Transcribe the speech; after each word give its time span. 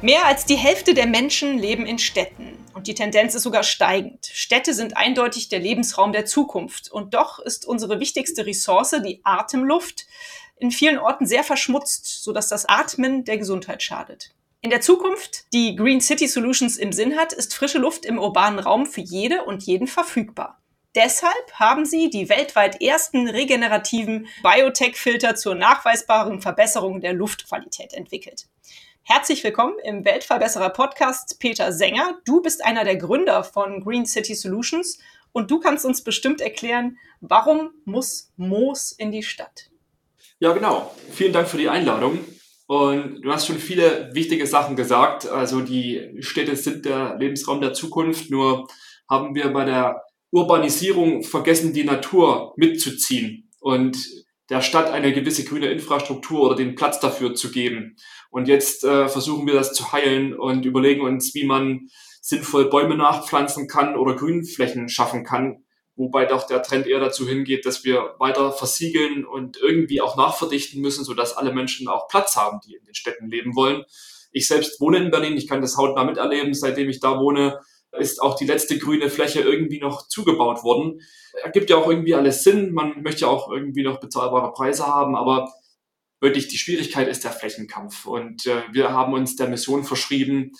Mehr 0.00 0.26
als 0.26 0.44
die 0.44 0.54
Hälfte 0.54 0.94
der 0.94 1.08
Menschen 1.08 1.58
leben 1.58 1.84
in 1.84 1.98
Städten. 1.98 2.56
Und 2.72 2.86
die 2.86 2.94
Tendenz 2.94 3.34
ist 3.34 3.42
sogar 3.42 3.64
steigend. 3.64 4.30
Städte 4.32 4.72
sind 4.72 4.96
eindeutig 4.96 5.48
der 5.48 5.58
Lebensraum 5.58 6.12
der 6.12 6.24
Zukunft. 6.24 6.92
Und 6.92 7.14
doch 7.14 7.40
ist 7.40 7.66
unsere 7.66 7.98
wichtigste 7.98 8.46
Ressource, 8.46 8.94
die 9.04 9.20
Atemluft, 9.24 10.06
in 10.56 10.70
vielen 10.70 10.98
Orten 10.98 11.26
sehr 11.26 11.42
verschmutzt, 11.42 12.22
sodass 12.22 12.48
das 12.48 12.66
Atmen 12.66 13.24
der 13.24 13.38
Gesundheit 13.38 13.82
schadet. 13.82 14.30
In 14.60 14.70
der 14.70 14.80
Zukunft, 14.80 15.52
die 15.52 15.74
Green 15.74 16.00
City 16.00 16.28
Solutions 16.28 16.76
im 16.76 16.92
Sinn 16.92 17.16
hat, 17.16 17.32
ist 17.32 17.54
frische 17.54 17.78
Luft 17.78 18.04
im 18.04 18.20
urbanen 18.20 18.60
Raum 18.60 18.86
für 18.86 19.00
jede 19.00 19.44
und 19.44 19.64
jeden 19.64 19.88
verfügbar. 19.88 20.60
Deshalb 20.94 21.52
haben 21.54 21.84
sie 21.84 22.08
die 22.08 22.28
weltweit 22.28 22.80
ersten 22.80 23.28
regenerativen 23.28 24.28
Biotech-Filter 24.42 25.34
zur 25.34 25.56
nachweisbaren 25.56 26.40
Verbesserung 26.40 27.00
der 27.00 27.14
Luftqualität 27.14 27.94
entwickelt. 27.94 28.46
Herzlich 29.10 29.42
willkommen 29.42 29.76
im 29.84 30.04
Weltverbesserer 30.04 30.68
Podcast, 30.68 31.40
Peter 31.40 31.72
Sänger. 31.72 32.18
Du 32.26 32.42
bist 32.42 32.62
einer 32.62 32.84
der 32.84 32.96
Gründer 32.96 33.42
von 33.42 33.82
Green 33.82 34.04
City 34.04 34.34
Solutions 34.34 34.98
und 35.32 35.50
du 35.50 35.60
kannst 35.60 35.86
uns 35.86 36.04
bestimmt 36.04 36.42
erklären, 36.42 36.98
warum 37.22 37.70
muss 37.86 38.34
Moos 38.36 38.92
in 38.92 39.10
die 39.10 39.22
Stadt? 39.22 39.70
Ja, 40.40 40.52
genau. 40.52 40.94
Vielen 41.10 41.32
Dank 41.32 41.48
für 41.48 41.56
die 41.56 41.70
Einladung. 41.70 42.18
Und 42.66 43.22
du 43.22 43.32
hast 43.32 43.46
schon 43.46 43.56
viele 43.56 44.10
wichtige 44.12 44.46
Sachen 44.46 44.76
gesagt. 44.76 45.26
Also 45.26 45.62
die 45.62 46.18
Städte 46.20 46.54
sind 46.54 46.84
der 46.84 47.16
Lebensraum 47.16 47.62
der 47.62 47.72
Zukunft. 47.72 48.28
Nur 48.28 48.68
haben 49.08 49.34
wir 49.34 49.50
bei 49.54 49.64
der 49.64 50.02
Urbanisierung 50.32 51.22
vergessen, 51.22 51.72
die 51.72 51.84
Natur 51.84 52.52
mitzuziehen 52.58 53.50
und 53.60 53.96
der 54.50 54.62
Stadt 54.62 54.90
eine 54.90 55.12
gewisse 55.12 55.44
grüne 55.44 55.70
Infrastruktur 55.70 56.42
oder 56.42 56.56
den 56.56 56.74
Platz 56.74 57.00
dafür 57.00 57.34
zu 57.34 57.50
geben. 57.50 57.96
Und 58.30 58.48
jetzt 58.48 58.84
äh, 58.84 59.08
versuchen 59.08 59.46
wir 59.46 59.54
das 59.54 59.72
zu 59.72 59.92
heilen 59.92 60.34
und 60.34 60.64
überlegen 60.64 61.02
uns, 61.02 61.34
wie 61.34 61.44
man 61.44 61.88
sinnvoll 62.20 62.68
Bäume 62.68 62.96
nachpflanzen 62.96 63.68
kann 63.68 63.96
oder 63.96 64.16
Grünflächen 64.16 64.88
schaffen 64.88 65.24
kann, 65.24 65.64
wobei 65.96 66.24
doch 66.24 66.46
der 66.46 66.62
Trend 66.62 66.86
eher 66.86 67.00
dazu 67.00 67.26
hingeht, 67.28 67.66
dass 67.66 67.84
wir 67.84 68.14
weiter 68.18 68.52
versiegeln 68.52 69.24
und 69.24 69.56
irgendwie 69.56 70.00
auch 70.00 70.16
nachverdichten 70.16 70.80
müssen, 70.80 71.04
sodass 71.04 71.36
alle 71.36 71.52
Menschen 71.52 71.88
auch 71.88 72.08
Platz 72.08 72.36
haben, 72.36 72.60
die 72.66 72.74
in 72.74 72.84
den 72.84 72.94
Städten 72.94 73.28
leben 73.28 73.54
wollen. 73.56 73.84
Ich 74.30 74.46
selbst 74.46 74.80
wohne 74.80 74.98
in 74.98 75.10
Berlin, 75.10 75.36
ich 75.36 75.48
kann 75.48 75.62
das 75.62 75.76
hautnah 75.76 76.04
miterleben, 76.04 76.54
seitdem 76.54 76.88
ich 76.88 77.00
da 77.00 77.18
wohne, 77.18 77.60
ist 77.92 78.20
auch 78.20 78.36
die 78.36 78.46
letzte 78.46 78.78
grüne 78.78 79.10
Fläche 79.10 79.40
irgendwie 79.40 79.80
noch 79.80 80.08
zugebaut 80.08 80.62
worden. 80.62 81.00
Ergibt 81.42 81.70
ja 81.70 81.76
auch 81.76 81.88
irgendwie 81.88 82.14
alles 82.14 82.44
Sinn, 82.44 82.72
man 82.72 83.02
möchte 83.02 83.22
ja 83.22 83.28
auch 83.28 83.50
irgendwie 83.50 83.82
noch 83.82 84.00
bezahlbare 84.00 84.52
Preise 84.52 84.86
haben, 84.86 85.16
aber 85.16 85.52
wirklich 86.20 86.48
die 86.48 86.58
Schwierigkeit 86.58 87.08
ist 87.08 87.24
der 87.24 87.32
Flächenkampf. 87.32 88.06
Und 88.06 88.46
äh, 88.46 88.62
wir 88.72 88.92
haben 88.92 89.12
uns 89.14 89.36
der 89.36 89.48
Mission 89.48 89.84
verschrieben, 89.84 90.52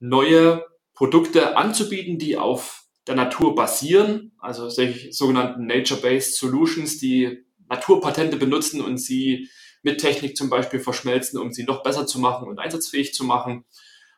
neue 0.00 0.64
Produkte 0.94 1.56
anzubieten, 1.56 2.18
die 2.18 2.36
auf 2.36 2.84
der 3.06 3.14
Natur 3.14 3.54
basieren, 3.54 4.32
also 4.38 4.68
sogenannten 4.68 5.66
Nature-Based 5.66 6.36
Solutions, 6.36 6.98
die 6.98 7.44
Naturpatente 7.68 8.36
benutzen 8.36 8.80
und 8.80 8.98
sie 8.98 9.48
mit 9.82 10.00
Technik 10.00 10.36
zum 10.36 10.50
Beispiel 10.50 10.80
verschmelzen, 10.80 11.38
um 11.38 11.52
sie 11.52 11.64
noch 11.64 11.82
besser 11.82 12.06
zu 12.06 12.18
machen 12.18 12.48
und 12.48 12.58
einsatzfähig 12.58 13.14
zu 13.14 13.24
machen. 13.24 13.64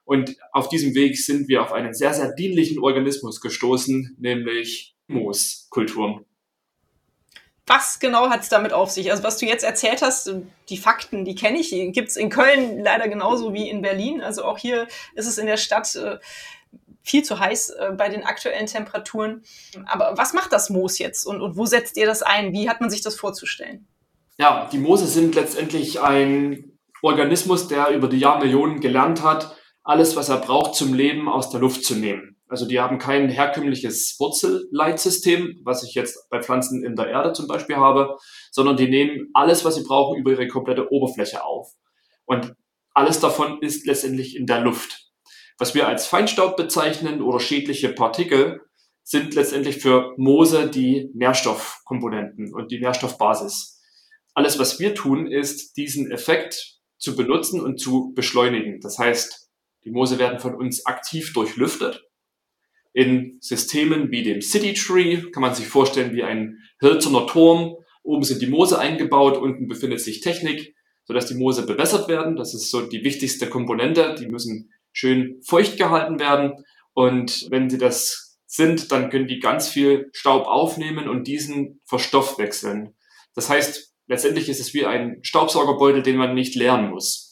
Und 0.05 0.37
auf 0.53 0.69
diesem 0.69 0.94
Weg 0.94 1.19
sind 1.19 1.49
wir 1.49 1.62
auf 1.62 1.72
einen 1.72 1.94
sehr, 1.94 2.15
sehr 2.15 2.33
dienlichen 2.33 2.81
Organismus 2.81 3.41
gestoßen, 3.41 4.16
nämlich 4.19 4.97
Mooskulturen. 5.06 6.25
Was 7.66 8.00
genau 8.00 8.31
hat 8.31 8.41
es 8.41 8.49
damit 8.49 8.72
auf 8.72 8.91
sich? 8.91 9.12
Also 9.12 9.22
was 9.22 9.38
du 9.38 9.47
jetzt 9.47 9.62
erzählt 9.62 10.03
hast, 10.03 10.34
die 10.69 10.77
Fakten, 10.77 11.25
die 11.25 11.37
kenne 11.37 11.61
ich, 11.61 11.71
gibt 11.93 12.09
es 12.09 12.16
in 12.16 12.28
Köln 12.28 12.83
leider 12.83 13.09
genauso 13.09 13.55
wie 13.55 13.71
in 13.71 13.81
Berlin. 13.81 14.21
Also 14.21 14.44
auch 14.44 14.59
hier 14.59 14.88
ist 15.15 15.27
es 15.27 15.38
in 15.38 15.47
der 15.47 15.56
Stadt 15.56 15.94
äh, 15.94 16.19
viel 17.03 17.22
zu 17.22 17.38
heiß 17.38 17.71
äh, 17.71 17.93
bei 17.97 18.09
den 18.09 18.25
aktuellen 18.25 18.67
Temperaturen. 18.67 19.44
Aber 19.87 20.19
was 20.19 20.32
macht 20.32 20.53
das 20.53 20.71
Moos 20.71 20.99
jetzt 20.99 21.25
und, 21.25 21.41
und 21.41 21.56
wo 21.56 21.65
setzt 21.65 21.97
ihr 21.97 22.06
das 22.06 22.22
ein? 22.22 22.53
Wie 22.53 22.69
hat 22.69 22.81
man 22.81 22.91
sich 22.91 23.03
das 23.03 23.15
vorzustellen? 23.15 23.87
Ja, 24.38 24.69
die 24.72 24.78
Moose 24.78 25.06
sind 25.06 25.34
letztendlich 25.34 26.00
ein 26.00 26.72
Organismus, 27.03 27.69
der 27.69 27.91
über 27.91 28.09
die 28.09 28.19
Jahrmillionen 28.19 28.81
gelernt 28.81 29.22
hat, 29.22 29.56
alles, 29.82 30.16
was 30.16 30.28
er 30.28 30.38
braucht 30.38 30.74
zum 30.74 30.94
Leben, 30.94 31.28
aus 31.28 31.50
der 31.50 31.60
Luft 31.60 31.84
zu 31.84 31.94
nehmen. 31.94 32.36
Also 32.48 32.66
die 32.66 32.80
haben 32.80 32.98
kein 32.98 33.28
herkömmliches 33.28 34.16
Wurzelleitsystem, 34.18 35.60
was 35.64 35.84
ich 35.84 35.94
jetzt 35.94 36.28
bei 36.30 36.42
Pflanzen 36.42 36.84
in 36.84 36.96
der 36.96 37.06
Erde 37.06 37.32
zum 37.32 37.46
Beispiel 37.46 37.76
habe, 37.76 38.16
sondern 38.50 38.76
die 38.76 38.88
nehmen 38.88 39.30
alles, 39.34 39.64
was 39.64 39.76
sie 39.76 39.84
brauchen, 39.84 40.19
über 40.19 40.32
ihre 40.32 40.48
komplette 40.48 40.90
Oberfläche 40.90 41.44
auf. 41.44 41.72
Und 42.24 42.54
alles 42.92 43.20
davon 43.20 43.62
ist 43.62 43.86
letztendlich 43.86 44.36
in 44.36 44.46
der 44.46 44.60
Luft. 44.60 45.10
Was 45.58 45.74
wir 45.74 45.86
als 45.86 46.06
Feinstaub 46.06 46.56
bezeichnen 46.56 47.22
oder 47.22 47.38
schädliche 47.38 47.90
Partikel 47.90 48.60
sind 49.02 49.34
letztendlich 49.34 49.78
für 49.78 50.14
Moose 50.16 50.69
die 50.69 51.10
Nährstoffkomponenten 51.14 52.52
und 52.52 52.70
die 52.70 52.80
Nährstoffbasis. 52.80 53.80
Alles, 54.34 54.58
was 54.58 54.78
wir 54.80 54.94
tun, 54.94 55.26
ist, 55.26 55.76
diesen 55.76 56.10
Effekt 56.10 56.78
zu 56.98 57.16
benutzen 57.16 57.60
und 57.60 57.78
zu 57.78 58.12
beschleunigen. 58.14 58.80
Das 58.80 58.98
heißt, 58.98 59.50
die 59.84 59.91
Moose 59.91 60.18
werden 60.18 60.41
von 60.41 60.54
uns 60.54 60.86
aktiv 60.86 61.32
durchlüftet. 61.32 62.04
In 62.92 63.38
Systemen 63.41 64.10
wie 64.10 64.22
dem 64.22 64.42
City 64.42 64.74
Tree 64.74 65.30
kann 65.30 65.42
man 65.42 65.54
sich 65.54 65.66
vorstellen 65.66 66.14
wie 66.14 66.24
ein 66.24 66.58
hölzerner 66.82 67.26
Turm. 67.26 67.76
Oben 68.02 68.24
sind 68.24 68.42
die 68.42 68.48
Moose 68.48 68.78
eingebaut, 68.78 69.36
unten 69.36 69.69
befindet 69.69 70.00
sich 70.00 70.20
Technik, 70.20 70.74
sodass 71.04 71.26
die 71.26 71.34
Moose 71.34 71.66
bewässert 71.66 72.08
werden. 72.08 72.36
Das 72.36 72.54
ist 72.54 72.70
so 72.70 72.82
die 72.82 73.04
wichtigste 73.04 73.48
Komponente. 73.48 74.16
Die 74.19 74.26
müssen 74.26 74.72
schön 74.92 75.40
feucht 75.44 75.76
gehalten 75.76 76.19
werden. 76.19 76.64
Und 76.92 77.46
wenn 77.50 77.70
sie 77.70 77.78
das 77.78 78.38
sind, 78.46 78.90
dann 78.90 79.10
können 79.10 79.28
die 79.28 79.38
ganz 79.38 79.69
viel 79.69 80.10
Staub 80.12 80.46
aufnehmen 80.46 81.08
und 81.08 81.28
diesen 81.28 81.80
verstoffwechseln. 81.84 82.96
Das 83.34 83.48
heißt, 83.48 83.94
letztendlich 84.08 84.48
ist 84.48 84.58
es 84.58 84.74
wie 84.74 84.86
ein 84.86 85.20
Staubsaugerbeutel, 85.22 86.02
den 86.02 86.16
man 86.16 86.34
nicht 86.34 86.56
leeren 86.56 86.90
muss. 86.90 87.29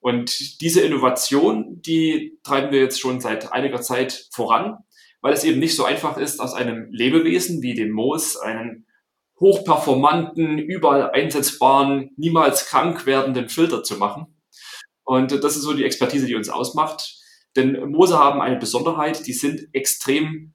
Und 0.00 0.60
diese 0.60 0.80
Innovation, 0.80 1.80
die 1.82 2.38
treiben 2.42 2.70
wir 2.70 2.80
jetzt 2.80 3.00
schon 3.00 3.20
seit 3.20 3.52
einiger 3.52 3.80
Zeit 3.80 4.28
voran, 4.32 4.78
weil 5.20 5.32
es 5.32 5.44
eben 5.44 5.58
nicht 5.58 5.74
so 5.74 5.84
einfach 5.84 6.16
ist, 6.16 6.40
aus 6.40 6.54
einem 6.54 6.88
Lebewesen 6.90 7.62
wie 7.62 7.74
dem 7.74 7.90
Moos 7.90 8.36
einen 8.36 8.86
hochperformanten, 9.40 10.58
überall 10.58 11.10
einsetzbaren, 11.10 12.10
niemals 12.16 12.66
krank 12.66 13.06
werdenden 13.06 13.48
Filter 13.48 13.82
zu 13.82 13.96
machen. 13.96 14.38
Und 15.04 15.32
das 15.32 15.56
ist 15.56 15.62
so 15.62 15.72
die 15.72 15.84
Expertise, 15.84 16.26
die 16.26 16.34
uns 16.34 16.48
ausmacht. 16.48 17.16
Denn 17.56 17.90
Moose 17.90 18.18
haben 18.18 18.40
eine 18.40 18.58
Besonderheit, 18.58 19.26
die 19.26 19.32
sind 19.32 19.68
extrem 19.72 20.54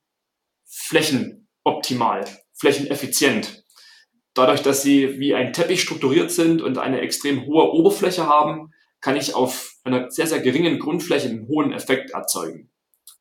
flächenoptimal, 0.65 2.25
flächeneffizient. 2.53 3.63
Dadurch, 4.33 4.61
dass 4.61 4.81
sie 4.81 5.19
wie 5.19 5.33
ein 5.33 5.53
Teppich 5.53 5.81
strukturiert 5.81 6.31
sind 6.31 6.61
und 6.61 6.77
eine 6.77 7.01
extrem 7.01 7.45
hohe 7.45 7.71
Oberfläche 7.71 8.27
haben, 8.27 8.73
kann 9.03 9.17
ich 9.17 9.35
auf 9.35 9.75
einer 9.83 10.09
sehr, 10.09 10.27
sehr 10.27 10.39
geringen 10.39 10.79
Grundfläche 10.79 11.27
einen 11.27 11.47
hohen 11.49 11.73
Effekt 11.73 12.11
erzeugen. 12.11 12.71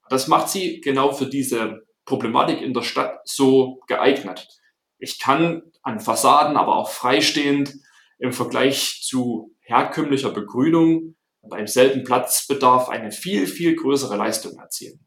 Das 0.09 0.29
macht 0.29 0.49
sie 0.49 0.81
genau 0.81 1.13
für 1.13 1.27
diese 1.27 1.83
Problematik 2.05 2.63
in 2.63 2.73
der 2.73 2.83
Stadt 2.83 3.19
so 3.25 3.81
geeignet. 3.89 4.47
Ich 4.99 5.19
kann 5.19 5.63
an 5.83 5.99
Fassaden, 5.99 6.57
aber 6.57 6.77
auch 6.77 6.89
freistehend 6.89 7.75
im 8.21 8.33
Vergleich 8.33 9.01
zu 9.03 9.57
herkömmlicher 9.61 10.31
Begrünung 10.31 11.17
beim 11.43 11.67
selben 11.67 12.05
Platzbedarf 12.05 12.89
eine 12.89 13.11
viel, 13.11 13.49
viel 13.49 13.75
größere 13.75 14.17
Leistung 14.17 14.57
erzielen. 14.61 15.05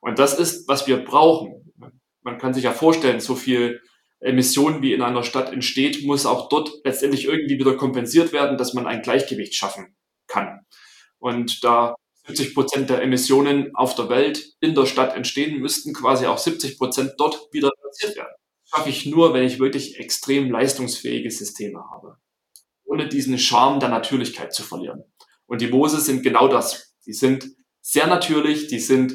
Und 0.00 0.20
das 0.20 0.38
ist, 0.38 0.68
was 0.68 0.86
wir 0.86 1.04
brauchen. 1.04 1.74
Man 2.22 2.38
kann 2.38 2.54
sich 2.54 2.62
ja 2.62 2.72
vorstellen, 2.72 3.18
so 3.18 3.34
viel 3.34 3.80
Emissionen, 4.20 4.80
wie 4.80 4.92
in 4.92 5.02
einer 5.02 5.24
Stadt 5.24 5.52
entsteht, 5.52 6.04
muss 6.04 6.24
auch 6.24 6.48
dort 6.48 6.70
letztendlich 6.84 7.24
irgendwie 7.24 7.58
wieder 7.58 7.76
kompensiert 7.76 8.32
werden, 8.32 8.56
dass 8.56 8.74
man 8.74 8.86
ein 8.86 9.02
Gleichgewicht 9.02 9.56
schaffen 9.56 9.96
kann. 10.34 10.60
Und 11.18 11.62
da 11.62 11.94
70 12.26 12.54
Prozent 12.54 12.90
der 12.90 13.02
Emissionen 13.02 13.74
auf 13.74 13.94
der 13.94 14.08
Welt 14.08 14.54
in 14.60 14.74
der 14.74 14.86
Stadt 14.86 15.14
entstehen, 15.14 15.60
müssten 15.60 15.92
quasi 15.92 16.26
auch 16.26 16.38
70 16.38 16.78
Prozent 16.78 17.12
dort 17.18 17.48
wieder 17.52 17.70
reduziert 17.70 18.16
werden. 18.16 18.34
Das 18.62 18.78
schaffe 18.78 18.90
ich 18.90 19.06
nur, 19.06 19.34
wenn 19.34 19.44
ich 19.44 19.58
wirklich 19.58 19.98
extrem 20.00 20.50
leistungsfähige 20.50 21.30
Systeme 21.30 21.84
habe, 21.90 22.16
ohne 22.84 23.08
diesen 23.08 23.38
Charme 23.38 23.78
der 23.78 23.90
Natürlichkeit 23.90 24.54
zu 24.54 24.62
verlieren. 24.62 25.04
Und 25.46 25.60
die 25.60 25.68
Moose 25.68 26.00
sind 26.00 26.22
genau 26.22 26.48
das. 26.48 26.94
Die 27.06 27.12
sind 27.12 27.46
sehr 27.82 28.06
natürlich, 28.06 28.68
die 28.68 28.80
sind 28.80 29.12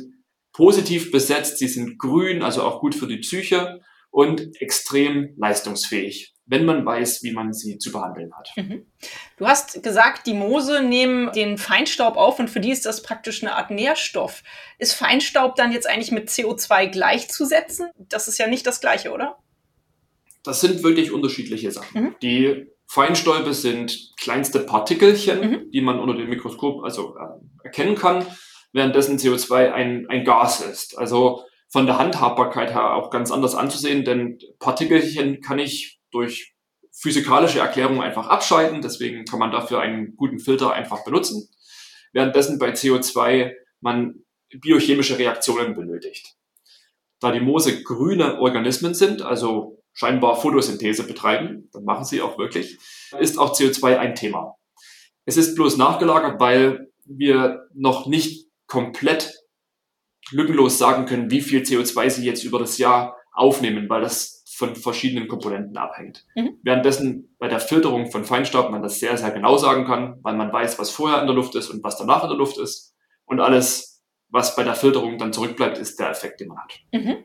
positiv 0.54 1.12
besetzt, 1.12 1.57
sie 1.57 1.68
sind 1.68 1.98
grün, 1.98 2.44
also 2.44 2.63
auch 2.63 2.80
gut 2.80 2.94
für 2.94 3.07
die 3.07 3.18
Psyche 3.18 3.81
und 4.12 4.62
extrem 4.62 5.33
leistungsfähig, 5.38 6.36
wenn 6.50 6.66
man 6.66 6.84
weiß, 6.84 7.22
wie 7.22 7.31
man 7.31 7.54
sie 7.54 7.78
zu 7.78 7.92
behandeln 7.92 8.34
hat. 8.36 8.50
Mhm. 8.56 8.88
Du 9.38 9.48
hast 9.48 9.84
gesagt, 9.84 10.25
die 10.25 10.34
Moose 10.34 10.81
nehmen 10.81 11.31
den 11.31 11.60
Feinstaub 11.60 12.18
auf 12.18 12.40
und 12.40 12.50
für 12.50 12.60
die 12.60 12.72
ist 12.72 12.88
das 12.88 13.04
praktisch 13.04 13.44
eine 13.44 13.54
Art 13.56 13.69
Nährstoff. 13.69 14.42
Ist 14.80 14.94
Feinstaub 14.94 15.56
dann 15.56 15.72
jetzt 15.72 15.88
eigentlich 15.88 16.12
mit 16.12 16.30
CO2 16.30 16.88
gleichzusetzen? 16.88 17.92
Das 17.98 18.28
ist 18.28 18.40
ja 18.40 18.48
nicht 18.48 18.66
das 18.66 18.81
gleiche, 18.81 19.12
oder? 19.12 19.38
Das 20.44 20.60
sind 20.60 20.81
wirklich 20.81 21.12
unterschiedliche 21.12 21.72
Sachen. 21.72 22.01
Mhm. 22.01 22.16
Die 22.24 22.68
Feinstäube 22.88 23.54
sind 23.54 24.13
kleinste 24.18 24.62
Partikelchen, 24.62 25.40
mhm. 25.42 25.72
die 25.72 25.81
man 25.81 26.00
unter 26.00 26.16
dem 26.16 26.30
Mikroskop 26.30 26.84
also 26.84 27.16
äh, 27.16 27.66
erkennen 27.66 27.94
kann, 27.94 28.25
währenddessen 28.74 29.19
CO2 29.19 29.72
ein, 29.72 30.07
ein 30.10 30.24
Gas 30.24 30.62
ist. 30.62 30.98
Also 30.98 31.44
von 31.68 31.86
der 31.86 32.00
Handhabbarkeit 32.00 32.72
her 32.72 32.95
auch 32.95 33.12
ganz 33.12 33.30
anders 33.30 33.54
anzusehen, 33.54 34.04
denn 34.04 34.40
Partikelchen 34.57 35.42
kann 35.42 35.60
ich 35.60 35.99
durch 36.12 36.56
physikalische 36.92 37.60
Erklärungen 37.60 38.02
einfach 38.02 38.28
abscheiden, 38.28 38.82
deswegen 38.82 39.26
kann 39.26 39.40
man 39.40 39.52
dafür 39.52 39.80
einen 39.80 40.16
guten 40.16 40.40
Filter 40.40 40.74
einfach 40.74 41.04
benutzen, 41.04 41.50
währenddessen 42.14 42.60
bei 42.60 42.72
CO2 42.72 43.54
man 43.82 44.24
biochemische 44.50 45.18
Reaktionen 45.18 45.76
benötigt. 45.76 46.36
Da 47.20 47.32
die 47.32 47.40
Moose 47.40 47.84
grüne 47.84 48.40
Organismen 48.40 48.94
sind, 48.94 49.22
also 49.22 49.82
scheinbar 49.94 50.40
Photosynthese 50.40 51.04
betreiben, 51.04 51.70
dann 51.74 51.84
machen 51.84 52.06
sie 52.06 52.22
auch 52.22 52.38
wirklich, 52.38 52.78
ist 53.20 53.38
auch 53.38 53.58
CO2 53.58 53.98
ein 53.98 54.16
Thema. 54.16 54.56
Es 55.26 55.38
ist 55.38 55.56
bloß 55.56 55.78
nachgelagert, 55.78 56.40
weil 56.40 56.92
wir 57.06 57.68
noch 57.74 58.08
nicht 58.08 58.48
komplett 58.68 59.34
lückenlos 60.32 60.78
sagen 60.78 61.06
können, 61.06 61.32
wie 61.32 61.42
viel 61.42 61.62
CO2 61.62 62.10
sie 62.10 62.26
jetzt 62.26 62.44
über 62.44 62.60
das 62.60 62.78
Jahr 62.78 63.18
aufnehmen, 63.32 63.90
weil 63.90 64.02
das 64.02 64.39
von 64.60 64.76
verschiedenen 64.76 65.30
Komponenten 65.30 65.78
abhängt. 65.78 66.26
Mhm. 66.36 66.60
Währenddessen 66.64 67.34
bei 67.40 67.48
der 67.48 67.62
Filterung 67.62 68.12
von 68.12 68.26
Feinstaub 68.26 68.70
man 68.70 68.84
das 68.84 69.00
sehr, 69.00 69.18
sehr 69.18 69.32
genau 69.32 69.58
sagen 69.58 69.86
kann, 69.86 70.20
weil 70.22 70.36
man 70.36 70.52
weiß, 70.52 70.78
was 70.78 70.92
vorher 70.92 71.22
in 71.22 71.28
der 71.28 71.36
Luft 71.36 71.56
ist 71.56 71.70
und 71.70 71.82
was 71.82 71.98
danach 71.98 72.24
in 72.24 72.30
der 72.30 72.38
Luft 72.38 72.58
ist. 72.58 72.94
Und 73.26 73.40
alles, 73.40 74.04
was 74.28 74.58
bei 74.58 74.64
der 74.64 74.76
Filterung 74.76 75.18
dann 75.18 75.32
zurückbleibt, 75.32 75.78
ist 75.78 75.98
der 75.98 76.10
Effekt, 76.10 76.42
den 76.42 76.50
man 76.50 76.58
hat. 76.60 76.74
Mhm. 76.92 77.24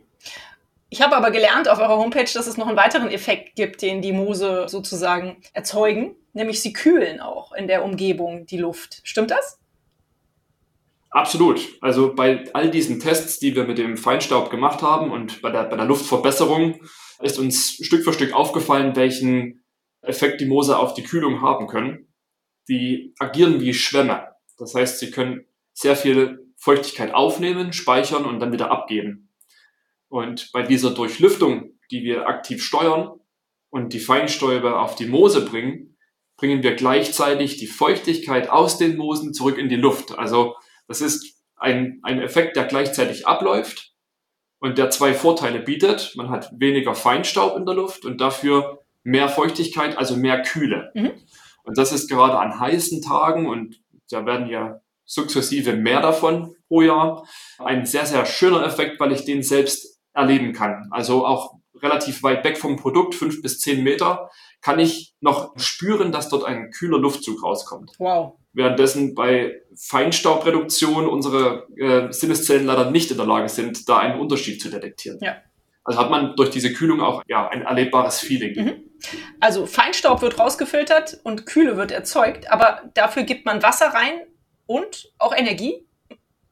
Ich 0.91 1.03
habe 1.03 1.17
aber 1.17 1.33
gelernt 1.33 1.69
auf 1.69 1.81
eurer 1.81 1.99
Homepage, 1.99 2.31
dass 2.33 2.47
es 2.47 2.57
noch 2.57 2.69
einen 2.69 2.77
weiteren 2.77 3.11
Effekt 3.11 3.57
gibt, 3.57 3.83
den 3.83 4.01
die 4.01 4.13
Moose 4.13 4.67
sozusagen 4.69 5.39
erzeugen, 5.53 6.15
nämlich 6.35 6.63
sie 6.63 6.73
kühlen 6.73 7.21
auch 7.21 7.53
in 7.53 7.67
der 7.67 7.85
Umgebung 7.85 8.47
die 8.47 8.59
Luft. 8.59 9.01
Stimmt 9.03 9.33
das? 9.33 9.59
Absolut. 11.11 11.61
Also 11.81 12.15
bei 12.15 12.45
all 12.53 12.71
diesen 12.71 13.01
Tests, 13.01 13.41
die 13.41 13.57
wir 13.57 13.65
mit 13.65 13.79
dem 13.79 13.97
Feinstaub 13.97 14.51
gemacht 14.51 14.83
haben 14.83 15.11
und 15.11 15.43
bei 15.43 15.51
der, 15.51 15.65
bei 15.65 15.77
der 15.77 15.85
Luftverbesserung, 15.85 16.81
ist 17.21 17.39
uns 17.39 17.79
Stück 17.85 18.05
für 18.05 18.13
Stück 18.13 18.33
aufgefallen, 18.33 18.97
welchen 18.97 19.65
Effekt 20.03 20.41
die 20.41 20.47
Moose 20.47 20.79
auf 20.79 20.95
die 20.95 21.03
Kühlung 21.03 21.41
haben 21.41 21.67
können. 21.67 22.13
Die 22.69 23.15
agieren 23.19 23.61
wie 23.61 23.75
Schwämme. 23.75 24.29
Das 24.59 24.75
heißt, 24.75 24.99
sie 24.99 25.11
können 25.11 25.47
sehr 25.73 25.97
viel 25.97 26.53
Feuchtigkeit 26.57 27.13
aufnehmen, 27.13 27.73
speichern 27.73 28.25
und 28.25 28.41
dann 28.41 28.53
wieder 28.53 28.71
abgeben. 28.71 29.31
Und 30.09 30.51
bei 30.53 30.63
dieser 30.63 30.91
Durchlüftung, 30.91 31.79
die 31.91 32.05
wir 32.05 32.27
aktiv 32.29 32.65
steuern 32.65 33.21
und 33.71 33.93
die 33.93 34.01
Feinstäube 34.01 34.79
auf 34.79 34.95
die 34.95 35.07
Moose 35.07 35.45
bringen, 35.45 35.97
bringen 36.37 36.63
wir 36.63 36.75
gleichzeitig 36.75 37.59
die 37.59 37.67
Feuchtigkeit 37.67 38.49
aus 38.49 38.79
den 38.79 38.97
Moosen 38.97 39.35
zurück 39.35 39.59
in 39.59 39.69
die 39.69 39.77
Luft. 39.77 40.17
Also 40.19 40.55
das 40.89 41.01
ist 41.01 41.43
ein, 41.57 42.01
ein 42.03 42.21
Effekt, 42.21 42.57
der 42.57 42.65
gleichzeitig 42.65 43.27
abläuft 43.27 43.94
und 44.65 44.79
der 44.79 44.89
zwei 44.89 45.13
Vorteile 45.13 45.61
bietet. 45.61 46.15
Man 46.17 46.31
hat 46.31 46.51
weniger 46.59 46.95
Feinstaub 46.95 47.55
in 47.59 47.67
der 47.67 47.75
Luft 47.75 48.07
und 48.07 48.23
dafür 48.23 48.79
mehr 49.03 49.29
Feuchtigkeit, 49.29 49.99
also 49.99 50.17
mehr 50.17 50.41
Kühle. 50.41 50.91
Mhm. 50.95 51.13
Und 51.65 51.77
das 51.77 51.93
ist 51.93 52.09
gerade 52.09 52.39
an 52.39 52.59
heißen 52.59 53.03
Tagen 53.03 53.47
und 53.47 53.83
da 54.09 54.25
werden 54.25 54.49
ja 54.49 54.81
sukzessive 55.05 55.75
mehr 55.75 56.01
davon 56.01 56.57
pro 56.69 56.81
Jahr. 56.81 57.29
Ein 57.59 57.85
sehr, 57.85 58.07
sehr 58.07 58.25
schöner 58.25 58.65
Effekt, 58.65 58.99
weil 59.01 59.13
ich 59.13 59.27
den 59.27 59.43
selbst 59.43 60.01
erleben 60.15 60.55
kann. 60.55 60.89
Also 60.91 61.27
auch 61.27 61.57
relativ 61.83 62.23
weit 62.23 62.43
weg 62.43 62.57
vom 62.57 62.77
Produkt, 62.77 63.15
fünf 63.15 63.43
bis 63.43 63.61
zehn 63.61 63.85
Meter, 63.85 64.31
kann 64.65 64.79
ich 64.79 65.15
noch 65.21 65.53
spüren, 65.59 66.11
dass 66.11 66.31
dort 66.31 66.45
ein 66.45 66.71
kühler 66.71 66.99
Luftzug 66.99 67.43
rauskommt. 67.45 67.93
Wow. 67.99 68.39
Währenddessen 68.55 69.15
bei 69.15 69.61
Feinstaubreduktion 69.77 71.07
unsere 71.07 71.69
äh, 71.77 72.11
Sinneszellen 72.11 72.65
leider 72.65 72.91
nicht 72.91 73.11
in 73.11 73.19
der 73.19 73.27
Lage 73.27 73.51
sind, 73.51 73.87
da 73.91 73.99
einen 73.99 74.19
Unterschied 74.19 74.63
zu 74.63 74.71
detektieren. 74.71 75.19
Ja. 75.21 75.37
Also 75.85 76.01
hat 76.01 76.11
man 76.11 76.35
durch 76.37 76.49
diese 76.49 76.73
Kühlung 76.73 77.03
auch 77.03 77.23
ja, 77.29 77.47
ein 77.49 77.61
erlebbares 77.61 78.21
Feeling. 78.21 78.65
Mhm. 78.65 78.73
Also 79.39 79.67
Feinstaub 79.67 80.23
wird 80.23 80.39
rausgefiltert 80.39 81.21
und 81.25 81.45
Kühle 81.45 81.77
wird 81.77 81.93
erzeugt, 81.93 82.51
aber 82.51 82.91
dafür 82.95 83.25
gibt 83.25 83.45
man 83.45 83.63
Wasser 83.63 83.89
rein 83.89 84.23
und 84.65 85.13
auch 85.19 85.37
Energie. 85.37 85.87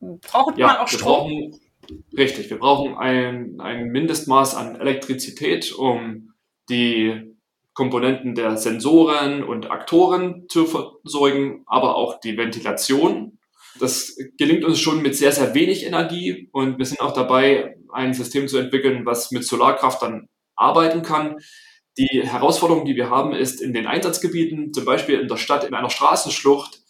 Braucht 0.00 0.58
ja, 0.58 0.66
man 0.66 0.76
auch 0.76 0.88
Strom? 0.88 1.30
Brauchen, 1.30 1.60
Richtig, 2.14 2.50
wir 2.50 2.58
brauchen 2.58 2.94
ein, 2.94 3.58
ein 3.58 3.86
Mindestmaß 3.86 4.54
an 4.54 4.76
Elektrizität, 4.76 5.72
um 5.72 6.34
die 6.68 7.31
Komponenten 7.74 8.34
der 8.34 8.56
Sensoren 8.56 9.42
und 9.42 9.70
Aktoren 9.70 10.46
zu 10.48 10.66
versorgen, 10.66 11.64
aber 11.66 11.96
auch 11.96 12.20
die 12.20 12.36
Ventilation. 12.36 13.38
Das 13.80 14.16
gelingt 14.36 14.64
uns 14.64 14.78
schon 14.78 15.00
mit 15.00 15.16
sehr, 15.16 15.32
sehr 15.32 15.54
wenig 15.54 15.86
Energie 15.86 16.48
und 16.52 16.78
wir 16.78 16.84
sind 16.84 17.00
auch 17.00 17.14
dabei, 17.14 17.76
ein 17.90 18.14
System 18.14 18.48
zu 18.48 18.58
entwickeln, 18.58 19.06
was 19.06 19.30
mit 19.30 19.44
Solarkraft 19.44 20.02
dann 20.02 20.28
arbeiten 20.54 21.02
kann. 21.02 21.36
Die 21.98 22.22
Herausforderung, 22.22 22.84
die 22.84 22.96
wir 22.96 23.10
haben, 23.10 23.32
ist 23.32 23.60
in 23.60 23.72
den 23.72 23.86
Einsatzgebieten, 23.86 24.72
zum 24.72 24.84
Beispiel 24.84 25.20
in 25.20 25.28
der 25.28 25.36
Stadt, 25.36 25.64
in 25.64 25.74
einer 25.74 25.90
Straßenschlucht, 25.90 26.80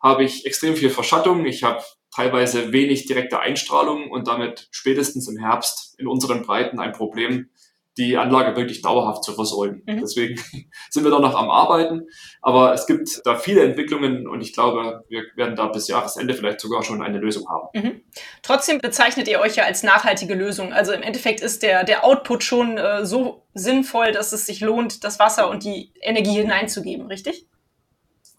habe 0.00 0.24
ich 0.24 0.46
extrem 0.46 0.76
viel 0.76 0.90
Verschattung. 0.90 1.44
Ich 1.44 1.62
habe 1.62 1.82
teilweise 2.14 2.72
wenig 2.72 3.06
direkte 3.06 3.40
Einstrahlung 3.40 4.10
und 4.10 4.26
damit 4.26 4.68
spätestens 4.70 5.28
im 5.28 5.38
Herbst 5.38 5.94
in 5.98 6.08
unseren 6.08 6.42
Breiten 6.42 6.80
ein 6.80 6.92
Problem, 6.92 7.50
die 7.98 8.16
Anlage 8.16 8.56
wirklich 8.56 8.80
dauerhaft 8.80 9.24
zu 9.24 9.32
versorgen. 9.32 9.82
Mhm. 9.86 10.00
Deswegen 10.00 10.40
sind 10.90 11.04
wir 11.04 11.10
da 11.10 11.18
noch 11.18 11.34
am 11.34 11.50
Arbeiten. 11.50 12.06
Aber 12.40 12.72
es 12.72 12.86
gibt 12.86 13.20
da 13.24 13.36
viele 13.36 13.62
Entwicklungen 13.64 14.26
und 14.26 14.40
ich 14.40 14.52
glaube, 14.52 15.04
wir 15.08 15.24
werden 15.36 15.56
da 15.56 15.66
bis 15.66 15.88
Jahresende 15.88 16.34
vielleicht 16.34 16.60
sogar 16.60 16.82
schon 16.82 17.02
eine 17.02 17.18
Lösung 17.18 17.48
haben. 17.48 17.68
Mhm. 17.74 18.00
Trotzdem 18.42 18.78
bezeichnet 18.78 19.28
ihr 19.28 19.40
euch 19.40 19.56
ja 19.56 19.64
als 19.64 19.82
nachhaltige 19.82 20.34
Lösung. 20.34 20.72
Also 20.72 20.92
im 20.92 21.02
Endeffekt 21.02 21.40
ist 21.40 21.62
der, 21.62 21.84
der 21.84 22.04
Output 22.04 22.44
schon 22.44 22.78
äh, 22.78 23.04
so 23.04 23.42
sinnvoll, 23.54 24.12
dass 24.12 24.32
es 24.32 24.46
sich 24.46 24.60
lohnt, 24.60 25.04
das 25.04 25.18
Wasser 25.18 25.50
und 25.50 25.64
die 25.64 25.92
Energie 26.00 26.36
hineinzugeben, 26.36 27.06
richtig? 27.08 27.46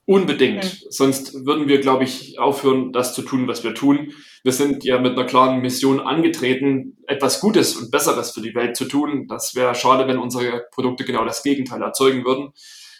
Unbedingt. 0.09 0.63
Mhm. 0.63 0.87
Sonst 0.89 1.45
würden 1.45 1.67
wir, 1.67 1.81
glaube 1.81 2.03
ich, 2.03 2.39
aufhören, 2.39 2.91
das 2.91 3.13
zu 3.13 3.21
tun, 3.21 3.47
was 3.47 3.63
wir 3.63 3.75
tun. 3.75 4.11
Wir 4.41 4.51
sind 4.51 4.83
ja 4.83 4.97
mit 4.99 5.11
einer 5.11 5.27
klaren 5.27 5.61
Mission 5.61 5.99
angetreten, 5.99 6.97
etwas 7.05 7.39
Gutes 7.39 7.75
und 7.75 7.91
Besseres 7.91 8.31
für 8.31 8.41
die 8.41 8.55
Welt 8.55 8.75
zu 8.75 8.85
tun. 8.85 9.27
Das 9.27 9.53
wäre 9.53 9.75
schade, 9.75 10.07
wenn 10.07 10.17
unsere 10.17 10.65
Produkte 10.71 11.05
genau 11.05 11.25
das 11.25 11.43
Gegenteil 11.43 11.83
erzeugen 11.83 12.25
würden. 12.25 12.53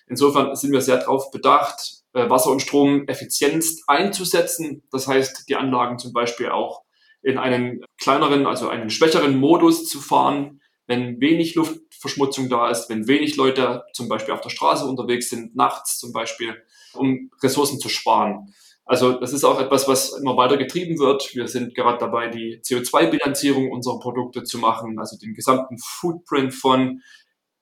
Insofern 0.05 0.55
sind 0.55 0.71
wir 0.71 0.81
sehr 0.81 0.97
darauf 0.97 1.31
bedacht, 1.31 2.03
äh, 2.13 2.29
Wasser 2.29 2.51
und 2.51 2.61
Strom 2.61 3.07
effizienst 3.07 3.85
einzusetzen. 3.87 4.83
Das 4.91 5.07
heißt, 5.07 5.49
die 5.49 5.55
Anlagen 5.55 5.97
zum 5.97 6.13
Beispiel 6.13 6.49
auch 6.49 6.83
in 7.23 7.39
einen 7.39 7.81
kleineren, 7.99 8.45
also 8.45 8.69
einen 8.69 8.91
schwächeren 8.91 9.35
Modus 9.35 9.89
zu 9.89 9.99
fahren, 9.99 10.61
wenn 10.85 11.19
wenig 11.19 11.55
Luftverschmutzung 11.55 12.49
da 12.49 12.69
ist, 12.69 12.87
wenn 12.87 13.07
wenig 13.07 13.35
Leute 13.35 13.81
zum 13.93 14.09
Beispiel 14.09 14.35
auf 14.35 14.41
der 14.41 14.51
Straße 14.51 14.85
unterwegs 14.85 15.31
sind, 15.31 15.55
nachts 15.55 15.97
zum 15.97 16.13
Beispiel 16.13 16.55
um 16.93 17.31
Ressourcen 17.41 17.79
zu 17.79 17.89
sparen. 17.89 18.53
Also 18.85 19.13
das 19.13 19.33
ist 19.33 19.43
auch 19.43 19.61
etwas, 19.61 19.87
was 19.87 20.13
immer 20.13 20.35
weiter 20.35 20.57
getrieben 20.57 20.97
wird. 20.97 21.35
Wir 21.35 21.47
sind 21.47 21.75
gerade 21.75 21.99
dabei, 21.99 22.27
die 22.27 22.59
CO2-Bilanzierung 22.61 23.71
unserer 23.71 23.99
Produkte 23.99 24.43
zu 24.43 24.57
machen, 24.57 24.97
also 24.97 25.15
den 25.15 25.35
gesamten 25.35 25.77
Footprint 25.77 26.55
von 26.55 27.01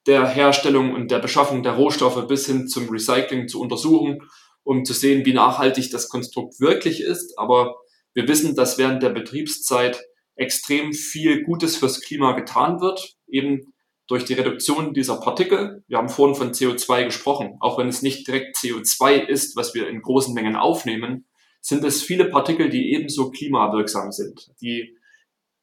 der 0.05 0.25
Herstellung 0.25 0.93
und 0.93 1.12
der 1.12 1.19
Beschaffung 1.19 1.63
der 1.63 1.74
Rohstoffe 1.74 2.27
bis 2.27 2.46
hin 2.46 2.69
zum 2.69 2.88
Recycling 2.89 3.50
zu 3.50 3.60
untersuchen, 3.60 4.19
um 4.63 4.86
zu 4.86 4.93
sehen, 4.93 5.25
wie 5.25 5.34
nachhaltig 5.34 5.91
das 5.91 6.07
Konstrukt 6.07 6.62
wirklich 6.62 7.01
ist. 7.01 7.38
Aber 7.38 7.75
wir 8.13 8.27
wissen, 8.29 8.55
dass 8.55 8.77
während 8.77 9.03
der 9.03 9.10
Betriebszeit 9.10 10.01
extrem 10.36 10.93
viel 10.93 11.43
Gutes 11.43 11.75
fürs 11.75 12.00
Klima 12.00 12.31
getan 12.34 12.79
wird, 12.79 13.15
eben 13.27 13.74
durch 14.07 14.25
die 14.25 14.33
Reduktion 14.33 14.93
dieser 14.93 15.19
Partikel, 15.19 15.83
wir 15.87 15.97
haben 15.97 16.09
vorhin 16.09 16.35
von 16.35 16.51
CO2 16.51 17.05
gesprochen, 17.05 17.57
auch 17.59 17.77
wenn 17.77 17.89
es 17.89 18.01
nicht 18.01 18.27
direkt 18.27 18.55
CO2 18.57 19.25
ist, 19.25 19.55
was 19.55 19.73
wir 19.73 19.87
in 19.89 20.01
großen 20.01 20.33
Mengen 20.33 20.55
aufnehmen, 20.55 21.27
sind 21.61 21.83
es 21.83 22.01
viele 22.01 22.25
Partikel, 22.25 22.69
die 22.69 22.93
ebenso 22.93 23.29
klimawirksam 23.29 24.11
sind, 24.11 24.51
die 24.61 24.97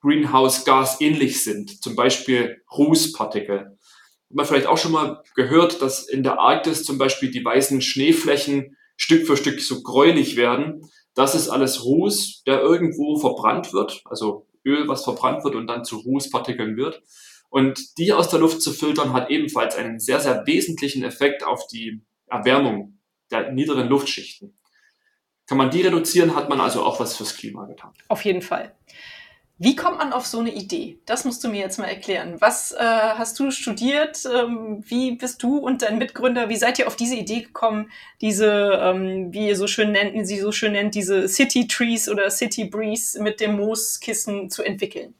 Greenhouse 0.02 0.66
Gas 0.66 1.00
ähnlich 1.00 1.42
sind, 1.42 1.82
zum 1.82 1.96
Beispiel 1.96 2.62
Rußpartikel. 2.76 3.58
Hat 3.58 3.76
man 4.28 4.44
vielleicht 4.44 4.66
auch 4.66 4.76
schon 4.76 4.92
mal 4.92 5.22
gehört, 5.34 5.80
dass 5.80 6.06
in 6.06 6.22
der 6.22 6.38
Arktis 6.38 6.84
zum 6.84 6.98
Beispiel 6.98 7.30
die 7.30 7.44
weißen 7.44 7.80
Schneeflächen 7.80 8.76
Stück 8.96 9.26
für 9.26 9.38
Stück 9.38 9.60
so 9.60 9.82
gräulich 9.82 10.36
werden. 10.36 10.82
Das 11.14 11.34
ist 11.34 11.48
alles 11.48 11.84
Ruß, 11.84 12.42
der 12.46 12.60
irgendwo 12.60 13.16
verbrannt 13.16 13.72
wird, 13.72 14.02
also 14.04 14.46
Öl, 14.66 14.88
was 14.88 15.04
verbrannt 15.04 15.44
wird 15.44 15.54
und 15.54 15.66
dann 15.66 15.84
zu 15.84 15.96
Rußpartikeln 15.96 16.76
wird. 16.76 17.02
Und 17.54 17.98
die 17.98 18.12
aus 18.12 18.30
der 18.30 18.40
Luft 18.40 18.62
zu 18.62 18.72
filtern, 18.72 19.12
hat 19.12 19.30
ebenfalls 19.30 19.76
einen 19.76 20.00
sehr, 20.00 20.18
sehr 20.18 20.44
wesentlichen 20.44 21.04
Effekt 21.04 21.44
auf 21.44 21.68
die 21.68 22.02
Erwärmung 22.26 22.98
der 23.30 23.52
niederen 23.52 23.88
Luftschichten. 23.88 24.58
Kann 25.46 25.58
man 25.58 25.70
die 25.70 25.82
reduzieren, 25.82 26.34
hat 26.34 26.48
man 26.48 26.60
also 26.60 26.82
auch 26.82 26.98
was 26.98 27.16
fürs 27.16 27.36
Klima 27.36 27.64
getan. 27.66 27.92
Auf 28.08 28.24
jeden 28.24 28.42
Fall. 28.42 28.74
Wie 29.56 29.76
kommt 29.76 29.98
man 29.98 30.12
auf 30.12 30.26
so 30.26 30.40
eine 30.40 30.52
Idee? 30.52 30.98
Das 31.06 31.24
musst 31.24 31.44
du 31.44 31.48
mir 31.48 31.60
jetzt 31.60 31.78
mal 31.78 31.86
erklären. 31.86 32.40
Was 32.40 32.72
äh, 32.72 32.76
hast 32.80 33.38
du 33.38 33.52
studiert? 33.52 34.26
Ähm, 34.26 34.82
wie 34.88 35.12
bist 35.12 35.40
du 35.40 35.58
und 35.58 35.82
dein 35.82 35.98
Mitgründer, 35.98 36.48
wie 36.48 36.56
seid 36.56 36.80
ihr 36.80 36.88
auf 36.88 36.96
diese 36.96 37.14
Idee 37.14 37.42
gekommen, 37.42 37.88
diese, 38.20 38.80
ähm, 38.82 39.32
wie 39.32 39.46
ihr 39.46 39.56
so 39.56 39.68
schön 39.68 39.92
nennt, 39.92 40.26
sie 40.26 40.40
so 40.40 40.50
schön 40.50 40.72
nennt, 40.72 40.96
diese 40.96 41.28
City 41.28 41.68
Trees 41.68 42.08
oder 42.08 42.28
City 42.30 42.64
Breeze 42.64 43.22
mit 43.22 43.38
dem 43.38 43.54
Mooskissen 43.54 44.50
zu 44.50 44.64
entwickeln? 44.64 45.14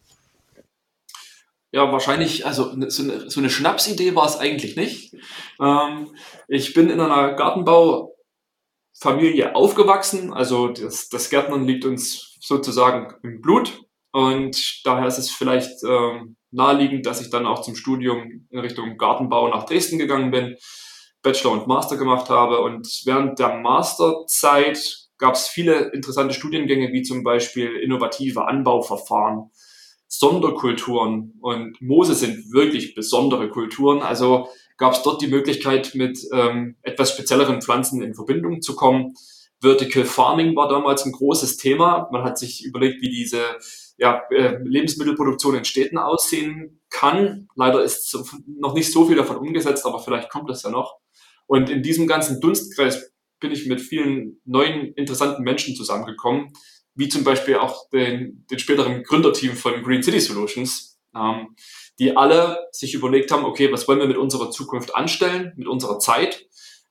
Ja, 1.75 1.90
wahrscheinlich, 1.90 2.47
also 2.47 2.73
ne, 2.76 2.88
so 2.88 3.02
eine, 3.02 3.28
so 3.28 3.40
eine 3.40 3.50
Schnapsidee 3.50 4.14
war 4.14 4.26
es 4.26 4.37
eigentlich 4.37 4.76
nicht. 4.76 5.12
Ähm, 5.61 6.14
ich 6.47 6.73
bin 6.73 6.88
in 6.88 7.00
einer 7.00 7.33
Gartenbaufamilie 7.33 9.57
aufgewachsen, 9.57 10.33
also 10.33 10.69
das, 10.69 11.09
das 11.09 11.31
Gärtnern 11.31 11.66
liegt 11.66 11.85
uns 11.85 12.37
sozusagen 12.38 13.12
im 13.25 13.40
Blut. 13.40 13.83
Und 14.12 14.83
daher 14.85 15.09
ist 15.09 15.19
es 15.19 15.33
vielleicht 15.33 15.83
ähm, 15.83 16.37
naheliegend, 16.52 17.07
dass 17.07 17.21
ich 17.21 17.31
dann 17.31 17.45
auch 17.45 17.62
zum 17.62 17.75
Studium 17.75 18.47
in 18.50 18.59
Richtung 18.61 18.97
Gartenbau 18.97 19.49
nach 19.49 19.66
Dresden 19.66 19.99
gegangen 19.99 20.31
bin, 20.31 20.57
Bachelor 21.23 21.50
und 21.50 21.66
Master 21.66 21.97
gemacht 21.97 22.31
habe. 22.31 22.61
Und 22.61 23.02
während 23.04 23.40
der 23.40 23.57
Masterzeit 23.57 25.09
gab 25.19 25.35
es 25.35 25.49
viele 25.49 25.90
interessante 25.93 26.35
Studiengänge, 26.35 26.93
wie 26.93 27.02
zum 27.02 27.25
Beispiel 27.25 27.78
innovative 27.78 28.47
Anbauverfahren, 28.47 29.50
Sonderkulturen. 30.18 31.35
Und 31.40 31.80
Moose 31.80 32.14
sind 32.14 32.52
wirklich 32.52 32.94
besondere 32.94 33.49
Kulturen. 33.49 34.02
Also 34.02 34.49
gab 34.76 34.94
es 34.94 35.02
dort 35.02 35.23
die 35.23 35.28
Möglichkeit, 35.28 35.94
mit 35.94 36.18
ähm, 36.33 36.76
etwas 36.83 37.12
spezielleren 37.12 37.62
Pflanzen 37.62 38.02
in 38.02 38.14
Verbindung 38.14 38.62
zu 38.62 38.75
kommen. 38.75 39.14
Vertical 39.61 40.04
Farming 40.04 40.54
war 40.56 40.68
damals 40.68 41.04
ein 41.06 41.12
großes 41.12 41.56
Thema. 41.56 42.09
Man 42.12 42.23
hat 42.23 42.38
sich 42.38 42.64
überlegt, 42.64 43.00
wie 43.00 43.09
diese 43.09 43.40
ja, 43.97 44.23
äh, 44.30 44.59
Lebensmittelproduktion 44.62 45.54
in 45.56 45.64
Städten 45.64 45.99
aussehen 45.99 46.80
kann. 46.90 47.49
Leider 47.54 47.83
ist 47.83 48.16
noch 48.47 48.75
nicht 48.75 48.92
so 48.92 49.06
viel 49.06 49.16
davon 49.16 49.37
umgesetzt, 49.37 49.87
aber 49.87 50.00
vielleicht 50.00 50.30
kommt 50.30 50.50
das 50.50 50.62
ja 50.62 50.71
noch. 50.71 50.99
Und 51.47 51.71
in 51.71 51.83
diesem 51.83 52.06
ganzen 52.06 52.40
Dunstkreis 52.40 53.12
bin 53.40 53.52
ich 53.52 53.66
mit 53.66 53.80
vielen 53.80 54.40
neuen, 54.44 54.94
interessanten 54.94 55.42
Menschen 55.42 55.76
zusammengekommen, 55.76 56.52
wie 56.95 57.09
zum 57.09 57.25
Beispiel 57.25 57.57
auch 57.57 57.89
den, 57.91 58.47
den 58.51 58.59
späteren 58.59 59.03
Gründerteam 59.03 59.55
von 59.57 59.83
Green 59.83 60.03
City 60.03 60.21
Solutions, 60.21 60.99
ähm, 61.15 61.55
die 61.99 62.17
alle 62.17 62.59
sich 62.73 62.95
überlegt 62.95 63.31
haben, 63.31 63.45
okay, 63.45 63.71
was 63.73 63.87
wollen 63.87 64.01
wir 64.01 64.09
mit 64.09 64.17
unserer 64.17 64.51
Zukunft 64.51 64.95
anstellen, 64.95 65.53
mit 65.57 65.69
unserer 65.69 65.99
Zeit? 65.99 66.47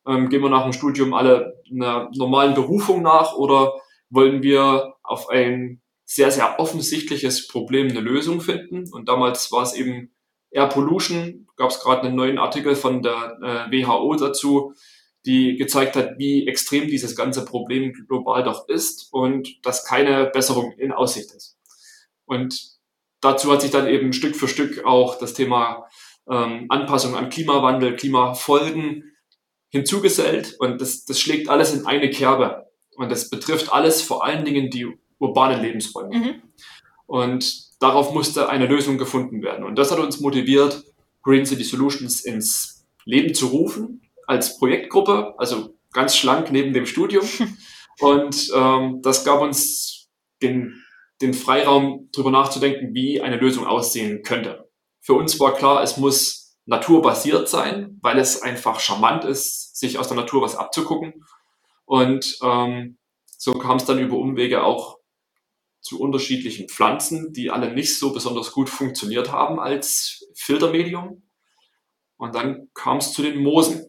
Ähm, 0.07 0.29
gehen 0.29 0.41
wir 0.41 0.49
nach 0.49 0.63
dem 0.63 0.73
Studium 0.73 1.13
alle 1.13 1.61
einer 1.71 2.09
normalen 2.15 2.53
Berufung 2.53 3.01
nach 3.01 3.33
oder 3.35 3.73
wollen 4.09 4.43
wir 4.43 4.95
auf 5.03 5.29
ein 5.29 5.81
sehr, 6.05 6.31
sehr 6.31 6.59
offensichtliches 6.59 7.47
Problem 7.47 7.89
eine 7.89 8.01
Lösung 8.01 8.41
finden. 8.41 8.91
Und 8.91 9.09
damals 9.09 9.51
war 9.51 9.63
es 9.63 9.73
eben 9.73 10.13
Air 10.51 10.67
Pollution, 10.67 11.47
gab 11.55 11.71
es 11.71 11.79
gerade 11.79 12.03
einen 12.03 12.15
neuen 12.15 12.37
Artikel 12.37 12.75
von 12.75 13.01
der 13.01 13.37
äh, 13.71 13.71
WHO 13.71 14.15
dazu, 14.15 14.73
die 15.25 15.55
gezeigt 15.55 15.95
hat, 15.95 16.17
wie 16.17 16.47
extrem 16.47 16.87
dieses 16.87 17.15
ganze 17.15 17.45
Problem 17.45 17.93
global 18.07 18.43
doch 18.43 18.67
ist 18.67 19.07
und 19.11 19.65
dass 19.65 19.85
keine 19.85 20.25
Besserung 20.25 20.73
in 20.77 20.91
Aussicht 20.91 21.31
ist. 21.31 21.57
Und 22.25 22.73
dazu 23.21 23.51
hat 23.51 23.61
sich 23.61 23.71
dann 23.71 23.87
eben 23.87 24.13
Stück 24.13 24.35
für 24.35 24.47
Stück 24.47 24.85
auch 24.85 25.17
das 25.17 25.33
Thema 25.33 25.87
ähm, 26.29 26.65
Anpassung 26.69 27.15
an 27.15 27.29
Klimawandel, 27.29 27.95
Klimafolgen 27.95 29.11
hinzugesellt 29.69 30.55
und 30.59 30.81
das, 30.81 31.05
das 31.05 31.19
schlägt 31.19 31.49
alles 31.49 31.73
in 31.73 31.85
eine 31.85 32.09
Kerbe. 32.09 32.69
Und 32.95 33.11
das 33.11 33.29
betrifft 33.29 33.73
alles 33.73 34.01
vor 34.01 34.23
allen 34.23 34.45
Dingen 34.45 34.69
die 34.69 34.87
urbanen 35.17 35.61
Lebensräume. 35.61 36.15
Mhm. 36.15 36.41
Und 37.07 37.81
darauf 37.81 38.13
musste 38.13 38.49
eine 38.49 38.67
Lösung 38.67 38.97
gefunden 38.97 39.41
werden. 39.41 39.65
Und 39.65 39.77
das 39.77 39.91
hat 39.91 39.99
uns 39.99 40.19
motiviert, 40.19 40.83
Green 41.23 41.45
City 41.45 41.63
Solutions 41.63 42.21
ins 42.21 42.85
Leben 43.05 43.33
zu 43.33 43.47
rufen, 43.47 44.02
als 44.27 44.57
Projektgruppe, 44.57 45.33
also 45.37 45.77
ganz 45.91 46.15
schlank 46.15 46.51
neben 46.51 46.73
dem 46.73 46.85
Studium. 46.85 47.27
Und 47.99 48.51
ähm, 48.55 49.01
das 49.03 49.23
gab 49.23 49.41
uns 49.41 50.09
den, 50.41 50.83
den 51.21 51.33
Freiraum, 51.33 52.09
darüber 52.11 52.31
nachzudenken, 52.31 52.93
wie 52.93 53.21
eine 53.21 53.37
Lösung 53.37 53.65
aussehen 53.65 54.23
könnte. 54.23 54.69
Für 54.99 55.13
uns 55.13 55.39
war 55.39 55.53
klar, 55.53 55.83
es 55.83 55.97
muss 55.97 56.57
naturbasiert 56.65 57.49
sein, 57.49 57.99
weil 58.01 58.17
es 58.17 58.41
einfach 58.41 58.79
charmant 58.79 59.25
ist, 59.25 59.77
sich 59.77 59.99
aus 59.99 60.07
der 60.07 60.17
Natur 60.17 60.41
was 60.41 60.55
abzugucken. 60.55 61.25
Und 61.85 62.37
ähm, 62.41 62.97
so 63.37 63.53
kam 63.53 63.77
es 63.77 63.85
dann 63.85 63.99
über 63.99 64.17
Umwege 64.17 64.63
auch 64.63 64.97
zu 65.81 65.99
unterschiedlichen 65.99 66.69
Pflanzen, 66.69 67.33
die 67.33 67.51
alle 67.51 67.73
nicht 67.73 67.99
so 67.99 68.13
besonders 68.13 68.53
gut 68.53 68.69
funktioniert 68.69 69.31
haben 69.31 69.59
als 69.59 70.25
Filtermedium. 70.33 71.29
Und 72.15 72.35
dann 72.35 72.69
kam 72.73 72.97
es 72.97 73.11
zu 73.11 73.21
den 73.21 73.43
Moosen. 73.43 73.85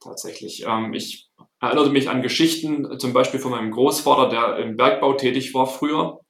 Tatsächlich. 0.00 0.64
Ähm, 0.66 0.94
ich 0.94 1.28
erinnerte 1.60 1.90
mich 1.90 2.08
an 2.08 2.22
Geschichten, 2.22 2.98
zum 2.98 3.12
Beispiel 3.12 3.40
von 3.40 3.50
meinem 3.50 3.70
Großvater, 3.70 4.28
der 4.28 4.64
im 4.64 4.76
Bergbau 4.76 5.12
tätig 5.14 5.52
war 5.54 5.66
früher. 5.66 6.20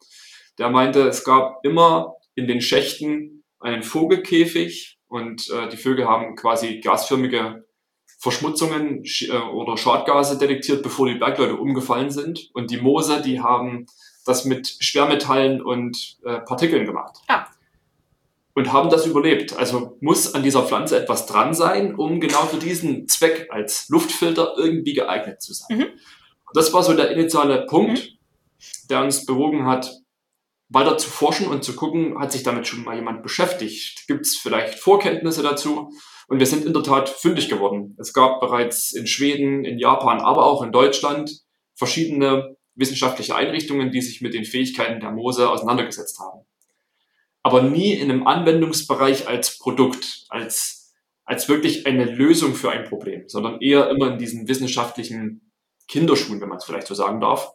Der 0.58 0.70
meinte, 0.70 1.02
es 1.08 1.24
gab 1.24 1.64
immer 1.64 2.16
in 2.34 2.48
den 2.48 2.60
Schächten 2.60 3.44
einen 3.60 3.82
Vogelkäfig 3.82 4.98
und 5.08 5.48
äh, 5.50 5.68
die 5.68 5.76
Vögel 5.76 6.06
haben 6.06 6.34
quasi 6.34 6.80
gasförmige 6.80 7.64
Verschmutzungen 8.18 9.02
äh, 9.04 9.32
oder 9.32 9.76
Schadgase 9.76 10.38
detektiert, 10.38 10.82
bevor 10.82 11.06
die 11.08 11.14
Bergleute 11.14 11.56
umgefallen 11.56 12.10
sind. 12.10 12.50
Und 12.52 12.70
die 12.70 12.76
Moose, 12.76 13.22
die 13.22 13.40
haben 13.40 13.86
das 14.26 14.44
mit 14.44 14.76
Schwermetallen 14.80 15.62
und 15.62 16.18
äh, 16.24 16.40
Partikeln 16.40 16.86
gemacht. 16.86 17.16
Ah. 17.28 17.46
Und 18.54 18.72
haben 18.72 18.90
das 18.90 19.06
überlebt. 19.06 19.56
Also 19.56 19.96
muss 20.00 20.34
an 20.34 20.42
dieser 20.42 20.64
Pflanze 20.64 21.00
etwas 21.00 21.26
dran 21.26 21.54
sein, 21.54 21.94
um 21.94 22.20
genau 22.20 22.42
für 22.46 22.58
diesen 22.58 23.06
Zweck 23.06 23.48
als 23.50 23.88
Luftfilter 23.88 24.54
irgendwie 24.56 24.92
geeignet 24.92 25.40
zu 25.40 25.54
sein. 25.54 25.78
Mhm. 25.78 25.86
Das 26.52 26.72
war 26.72 26.82
so 26.82 26.92
der 26.94 27.12
initiale 27.12 27.64
Punkt, 27.66 27.98
mhm. 27.98 28.88
der 28.88 29.02
uns 29.02 29.24
bewogen 29.24 29.66
hat, 29.66 29.92
weiter 30.68 30.96
zu 30.98 31.10
forschen 31.10 31.48
und 31.48 31.64
zu 31.64 31.74
gucken, 31.74 32.18
hat 32.18 32.32
sich 32.32 32.42
damit 32.42 32.66
schon 32.66 32.84
mal 32.84 32.96
jemand 32.96 33.22
beschäftigt? 33.22 34.06
Gibt 34.06 34.26
es 34.26 34.36
vielleicht 34.36 34.78
Vorkenntnisse 34.78 35.42
dazu? 35.42 35.90
Und 36.28 36.38
wir 36.38 36.46
sind 36.46 36.64
in 36.64 36.72
der 36.72 36.84
Tat 36.84 37.08
fündig 37.08 37.48
geworden. 37.48 37.96
Es 37.98 38.12
gab 38.12 38.40
bereits 38.40 38.92
in 38.92 39.06
Schweden, 39.08 39.64
in 39.64 39.78
Japan, 39.78 40.20
aber 40.20 40.46
auch 40.46 40.62
in 40.62 40.70
Deutschland 40.70 41.42
verschiedene 41.74 42.56
wissenschaftliche 42.76 43.34
Einrichtungen, 43.34 43.90
die 43.90 44.00
sich 44.00 44.20
mit 44.20 44.32
den 44.32 44.44
Fähigkeiten 44.44 45.00
der 45.00 45.10
Moose 45.10 45.50
auseinandergesetzt 45.50 46.20
haben. 46.20 46.46
Aber 47.42 47.62
nie 47.62 47.94
in 47.94 48.10
einem 48.10 48.26
Anwendungsbereich 48.26 49.28
als 49.28 49.58
Produkt, 49.58 50.26
als, 50.28 50.94
als 51.24 51.48
wirklich 51.48 51.86
eine 51.86 52.04
Lösung 52.04 52.54
für 52.54 52.70
ein 52.70 52.84
Problem, 52.84 53.28
sondern 53.28 53.60
eher 53.60 53.88
immer 53.90 54.12
in 54.12 54.18
diesen 54.18 54.46
wissenschaftlichen 54.48 55.52
Kinderschuhen, 55.88 56.40
wenn 56.40 56.48
man 56.48 56.58
es 56.58 56.64
vielleicht 56.64 56.86
so 56.86 56.94
sagen 56.94 57.20
darf. 57.20 57.52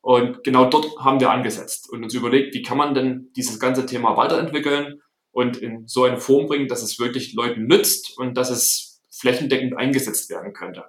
Und 0.00 0.44
genau 0.44 0.66
dort 0.66 0.86
haben 0.98 1.20
wir 1.20 1.30
angesetzt 1.30 1.90
und 1.90 2.04
uns 2.04 2.14
überlegt, 2.14 2.54
wie 2.54 2.62
kann 2.62 2.78
man 2.78 2.94
denn 2.94 3.30
dieses 3.36 3.58
ganze 3.58 3.84
Thema 3.84 4.16
weiterentwickeln 4.16 5.02
und 5.32 5.56
in 5.56 5.86
so 5.86 6.04
eine 6.04 6.18
Form 6.18 6.46
bringen, 6.46 6.68
dass 6.68 6.82
es 6.82 6.98
wirklich 6.98 7.34
Leuten 7.34 7.66
nützt 7.66 8.16
und 8.16 8.36
dass 8.36 8.50
es 8.50 9.02
flächendeckend 9.10 9.76
eingesetzt 9.76 10.30
werden 10.30 10.52
könnte. 10.52 10.84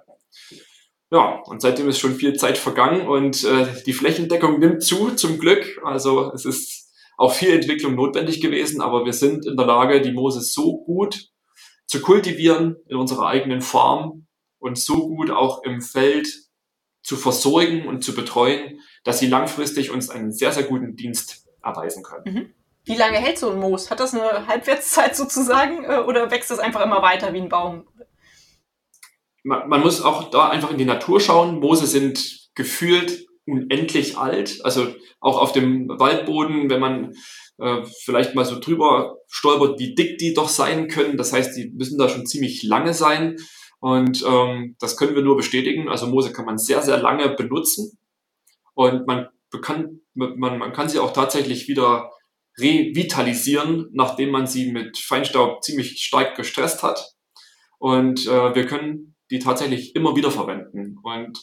Ja, 1.12 1.40
und 1.44 1.60
seitdem 1.60 1.88
ist 1.88 1.98
schon 1.98 2.14
viel 2.14 2.36
Zeit 2.36 2.56
vergangen 2.56 3.08
und 3.08 3.42
äh, 3.42 3.66
die 3.84 3.92
Flächendeckung 3.92 4.60
nimmt 4.60 4.82
zu, 4.82 5.10
zum 5.10 5.38
Glück. 5.38 5.80
Also 5.84 6.32
es 6.32 6.44
ist 6.44 6.79
auch 7.20 7.32
viel 7.32 7.50
Entwicklung 7.50 7.94
notwendig 7.94 8.40
gewesen, 8.40 8.80
aber 8.80 9.04
wir 9.04 9.12
sind 9.12 9.46
in 9.46 9.56
der 9.56 9.66
Lage, 9.66 10.00
die 10.00 10.12
Moose 10.12 10.40
so 10.40 10.78
gut 10.84 11.28
zu 11.86 12.00
kultivieren 12.00 12.76
in 12.88 12.96
unserer 12.96 13.26
eigenen 13.26 13.60
Farm 13.60 14.26
und 14.58 14.78
so 14.78 15.08
gut 15.08 15.30
auch 15.30 15.62
im 15.64 15.82
Feld 15.82 16.28
zu 17.02 17.16
versorgen 17.16 17.86
und 17.86 18.02
zu 18.02 18.14
betreuen, 18.14 18.80
dass 19.04 19.18
sie 19.18 19.26
langfristig 19.26 19.90
uns 19.90 20.08
einen 20.08 20.32
sehr, 20.32 20.52
sehr 20.52 20.64
guten 20.64 20.96
Dienst 20.96 21.46
erweisen 21.62 22.02
können. 22.02 22.34
Mhm. 22.34 22.54
Wie 22.84 22.96
lange 22.96 23.18
hält 23.18 23.38
so 23.38 23.50
ein 23.50 23.58
Moos? 23.58 23.90
Hat 23.90 24.00
das 24.00 24.14
eine 24.14 24.46
Halbwertszeit 24.46 25.14
sozusagen 25.14 25.84
äh, 25.84 25.98
oder 25.98 26.30
wächst 26.30 26.50
es 26.50 26.58
einfach 26.58 26.82
immer 26.82 27.02
weiter 27.02 27.32
wie 27.34 27.40
ein 27.40 27.48
Baum? 27.50 27.86
man, 29.42 29.68
man 29.68 29.80
muss 29.80 30.02
auch 30.02 30.30
da 30.30 30.48
einfach 30.48 30.70
in 30.70 30.78
die 30.78 30.84
Natur 30.84 31.20
schauen. 31.20 31.60
Moose 31.60 31.86
sind 31.86 32.50
gefühlt 32.54 33.26
unendlich 33.50 34.16
alt. 34.16 34.60
Also 34.64 34.94
auch 35.20 35.40
auf 35.40 35.52
dem 35.52 35.88
Waldboden, 35.88 36.70
wenn 36.70 36.80
man 36.80 37.14
äh, 37.58 37.84
vielleicht 38.04 38.34
mal 38.34 38.44
so 38.44 38.58
drüber 38.58 39.16
stolpert, 39.28 39.78
wie 39.78 39.94
dick 39.94 40.18
die 40.18 40.34
doch 40.34 40.48
sein 40.48 40.88
können. 40.88 41.16
Das 41.16 41.32
heißt, 41.32 41.56
die 41.56 41.70
müssen 41.70 41.98
da 41.98 42.08
schon 42.08 42.26
ziemlich 42.26 42.62
lange 42.62 42.94
sein. 42.94 43.36
Und 43.80 44.24
ähm, 44.26 44.76
das 44.78 44.96
können 44.96 45.14
wir 45.14 45.22
nur 45.22 45.36
bestätigen. 45.36 45.88
Also 45.88 46.06
Moose 46.06 46.32
kann 46.32 46.44
man 46.46 46.58
sehr, 46.58 46.82
sehr 46.82 46.98
lange 46.98 47.28
benutzen. 47.30 47.98
Und 48.74 49.06
man 49.06 49.28
bekannt, 49.50 50.00
man, 50.14 50.58
man 50.58 50.72
kann 50.72 50.88
sie 50.88 50.98
auch 50.98 51.12
tatsächlich 51.12 51.68
wieder 51.68 52.10
revitalisieren, 52.58 53.88
nachdem 53.92 54.30
man 54.30 54.46
sie 54.46 54.70
mit 54.70 54.98
Feinstaub 54.98 55.62
ziemlich 55.62 56.02
stark 56.02 56.36
gestresst 56.36 56.82
hat. 56.82 57.14
Und 57.78 58.26
äh, 58.26 58.54
wir 58.54 58.66
können 58.66 59.16
die 59.30 59.38
tatsächlich 59.38 59.94
immer 59.94 60.16
wieder 60.16 60.30
verwenden 60.30 60.98
und 61.02 61.38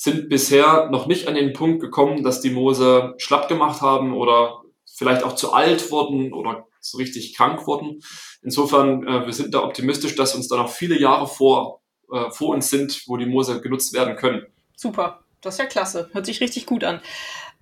sind 0.00 0.30
bisher 0.30 0.88
noch 0.88 1.06
nicht 1.06 1.28
an 1.28 1.34
den 1.34 1.52
Punkt 1.52 1.82
gekommen, 1.82 2.22
dass 2.22 2.40
die 2.40 2.48
Moose 2.48 3.12
schlapp 3.18 3.48
gemacht 3.48 3.82
haben 3.82 4.14
oder 4.14 4.62
vielleicht 4.90 5.22
auch 5.22 5.34
zu 5.34 5.52
alt 5.52 5.90
wurden 5.90 6.32
oder 6.32 6.66
so 6.80 6.96
richtig 6.96 7.36
krank 7.36 7.66
wurden. 7.66 8.00
Insofern, 8.40 9.06
äh, 9.06 9.26
wir 9.26 9.32
sind 9.34 9.52
da 9.52 9.62
optimistisch, 9.62 10.16
dass 10.16 10.34
uns 10.34 10.48
da 10.48 10.56
noch 10.56 10.70
viele 10.70 10.98
Jahre 10.98 11.26
vor, 11.26 11.82
äh, 12.10 12.30
vor 12.30 12.54
uns 12.54 12.70
sind, 12.70 13.02
wo 13.08 13.18
die 13.18 13.26
Moose 13.26 13.60
genutzt 13.60 13.92
werden 13.92 14.16
können. 14.16 14.46
Super, 14.74 15.22
das 15.42 15.56
ist 15.56 15.58
ja 15.58 15.66
klasse. 15.66 16.08
Hört 16.14 16.24
sich 16.24 16.40
richtig 16.40 16.64
gut 16.64 16.82
an. 16.82 17.02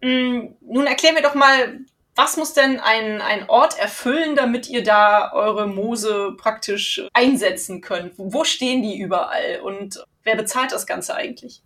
Mm, 0.01 0.55
nun 0.61 0.87
erklär 0.87 1.15
mir 1.15 1.23
doch 1.23 1.35
mal, 1.35 1.81
was 2.15 2.37
muss 2.37 2.53
denn 2.53 2.79
ein, 2.79 3.21
ein 3.21 3.51
Ort 3.51 3.77
erfüllen, 3.81 4.37
damit 4.37 4.69
ihr 4.69 4.85
da 4.85 5.33
eure 5.33 5.67
Moose 5.67 6.37
praktisch 6.39 7.03
einsetzen 7.15 7.81
könnt? 7.81 8.13
Wo 8.17 8.45
stehen 8.45 8.85
die 8.85 8.97
überall 8.97 9.61
und 9.65 10.05
wer 10.23 10.37
bezahlt 10.37 10.71
das 10.71 10.87
Ganze 10.87 11.17
eigentlich? 11.17 11.63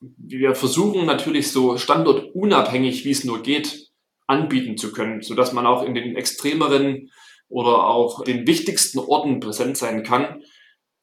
Wir 0.00 0.54
versuchen 0.54 1.06
natürlich 1.06 1.50
so 1.50 1.76
standortunabhängig, 1.76 3.04
wie 3.04 3.10
es 3.10 3.24
nur 3.24 3.42
geht, 3.42 3.88
anbieten 4.26 4.76
zu 4.76 4.92
können, 4.92 5.22
sodass 5.22 5.52
man 5.52 5.66
auch 5.66 5.82
in 5.82 5.94
den 5.94 6.16
extremeren 6.16 7.10
oder 7.48 7.86
auch 7.88 8.22
den 8.24 8.46
wichtigsten 8.46 8.98
Orten 8.98 9.40
präsent 9.40 9.76
sein 9.76 10.02
kann. 10.02 10.42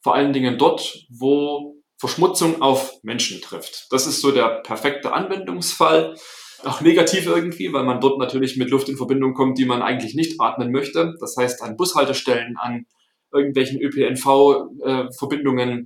Vor 0.01 0.15
allen 0.15 0.31
Dingen 0.31 0.57
dort, 0.57 1.05
wo 1.09 1.75
Verschmutzung 1.97 2.61
auf 2.61 2.93
Menschen 3.03 3.41
trifft. 3.41 3.87
Das 3.89 4.05
ist 4.05 4.21
so 4.21 4.31
der 4.31 4.61
perfekte 4.61 5.13
Anwendungsfall 5.13 6.15
auch 6.63 6.81
negativ 6.81 7.25
irgendwie, 7.25 7.73
weil 7.73 7.83
man 7.83 7.99
dort 7.99 8.19
natürlich 8.19 8.57
mit 8.57 8.69
Luft 8.69 8.89
in 8.89 8.97
Verbindung 8.97 9.33
kommt, 9.33 9.57
die 9.57 9.65
man 9.65 9.81
eigentlich 9.81 10.13
nicht 10.15 10.39
atmen 10.39 10.71
möchte. 10.71 11.15
Das 11.19 11.35
heißt 11.37 11.61
an 11.63 11.77
Bushaltestellen, 11.77 12.57
an 12.57 12.85
irgendwelchen 13.33 13.81
ÖPNV-Verbindungen, 13.81 15.79
äh, 15.79 15.85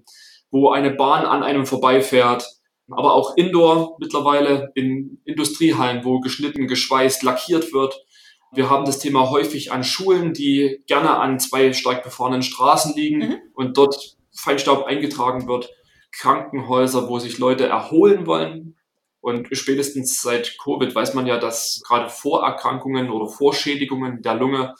wo 0.51 0.69
eine 0.69 0.91
Bahn 0.91 1.25
an 1.25 1.43
einem 1.43 1.65
vorbeifährt, 1.65 2.45
aber 2.91 3.13
auch 3.13 3.35
Indoor 3.37 3.97
mittlerweile 3.99 4.71
in 4.75 5.19
Industriehallen, 5.25 6.03
wo 6.03 6.19
geschnitten, 6.19 6.67
geschweißt, 6.67 7.23
lackiert 7.23 7.73
wird. 7.73 8.03
Wir 8.51 8.69
haben 8.69 8.85
das 8.85 8.99
Thema 8.99 9.29
häufig 9.29 9.71
an 9.71 9.83
Schulen, 9.83 10.33
die 10.33 10.81
gerne 10.87 11.17
an 11.17 11.39
zwei 11.39 11.73
stark 11.73 12.03
befahrenen 12.03 12.41
Straßen 12.41 12.95
liegen 12.95 13.19
mhm. 13.19 13.37
und 13.53 13.77
dort 13.77 14.17
Feinstaub 14.33 14.85
eingetragen 14.85 15.47
wird. 15.47 15.69
Krankenhäuser, 16.11 17.07
wo 17.07 17.19
sich 17.19 17.37
Leute 17.37 17.67
erholen 17.67 18.25
wollen, 18.25 18.75
und 19.21 19.49
spätestens 19.51 20.21
seit 20.21 20.57
Covid 20.57 20.95
weiß 20.95 21.13
man 21.13 21.27
ja, 21.27 21.37
dass 21.37 21.81
gerade 21.85 22.09
Vorerkrankungen 22.09 23.09
oder 23.09 23.27
Vorschädigungen 23.27 24.21
der 24.21 24.35
Lunge 24.35 24.75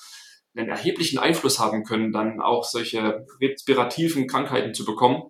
einen 0.55 0.69
erheblichen 0.69 1.19
Einfluss 1.19 1.59
haben 1.59 1.83
können, 1.83 2.11
dann 2.11 2.41
auch 2.41 2.63
solche 2.63 3.25
respirativen 3.41 4.27
Krankheiten 4.27 4.73
zu 4.73 4.85
bekommen. 4.85 5.23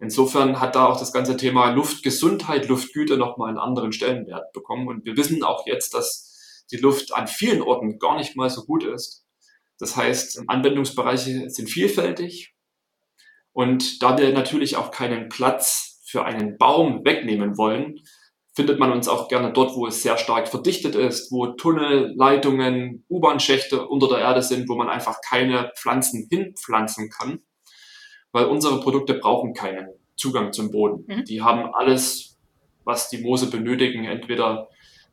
Insofern 0.00 0.60
hat 0.60 0.76
da 0.76 0.86
auch 0.86 0.98
das 0.98 1.12
ganze 1.12 1.36
Thema 1.36 1.70
Luftgesundheit, 1.70 2.68
Luftgüte 2.68 3.16
nochmal 3.16 3.48
einen 3.48 3.58
anderen 3.58 3.92
Stellenwert 3.92 4.52
bekommen. 4.52 4.86
Und 4.86 5.04
wir 5.04 5.16
wissen 5.16 5.42
auch 5.42 5.66
jetzt, 5.66 5.92
dass 5.94 6.64
die 6.70 6.76
Luft 6.76 7.14
an 7.14 7.26
vielen 7.26 7.62
Orten 7.62 7.98
gar 7.98 8.16
nicht 8.16 8.36
mal 8.36 8.48
so 8.48 8.64
gut 8.64 8.84
ist. 8.84 9.24
Das 9.78 9.96
heißt, 9.96 10.42
Anwendungsbereiche 10.46 11.50
sind 11.50 11.68
vielfältig. 11.68 12.54
Und 13.52 14.02
da 14.02 14.16
wir 14.18 14.32
natürlich 14.32 14.76
auch 14.76 14.90
keinen 14.90 15.28
Platz 15.28 16.00
für 16.04 16.24
einen 16.24 16.58
Baum 16.58 17.04
wegnehmen 17.04 17.58
wollen, 17.58 18.00
findet 18.54 18.78
man 18.78 18.92
uns 18.92 19.08
auch 19.08 19.28
gerne 19.28 19.52
dort, 19.52 19.76
wo 19.76 19.86
es 19.86 20.02
sehr 20.02 20.16
stark 20.16 20.48
verdichtet 20.48 20.94
ist, 20.96 21.30
wo 21.30 21.46
Tunnel, 21.46 22.12
Leitungen, 22.16 23.04
U-Bahn-Schächte 23.08 23.86
unter 23.86 24.08
der 24.08 24.18
Erde 24.18 24.42
sind, 24.42 24.68
wo 24.68 24.74
man 24.74 24.88
einfach 24.88 25.20
keine 25.28 25.72
Pflanzen 25.76 26.26
hinpflanzen 26.28 27.08
kann, 27.10 27.40
weil 28.32 28.46
unsere 28.46 28.80
Produkte 28.80 29.14
brauchen 29.14 29.54
keinen 29.54 29.88
Zugang 30.16 30.52
zum 30.52 30.70
Boden. 30.70 31.04
Mhm. 31.06 31.24
Die 31.24 31.42
haben 31.42 31.74
alles, 31.74 32.36
was 32.84 33.08
die 33.08 33.18
Moose 33.18 33.50
benötigen, 33.50 34.04
entweder 34.04 34.68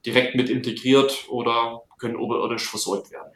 direkt 0.05 0.35
mit 0.35 0.49
integriert 0.49 1.25
oder 1.29 1.81
können 1.97 2.15
oberirdisch 2.15 2.69
versorgt 2.69 3.11
werden. 3.11 3.31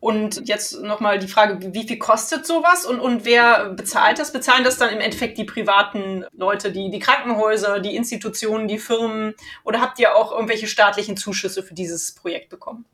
Und 0.00 0.48
jetzt 0.48 0.80
nochmal 0.80 1.18
die 1.18 1.28
Frage, 1.28 1.74
wie 1.74 1.86
viel 1.86 1.98
kostet 1.98 2.46
sowas 2.46 2.86
und, 2.86 3.00
und 3.00 3.26
wer 3.26 3.68
bezahlt 3.74 4.18
das? 4.18 4.32
Bezahlen 4.32 4.64
das 4.64 4.78
dann 4.78 4.88
im 4.94 5.00
Endeffekt 5.00 5.36
die 5.36 5.44
privaten 5.44 6.24
Leute, 6.32 6.72
die, 6.72 6.90
die 6.90 6.98
Krankenhäuser, 6.98 7.80
die 7.80 7.94
Institutionen, 7.94 8.66
die 8.66 8.78
Firmen? 8.78 9.34
Oder 9.62 9.82
habt 9.82 9.98
ihr 9.98 10.16
auch 10.16 10.32
irgendwelche 10.32 10.68
staatlichen 10.68 11.18
Zuschüsse 11.18 11.62
für 11.62 11.74
dieses 11.74 12.14
Projekt 12.14 12.48
bekommen? 12.48 12.86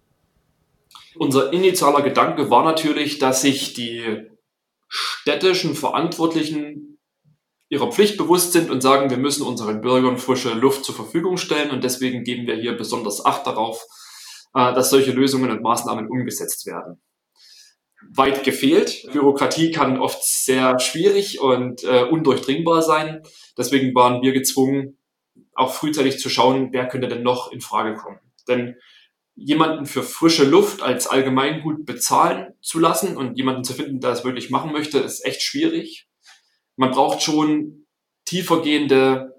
Unser 1.16 1.52
initialer 1.52 2.02
Gedanke 2.02 2.50
war 2.50 2.64
natürlich, 2.64 3.20
dass 3.20 3.40
sich 3.40 3.72
die 3.72 4.26
städtischen 4.88 5.74
Verantwortlichen 5.74 6.98
ihrer 7.68 7.90
Pflicht 7.90 8.16
bewusst 8.16 8.52
sind 8.52 8.70
und 8.70 8.80
sagen, 8.80 9.10
wir 9.10 9.16
müssen 9.16 9.44
unseren 9.44 9.80
Bürgern 9.80 10.18
frische 10.18 10.54
Luft 10.54 10.84
zur 10.84 10.94
Verfügung 10.94 11.36
stellen 11.36 11.70
und 11.70 11.82
deswegen 11.82 12.22
geben 12.22 12.46
wir 12.46 12.54
hier 12.56 12.76
besonders 12.76 13.24
Acht 13.24 13.46
darauf, 13.46 13.82
äh, 14.54 14.72
dass 14.72 14.90
solche 14.90 15.12
Lösungen 15.12 15.50
und 15.50 15.62
Maßnahmen 15.62 16.08
umgesetzt 16.08 16.66
werden. 16.66 17.00
Weit 18.14 18.44
gefehlt. 18.44 19.10
Bürokratie 19.12 19.72
kann 19.72 19.98
oft 19.98 20.22
sehr 20.22 20.78
schwierig 20.78 21.40
und 21.40 21.82
äh, 21.82 22.04
undurchdringbar 22.04 22.82
sein. 22.82 23.22
Deswegen 23.58 23.94
waren 23.94 24.22
wir 24.22 24.32
gezwungen, 24.32 24.98
auch 25.54 25.72
frühzeitig 25.72 26.20
zu 26.20 26.28
schauen, 26.28 26.68
wer 26.72 26.86
könnte 26.86 27.08
denn 27.08 27.22
noch 27.22 27.50
in 27.50 27.60
Frage 27.60 27.94
kommen. 27.94 28.20
Denn 28.46 28.76
jemanden 29.36 29.84
für 29.84 30.02
frische 30.02 30.44
Luft 30.44 30.82
als 30.82 31.06
Allgemeingut 31.06 31.84
bezahlen 31.84 32.54
zu 32.62 32.78
lassen 32.78 33.16
und 33.16 33.36
jemanden 33.36 33.64
zu 33.64 33.74
finden, 33.74 34.00
der 34.00 34.10
es 34.10 34.24
wirklich 34.24 34.50
machen 34.50 34.72
möchte, 34.72 34.98
ist 34.98 35.24
echt 35.24 35.42
schwierig. 35.42 36.08
Man 36.74 36.90
braucht 36.90 37.22
schon 37.22 37.86
tiefergehende 38.24 39.34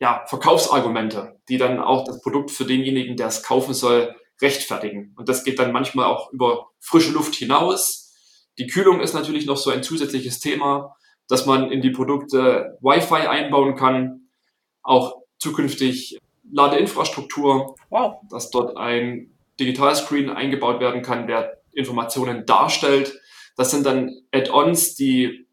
ja, 0.00 0.24
Verkaufsargumente, 0.26 1.38
die 1.48 1.58
dann 1.58 1.78
auch 1.78 2.04
das 2.04 2.20
Produkt 2.22 2.50
für 2.50 2.64
denjenigen, 2.64 3.16
der 3.16 3.28
es 3.28 3.42
kaufen 3.42 3.74
soll, 3.74 4.16
rechtfertigen. 4.40 5.14
Und 5.16 5.28
das 5.28 5.44
geht 5.44 5.58
dann 5.58 5.70
manchmal 5.70 6.06
auch 6.06 6.32
über 6.32 6.70
frische 6.80 7.12
Luft 7.12 7.34
hinaus. 7.34 8.12
Die 8.58 8.66
Kühlung 8.66 9.00
ist 9.00 9.14
natürlich 9.14 9.46
noch 9.46 9.58
so 9.58 9.70
ein 9.70 9.82
zusätzliches 9.82 10.40
Thema, 10.40 10.96
dass 11.28 11.46
man 11.46 11.70
in 11.70 11.82
die 11.82 11.90
Produkte 11.90 12.76
Wi-Fi 12.80 13.28
einbauen 13.28 13.76
kann, 13.76 14.28
auch 14.82 15.22
zukünftig 15.38 16.18
Ladeinfrastruktur, 16.50 17.76
wow. 17.88 18.16
dass 18.28 18.50
dort 18.50 18.76
ein 18.76 19.31
Digitalscreen 19.60 20.30
eingebaut 20.30 20.80
werden 20.80 21.02
kann, 21.02 21.26
der 21.26 21.62
Informationen 21.72 22.46
darstellt. 22.46 23.18
Das 23.56 23.70
sind 23.70 23.84
dann 23.86 24.10
Add-ons, 24.32 24.94
die 24.94 25.46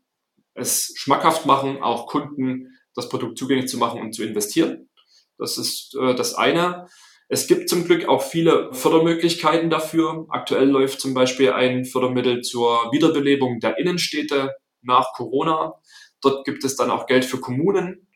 es 0.54 0.94
schmackhaft 0.96 1.46
machen, 1.46 1.82
auch 1.82 2.08
Kunden 2.08 2.78
das 2.96 3.10
Produkt 3.10 3.38
zugänglich 3.38 3.70
zu 3.70 3.78
machen 3.78 4.02
und 4.02 4.14
zu 4.14 4.24
investieren. 4.24 4.90
Das 5.38 5.58
ist 5.58 5.96
äh, 5.96 6.16
das 6.16 6.36
eine. 6.36 6.88
Es 7.30 7.48
gibt 7.48 7.70
zum 7.70 7.86
Glück 7.86 8.08
auch 8.08 8.24
viele 8.24 8.74
Fördermöglichkeiten 8.74 9.70
dafür. 9.70 10.26
Aktuell 10.30 10.68
läuft 10.68 11.00
zum 11.00 11.14
Beispiel 11.14 11.52
ein 11.52 11.86
Fördermittel 11.86 12.42
zur 12.42 12.92
Wiederbelebung 12.92 13.60
der 13.60 13.78
Innenstädte 13.78 14.56
nach 14.82 15.14
Corona. 15.14 15.76
Dort 16.22 16.46
gibt 16.46 16.64
es 16.64 16.76
dann 16.76 16.90
auch 16.90 17.06
Geld 17.06 17.26
für 17.26 17.40
Kommunen, 17.40 18.08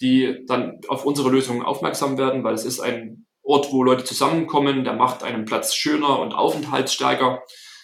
die 0.00 0.44
dann 0.46 0.80
auf 0.88 1.04
unsere 1.04 1.30
Lösungen 1.30 1.62
aufmerksam 1.62 2.16
werden, 2.18 2.44
weil 2.44 2.54
es 2.54 2.64
ist 2.64 2.80
ein 2.80 3.25
Ort, 3.46 3.72
wo 3.72 3.82
Leute 3.82 4.04
zusammenkommen, 4.04 4.84
der 4.84 4.94
macht 4.94 5.22
einen 5.22 5.44
Platz 5.44 5.74
schöner 5.74 6.18
und 6.18 6.32
aufenthaltsstärker. 6.32 7.42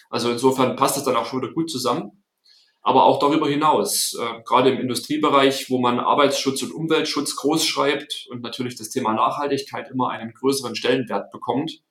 Also 0.09 0.29
insofern 0.29 0.75
passt 0.75 0.97
es 0.97 1.03
dann 1.03 1.15
auch 1.15 1.25
schon 1.25 1.41
wieder 1.41 1.53
gut 1.53 1.71
zusammen 1.71 2.23
aber 2.83 3.05
auch 3.05 3.17
darüber 3.17 3.47
hinaus, 3.47 4.15
äh, 4.19 4.41
gerade 4.43 4.71
im 4.71 4.79
Industriebereich, 4.79 5.69
wo 5.69 5.79
man 5.79 5.99
Arbeitsschutz 5.99 6.61
und 6.63 6.73
Umweltschutz 6.73 7.37
groß 7.37 7.65
schreibt 7.65 8.27
und 8.29 8.41
natürlich 8.41 8.75
das 8.75 8.89
Thema 8.89 9.13
Nachhaltigkeit 9.13 9.89
immer 9.89 10.09
einen 10.09 10.33
größeren 10.33 10.75
Stellenwert 10.75 11.31
bekommt, 11.31 11.81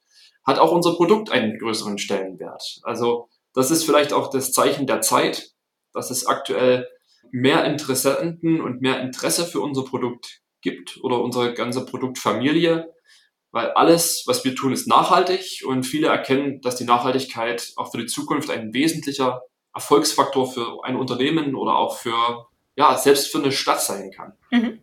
hat 0.45 0.59
auch 0.59 0.71
unser 0.71 0.95
Produkt 0.95 1.31
einen 1.31 1.59
größeren 1.59 1.97
Stellenwert. 1.97 2.81
Also 2.83 3.29
das 3.55 3.71
ist 3.71 3.85
vielleicht 3.85 4.13
auch 4.13 4.29
das 4.29 4.53
Zeichen 4.53 4.87
der 4.87 5.01
Zeit, 5.01 5.53
dass 5.95 6.11
es 6.11 6.27
aktuell 6.27 6.89
mehr 7.31 7.65
Interessenten 7.65 8.61
und 8.61 8.83
mehr 8.83 9.01
Interesse 9.01 9.47
für 9.47 9.61
unser 9.61 9.85
Produkt 9.85 10.43
gibt 10.61 11.01
oder 11.03 11.23
unsere 11.23 11.55
ganze 11.55 11.87
Produktfamilie, 11.87 12.93
weil 13.53 13.71
alles, 13.73 14.25
was 14.27 14.45
wir 14.45 14.57
tun, 14.57 14.73
ist 14.73 14.89
nachhaltig 14.89 15.63
und 15.67 15.85
viele 15.85 16.09
erkennen, 16.09 16.61
dass 16.63 16.77
die 16.77 16.85
Nachhaltigkeit 16.85 17.73
auch 17.77 17.93
für 17.93 17.99
die 17.99 18.07
Zukunft 18.07 18.51
ein 18.51 18.73
wesentlicher 18.73 19.43
Erfolgsfaktor 19.75 20.51
für 20.51 20.85
ein 20.85 20.97
Unternehmen 20.97 21.55
oder 21.55 21.77
auch 21.77 21.99
für, 21.99 22.47
ja, 22.77 22.97
selbst 22.97 23.31
für 23.31 23.39
eine 23.39 23.53
Stadt 23.53 23.83
sein 23.83 24.11
kann. 24.11 24.33
Mhm. 24.51 24.81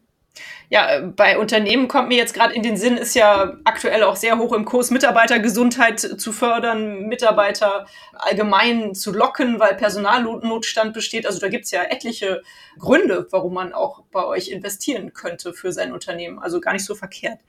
Ja, 0.72 1.02
bei 1.02 1.40
Unternehmen 1.40 1.88
kommt 1.88 2.10
mir 2.10 2.18
jetzt 2.18 2.36
gerade 2.36 2.54
in 2.54 2.62
den 2.62 2.78
Sinn, 2.78 2.96
ist 2.96 3.16
ja 3.16 3.58
aktuell 3.64 4.04
auch 4.04 4.16
sehr 4.16 4.38
hoch 4.38 4.54
im 4.54 4.66
Kurs, 4.66 4.92
Mitarbeitergesundheit 4.92 6.00
zu 6.00 6.32
fördern, 6.32 7.08
Mitarbeiter 7.08 7.88
allgemein 8.14 8.94
zu 8.94 9.12
locken, 9.12 9.60
weil 9.60 9.76
Personalnotstand 9.76 10.94
besteht. 10.94 11.26
Also 11.26 11.40
da 11.40 11.50
gibt's 11.50 11.72
ja 11.72 11.82
etliche 11.82 12.44
Gründe, 12.78 13.28
warum 13.32 13.56
man 13.56 13.74
auch 13.74 14.04
bei 14.12 14.24
euch 14.24 14.50
investieren 14.50 15.14
könnte 15.14 15.54
für 15.54 15.72
sein 15.72 15.92
Unternehmen. 15.92 16.38
Also 16.38 16.62
gar 16.62 16.74
nicht 16.74 16.86
so 16.86 16.94
verkehrt. 16.94 17.40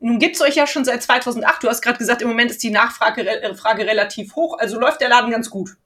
Nun 0.00 0.18
gibt's 0.18 0.40
euch 0.40 0.54
ja 0.56 0.66
schon 0.66 0.84
seit 0.84 1.02
2008. 1.02 1.62
Du 1.62 1.68
hast 1.68 1.82
gerade 1.82 1.98
gesagt, 1.98 2.22
im 2.22 2.28
Moment 2.28 2.50
ist 2.50 2.62
die 2.62 2.70
Nachfrage 2.70 3.26
äh, 3.26 3.54
Frage 3.54 3.86
relativ 3.86 4.34
hoch. 4.34 4.58
Also 4.58 4.78
läuft 4.78 5.00
der 5.00 5.10
Laden 5.10 5.30
ganz 5.30 5.50
gut. 5.50 5.76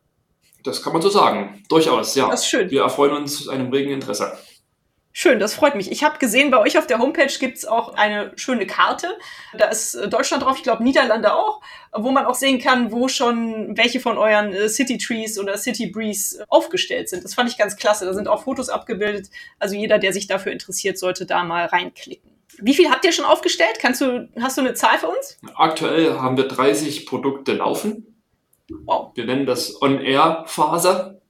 Das 0.62 0.83
kann 0.83 0.92
man 0.92 1.03
so 1.03 1.11
sagen. 1.11 1.62
Durchaus, 1.68 2.14
ja. 2.14 2.29
Das 2.29 2.40
ist 2.40 2.48
schön. 2.48 2.70
Wir 2.70 2.83
erfreuen 2.83 3.12
uns 3.12 3.48
einem 3.48 3.70
regen 3.70 3.92
Interesse. 3.92 4.38
Schön, 5.16 5.38
das 5.38 5.55
freut 5.55 5.77
mich. 5.77 5.92
Ich 5.92 6.03
habe 6.03 6.18
gesehen, 6.18 6.50
bei 6.50 6.59
euch 6.59 6.77
auf 6.77 6.88
der 6.88 6.98
Homepage 6.98 7.33
gibt's 7.38 7.64
auch 7.64 7.94
eine 7.94 8.33
schöne 8.35 8.66
Karte. 8.66 9.16
Da 9.57 9.66
ist 9.66 9.94
äh, 9.94 10.09
Deutschland 10.09 10.42
drauf, 10.42 10.57
ich 10.57 10.64
glaube 10.64 10.83
Niederlande 10.83 11.35
auch, 11.35 11.61
wo 11.92 12.11
man 12.11 12.27
auch 12.27 12.35
sehen 12.35 12.59
kann, 12.59 12.90
wo 12.90 13.07
schon 13.07 13.77
welche 13.77 14.00
von 14.00 14.18
euren 14.18 14.53
äh, 14.53 14.68
City 14.68 14.98
Trees 14.98 15.38
oder 15.38 15.57
City 15.57 15.87
Breeze 15.87 16.44
aufgestellt 16.48 17.09
sind. 17.09 17.22
Das 17.22 17.35
fand 17.35 17.48
ich 17.48 17.57
ganz 17.57 17.77
klasse. 17.77 18.07
Da 18.07 18.12
sind 18.12 18.27
auch 18.27 18.42
Fotos 18.42 18.68
abgebildet. 18.70 19.31
Also 19.61 19.77
jeder, 19.77 19.98
der 19.98 20.12
sich 20.12 20.27
dafür 20.27 20.50
interessiert, 20.50 20.98
sollte 20.98 21.27
da 21.27 21.44
mal 21.44 21.66
reinklicken. 21.66 22.33
Wie 22.60 22.74
viel 22.74 22.90
habt 22.90 23.04
ihr 23.04 23.12
schon 23.12 23.24
aufgestellt? 23.24 23.78
Kannst 23.80 24.00
du, 24.00 24.28
hast 24.40 24.56
du 24.56 24.62
eine 24.62 24.74
Zahl 24.74 24.98
für 24.98 25.08
uns? 25.08 25.38
Aktuell 25.54 26.14
haben 26.14 26.36
wir 26.36 26.48
30 26.48 27.06
Produkte 27.06 27.54
laufen. 27.54 28.22
Wow. 28.68 29.12
Wir 29.14 29.26
nennen 29.26 29.46
das 29.46 29.80
On-Air-Phase 29.82 31.20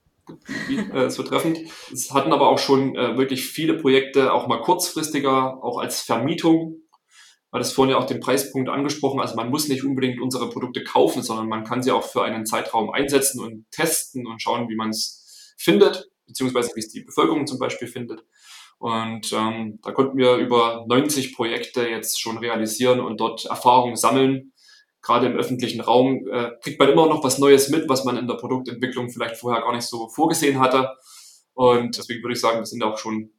äh, 0.92 1.10
so 1.10 1.22
treffend. 1.22 1.58
Es 1.92 2.12
hatten 2.12 2.32
aber 2.32 2.48
auch 2.48 2.58
schon 2.58 2.96
äh, 2.96 3.16
wirklich 3.16 3.46
viele 3.46 3.74
Projekte, 3.74 4.32
auch 4.32 4.46
mal 4.46 4.60
kurzfristiger, 4.60 5.62
auch 5.62 5.78
als 5.78 6.02
Vermietung. 6.02 6.80
Weil 7.50 7.60
das 7.60 7.72
vorhin 7.72 7.92
ja 7.92 7.98
auch 7.98 8.06
den 8.06 8.20
Preispunkt 8.20 8.68
angesprochen. 8.68 9.20
Also 9.20 9.36
man 9.36 9.48
muss 9.48 9.68
nicht 9.68 9.84
unbedingt 9.84 10.20
unsere 10.20 10.50
Produkte 10.50 10.82
kaufen, 10.82 11.22
sondern 11.22 11.48
man 11.48 11.62
kann 11.62 11.82
sie 11.82 11.92
auch 11.92 12.02
für 12.02 12.24
einen 12.24 12.46
Zeitraum 12.46 12.90
einsetzen 12.90 13.40
und 13.40 13.70
testen 13.70 14.26
und 14.26 14.42
schauen, 14.42 14.68
wie 14.68 14.74
man 14.74 14.90
es 14.90 15.54
findet, 15.56 16.10
beziehungsweise 16.26 16.72
wie 16.74 16.80
es 16.80 16.88
die 16.88 17.02
Bevölkerung 17.02 17.46
zum 17.46 17.60
Beispiel 17.60 17.86
findet. 17.86 18.24
Und 18.78 19.32
ähm, 19.32 19.78
da 19.82 19.92
konnten 19.92 20.18
wir 20.18 20.36
über 20.36 20.84
90 20.88 21.34
Projekte 21.34 21.88
jetzt 21.88 22.20
schon 22.20 22.38
realisieren 22.38 23.00
und 23.00 23.18
dort 23.18 23.46
Erfahrungen 23.46 23.96
sammeln, 23.96 24.52
gerade 25.04 25.26
im 25.26 25.36
öffentlichen 25.36 25.80
Raum 25.80 26.26
äh, 26.30 26.50
kriegt 26.62 26.78
man 26.78 26.88
immer 26.88 27.06
noch 27.06 27.22
was 27.22 27.38
Neues 27.38 27.68
mit, 27.68 27.88
was 27.88 28.04
man 28.04 28.16
in 28.16 28.26
der 28.26 28.34
Produktentwicklung 28.34 29.10
vielleicht 29.10 29.36
vorher 29.36 29.62
gar 29.62 29.74
nicht 29.74 29.86
so 29.86 30.08
vorgesehen 30.08 30.58
hatte. 30.58 30.90
Und 31.52 31.96
deswegen 31.96 32.22
würde 32.22 32.34
ich 32.34 32.40
sagen, 32.40 32.58
wir 32.58 32.66
sind 32.66 32.82
auch 32.82 32.98
schon 32.98 33.30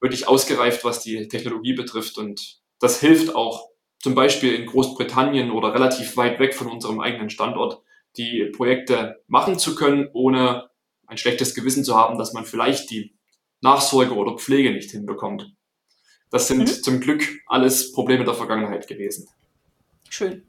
wirklich 0.00 0.28
ausgereift, 0.28 0.84
was 0.84 1.00
die 1.00 1.26
Technologie 1.28 1.72
betrifft. 1.72 2.18
Und 2.18 2.60
das 2.78 3.00
hilft 3.00 3.34
auch 3.34 3.70
zum 4.00 4.14
Beispiel 4.14 4.54
in 4.54 4.66
Großbritannien 4.66 5.50
oder 5.50 5.72
relativ 5.72 6.16
weit 6.18 6.38
weg 6.38 6.54
von 6.54 6.70
unserem 6.70 7.00
eigenen 7.00 7.30
Standort, 7.30 7.82
die 8.18 8.44
Projekte 8.54 9.22
machen 9.26 9.58
zu 9.58 9.74
können, 9.74 10.08
ohne 10.12 10.68
ein 11.06 11.16
schlechtes 11.16 11.54
Gewissen 11.54 11.84
zu 11.84 11.96
haben, 11.96 12.18
dass 12.18 12.34
man 12.34 12.44
vielleicht 12.44 12.90
die 12.90 13.16
Nachsorge 13.64 14.14
oder 14.14 14.36
Pflege 14.36 14.70
nicht 14.70 14.92
hinbekommt. 14.92 15.52
Das 16.30 16.46
sind 16.46 16.60
mhm. 16.60 16.82
zum 16.82 17.00
Glück 17.00 17.40
alles 17.46 17.92
Probleme 17.92 18.24
der 18.24 18.34
Vergangenheit 18.34 18.86
gewesen. 18.86 19.28
Schön. 20.10 20.44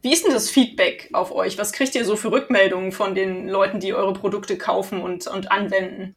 Wie 0.00 0.12
ist 0.12 0.24
denn 0.24 0.32
das 0.32 0.48
Feedback 0.48 1.10
auf 1.12 1.32
euch? 1.32 1.58
Was 1.58 1.72
kriegt 1.72 1.94
ihr 1.94 2.06
so 2.06 2.16
für 2.16 2.32
Rückmeldungen 2.32 2.92
von 2.92 3.14
den 3.14 3.48
Leuten, 3.48 3.80
die 3.80 3.92
eure 3.92 4.14
Produkte 4.14 4.56
kaufen 4.56 5.02
und, 5.02 5.26
und 5.26 5.50
anwenden? 5.50 6.16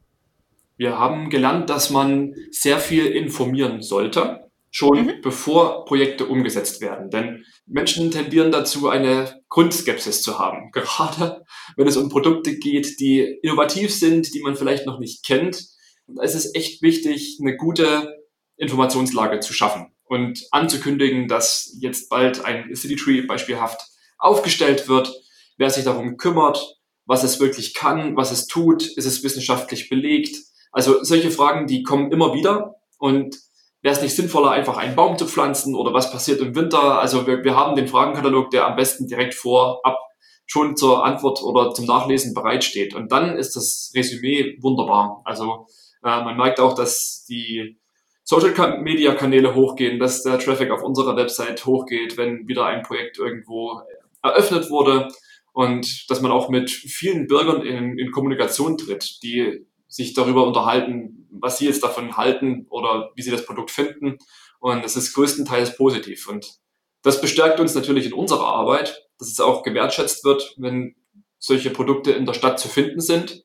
Wir 0.77 0.97
haben 0.99 1.29
gelernt, 1.29 1.69
dass 1.69 1.89
man 1.89 2.33
sehr 2.51 2.79
viel 2.79 3.07
informieren 3.07 3.81
sollte, 3.81 4.49
schon 4.71 5.05
mhm. 5.05 5.21
bevor 5.21 5.85
Projekte 5.85 6.25
umgesetzt 6.25 6.81
werden. 6.81 7.09
Denn 7.09 7.45
Menschen 7.65 8.11
tendieren 8.11 8.51
dazu, 8.51 8.89
eine 8.89 9.41
Grundskepsis 9.49 10.21
zu 10.21 10.39
haben. 10.39 10.71
Gerade 10.73 11.43
wenn 11.75 11.87
es 11.87 11.97
um 11.97 12.09
Produkte 12.09 12.57
geht, 12.57 12.99
die 12.99 13.19
innovativ 13.41 13.93
sind, 13.93 14.33
die 14.33 14.41
man 14.41 14.55
vielleicht 14.55 14.85
noch 14.85 14.99
nicht 14.99 15.25
kennt. 15.25 15.73
Es 16.21 16.35
ist 16.35 16.55
echt 16.55 16.81
wichtig, 16.81 17.39
eine 17.41 17.55
gute 17.55 18.23
Informationslage 18.57 19.39
zu 19.39 19.53
schaffen 19.53 19.93
und 20.05 20.45
anzukündigen, 20.51 21.27
dass 21.27 21.75
jetzt 21.79 22.09
bald 22.09 22.43
ein 22.45 22.75
City 22.75 22.95
Tree 22.95 23.21
beispielhaft 23.21 23.81
aufgestellt 24.17 24.87
wird, 24.87 25.13
wer 25.57 25.69
sich 25.69 25.83
darum 25.83 26.17
kümmert, 26.17 26.77
was 27.05 27.23
es 27.23 27.39
wirklich 27.39 27.73
kann, 27.73 28.15
was 28.15 28.31
es 28.31 28.47
tut, 28.47 28.85
ist 28.85 29.05
es 29.05 29.23
wissenschaftlich 29.23 29.89
belegt. 29.89 30.37
Also 30.71 31.03
solche 31.03 31.31
Fragen, 31.31 31.67
die 31.67 31.83
kommen 31.83 32.11
immer 32.11 32.33
wieder 32.33 32.75
und 32.97 33.37
wäre 33.81 33.95
es 33.95 34.01
nicht 34.01 34.15
sinnvoller, 34.15 34.51
einfach 34.51 34.77
einen 34.77 34.95
Baum 34.95 35.17
zu 35.17 35.27
pflanzen 35.27 35.75
oder 35.75 35.93
was 35.93 36.11
passiert 36.11 36.39
im 36.41 36.55
Winter? 36.55 36.99
Also 36.99 37.27
wir, 37.27 37.43
wir 37.43 37.55
haben 37.55 37.75
den 37.75 37.87
Fragenkatalog, 37.87 38.49
der 38.51 38.65
am 38.65 38.75
besten 38.75 39.07
direkt 39.07 39.33
vorab 39.33 39.97
schon 40.45 40.75
zur 40.75 41.05
Antwort 41.05 41.43
oder 41.43 41.73
zum 41.73 41.85
Nachlesen 41.85 42.33
bereitsteht. 42.33 42.95
Und 42.95 43.11
dann 43.11 43.37
ist 43.37 43.55
das 43.55 43.91
Resümee 43.95 44.57
wunderbar. 44.61 45.21
Also 45.25 45.67
man 46.03 46.37
merkt 46.37 46.59
auch, 46.59 46.75
dass 46.75 47.25
die 47.27 47.77
Social 48.23 48.81
Media 48.81 49.15
Kanäle 49.15 49.55
hochgehen, 49.55 49.99
dass 49.99 50.23
der 50.23 50.39
Traffic 50.39 50.71
auf 50.71 50.83
unserer 50.83 51.15
Website 51.15 51.65
hochgeht, 51.65 52.17
wenn 52.17 52.47
wieder 52.47 52.65
ein 52.65 52.83
Projekt 52.83 53.17
irgendwo 53.17 53.81
eröffnet 54.21 54.69
wurde 54.69 55.09
und 55.51 56.09
dass 56.09 56.21
man 56.21 56.31
auch 56.31 56.49
mit 56.49 56.69
vielen 56.71 57.27
Bürgern 57.27 57.61
in, 57.63 57.97
in 57.97 58.11
Kommunikation 58.11 58.77
tritt, 58.77 59.21
die 59.23 59.65
sich 59.87 60.13
darüber 60.13 60.47
unterhalten, 60.47 61.27
was 61.31 61.57
sie 61.57 61.65
jetzt 61.65 61.83
davon 61.83 62.17
halten 62.17 62.65
oder 62.69 63.11
wie 63.15 63.21
sie 63.21 63.31
das 63.31 63.45
Produkt 63.45 63.71
finden. 63.71 64.17
Und 64.59 64.83
das 64.83 64.95
ist 64.95 65.13
größtenteils 65.13 65.77
positiv. 65.77 66.27
Und 66.27 66.59
das 67.03 67.21
bestärkt 67.21 67.59
uns 67.59 67.75
natürlich 67.75 68.07
in 68.07 68.13
unserer 68.13 68.47
Arbeit, 68.47 69.05
dass 69.19 69.27
es 69.29 69.39
auch 69.39 69.61
gewertschätzt 69.61 70.23
wird, 70.23 70.55
wenn 70.57 70.95
solche 71.37 71.69
Produkte 71.69 72.11
in 72.11 72.25
der 72.25 72.33
Stadt 72.33 72.59
zu 72.59 72.69
finden 72.69 73.01
sind 73.01 73.43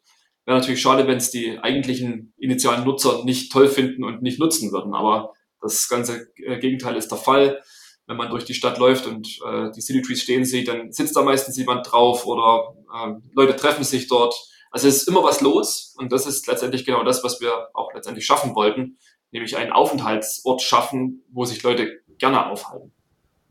Wäre 0.49 0.61
natürlich 0.61 0.81
schade, 0.81 1.07
wenn 1.07 1.19
es 1.19 1.31
die 1.31 1.59
eigentlichen 1.59 2.33
initialen 2.39 2.83
Nutzer 2.83 3.23
nicht 3.23 3.53
toll 3.53 3.69
finden 3.69 4.03
und 4.03 4.23
nicht 4.23 4.41
nutzen 4.41 4.73
würden. 4.73 4.95
Aber 4.95 5.35
das 5.61 5.91
ganze 5.91 6.33
äh, 6.37 6.59
Gegenteil 6.59 6.97
ist 6.97 7.11
der 7.11 7.19
Fall. 7.19 7.63
Wenn 8.07 8.17
man 8.17 8.31
durch 8.31 8.47
die 8.47 8.55
Stadt 8.55 8.79
läuft 8.79 9.07
und 9.07 9.29
äh, 9.47 9.71
die 9.77 9.83
City 9.83 10.01
Trees 10.01 10.23
stehen 10.23 10.47
sieht, 10.47 10.69
dann 10.69 10.91
sitzt 10.91 11.15
da 11.17 11.21
meistens 11.21 11.59
jemand 11.59 11.93
drauf 11.93 12.27
oder 12.27 12.75
äh, 12.91 13.13
Leute 13.35 13.57
treffen 13.57 13.85
sich 13.85 14.09
dort. 14.09 14.35
Also 14.71 14.89
es 14.89 15.03
ist 15.03 15.09
immer 15.09 15.23
was 15.23 15.43
los 15.43 15.95
und 15.99 16.13
das 16.13 16.25
ist 16.25 16.47
letztendlich 16.47 16.87
genau 16.87 17.05
das, 17.05 17.23
was 17.23 17.43
wir 17.43 17.69
auch 17.75 17.93
letztendlich 17.93 18.25
schaffen 18.25 18.55
wollten, 18.55 18.97
nämlich 19.33 19.55
einen 19.59 19.73
Aufenthaltsort 19.73 20.63
schaffen, 20.63 21.27
wo 21.31 21.45
sich 21.45 21.63
Leute 21.63 22.01
gerne 22.17 22.47
aufhalten. 22.47 22.95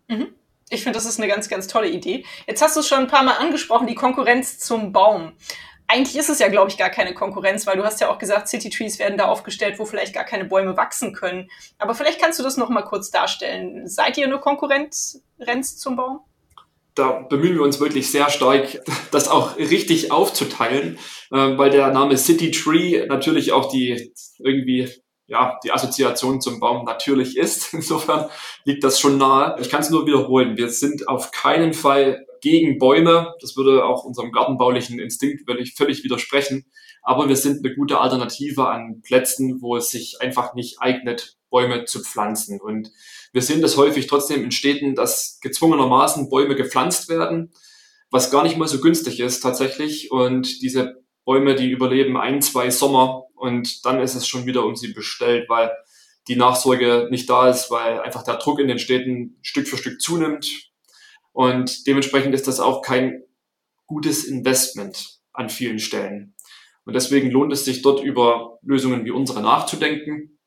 Mhm. 0.08 0.34
Ich 0.72 0.82
finde, 0.82 0.98
das 0.98 1.06
ist 1.06 1.20
eine 1.20 1.32
ganz, 1.32 1.48
ganz 1.48 1.68
tolle 1.68 1.90
Idee. 1.90 2.26
Jetzt 2.48 2.64
hast 2.64 2.76
du 2.76 2.80
es 2.80 2.88
schon 2.88 3.02
ein 3.02 3.08
paar 3.08 3.24
Mal 3.24 3.38
angesprochen, 3.38 3.86
die 3.86 3.94
Konkurrenz 3.94 4.58
zum 4.58 4.92
Baum 4.94 5.34
eigentlich 5.88 6.17
ist 6.17 6.30
es 6.30 6.39
ja, 6.39 6.50
glaube 6.50 6.69
ich, 6.69 6.78
gar 6.78 6.89
keine 6.89 7.13
Konkurrenz, 7.13 7.65
weil 7.65 7.78
du 7.78 7.84
hast 7.84 8.02
ja 8.02 8.10
auch 8.10 8.19
gesagt, 8.19 8.50
City 8.50 8.69
Trees 8.69 9.00
werden 9.00 9.17
da 9.17 9.26
aufgestellt, 9.26 9.80
wo 9.80 9.86
vielleicht 9.86 10.13
gar 10.13 10.26
keine 10.26 10.45
Bäume 10.45 10.76
wachsen 10.76 11.13
können. 11.13 11.50
Aber 11.78 11.95
vielleicht 11.95 12.21
kannst 12.21 12.39
du 12.39 12.43
das 12.43 12.58
noch 12.58 12.69
mal 12.69 12.82
kurz 12.82 13.10
darstellen. 13.10 13.88
Seid 13.88 14.17
ihr 14.17 14.26
eine 14.26 14.39
Konkurrenz 14.39 15.23
zum 15.78 15.95
Baum? 15.95 16.19
Da 16.93 17.19
bemühen 17.30 17.56
wir 17.56 17.62
uns 17.62 17.80
wirklich 17.80 18.12
sehr 18.12 18.30
stark, 18.30 18.82
das 19.12 19.28
auch 19.28 19.58
richtig 19.58 20.12
aufzuteilen, 20.12 20.97
äh, 21.32 21.58
weil 21.58 21.69
der 21.69 21.91
Name 21.91 22.17
City 22.17 22.52
Tree 22.52 23.06
natürlich 23.06 23.52
auch 23.52 23.71
die 23.71 24.13
irgendwie 24.39 24.89
ja, 25.28 25.60
die 25.63 25.71
Assoziation 25.71 26.41
zum 26.41 26.60
Baum 26.60 26.86
natürlich 26.86 27.38
ist. 27.38 27.73
Insofern 27.73 28.30
liegt 28.63 28.84
das 28.84 29.00
schon 29.00 29.17
nahe. 29.17 29.58
Ich 29.62 29.69
kann 29.69 29.82
es 29.82 29.89
nur 29.89 30.06
wiederholen. 30.08 30.58
Wir 30.58 30.69
sind 30.69 31.08
auf 31.08 31.32
keinen 31.32 31.73
Fall 31.73 32.26
gegen 32.41 32.78
Bäume. 32.78 33.34
Das 33.41 33.56
würde 33.56 33.86
auch 33.86 34.04
unserem 34.04 34.32
gartenbaulichen 34.32 35.00
Instinkt 35.00 35.43
völlig, 35.76 36.04
widersprechen. 36.04 36.65
Aber 37.02 37.30
wir 37.30 37.36
sind 37.36 37.65
eine 37.65 37.76
gute 37.76 38.00
Alternative 38.00 38.67
an 38.67 39.02
Plätzen, 39.02 39.62
wo 39.62 39.78
es 39.78 39.89
sich 39.89 40.17
einfach 40.21 40.54
nicht 40.54 40.82
eignet, 40.82 41.38
Bäume 41.50 41.86
zu 41.86 42.02
pflanzen. 42.02 42.60
Und 42.60 42.91
wir 43.32 43.41
sehen 43.41 43.62
das 43.62 43.78
häufig 43.78 44.08
trotzdem 44.08 44.43
in 44.43 44.52
Städten, 44.52 44.95
dass 44.95 45.39
gezwungenermaßen 45.41 46.30
Bäume 46.30 46.56
gepflanzt 46.56 47.10
werden, 47.10 47.54
was 48.12 48.32
gar 48.32 48.43
nicht 48.43 48.58
mal 48.58 48.67
so 48.67 48.82
günstig 48.82 49.19
ist 49.19 49.41
tatsächlich. 49.41 50.12
Und 50.12 50.62
diese 50.62 50.95
Bäume, 51.26 51.56
die 51.56 51.69
überleben 51.69 52.17
ein, 52.17 52.41
zwei 52.41 52.69
Sommer 52.69 53.23
und 53.36 53.86
dann 53.86 54.02
ist 54.02 54.15
es 54.15 54.28
schon 54.28 54.45
wieder 54.45 54.65
um 54.65 54.76
sie 54.76 54.93
bestellt, 54.93 55.47
weil 55.50 55.71
die 56.28 56.36
Nachsorge 56.36 57.08
nicht 57.10 57.30
da 57.30 57.50
ist, 57.50 57.71
weil 57.71 58.02
einfach 58.02 58.23
der 58.23 58.38
Druck 58.38 58.60
in 58.60 58.67
den 58.67 58.80
Städten 58.80 59.38
Stück 59.41 59.67
für 59.67 59.78
Stück 59.78 60.02
zunimmt. 60.02 60.66
Und 61.38 61.86
dementsprechend 61.86 62.34
ist 62.34 62.47
das 62.47 62.60
auch 62.60 62.82
kein 62.82 63.21
gutes 63.86 64.26
Investment 64.26 65.19
an 65.34 65.52
vielen 65.52 65.78
Stellen. 65.78 66.34
Und 66.84 66.95
deswegen 66.95 67.30
lohnt 67.30 67.54
es 67.54 67.63
sich 67.63 67.84
dort 67.84 68.04
über 68.04 68.58
Lösungen 68.63 69.06
wie 69.06 69.12
unsere 69.12 69.43
nachzudenken, 69.43 70.39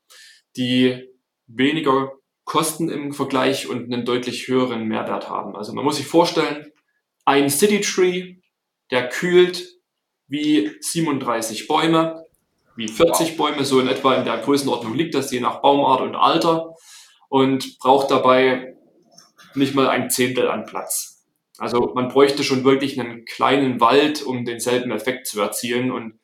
die 0.57 1.09
weniger 1.46 2.11
Kosten 2.42 2.88
im 2.88 3.12
Vergleich 3.12 3.68
und 3.68 3.85
einen 3.85 4.05
deutlich 4.05 4.48
höheren 4.48 4.88
Mehrwert 4.88 5.31
haben. 5.31 5.55
Also 5.55 5.72
man 5.74 5.85
muss 5.85 5.98
sich 5.98 6.09
vorstellen, 6.09 6.72
ein 7.24 7.50
City 7.50 7.81
Tree, 7.83 8.38
der 8.90 9.09
kühlt 9.09 9.68
wie 10.26 10.72
37 10.81 11.68
Bäume, 11.68 12.24
wie 12.74 12.88
40 12.88 13.37
Bäume, 13.37 13.64
so 13.64 13.79
in 13.79 13.87
etwa 13.87 14.16
in 14.16 14.24
der 14.24 14.38
Größenordnung 14.38 14.96
liegt 14.96 15.14
das, 15.14 15.31
je 15.31 15.38
nach 15.38 15.62
Baumart 15.62 16.00
und 16.00 16.16
Alter. 16.16 16.74
und 17.29 17.79
braucht 17.79 18.11
dabei 18.11 18.74
nicht 19.55 19.75
mal 19.75 19.89
ein 19.89 20.11
Zehntel 20.11 20.49
an 20.49 20.67
Platz. 20.67 21.25
Also 21.59 21.93
man 21.95 22.09
bräuchte 22.09 22.43
schon 22.43 22.65
wirklich 22.65 22.99
einen 22.99 23.25
kleinen 23.27 23.81
Wald, 23.81 24.23
um 24.23 24.45
denselben 24.45 24.91
Effekt 24.93 25.27
zu 25.27 25.41
erzielen. 25.41 25.91
Und 25.91 26.19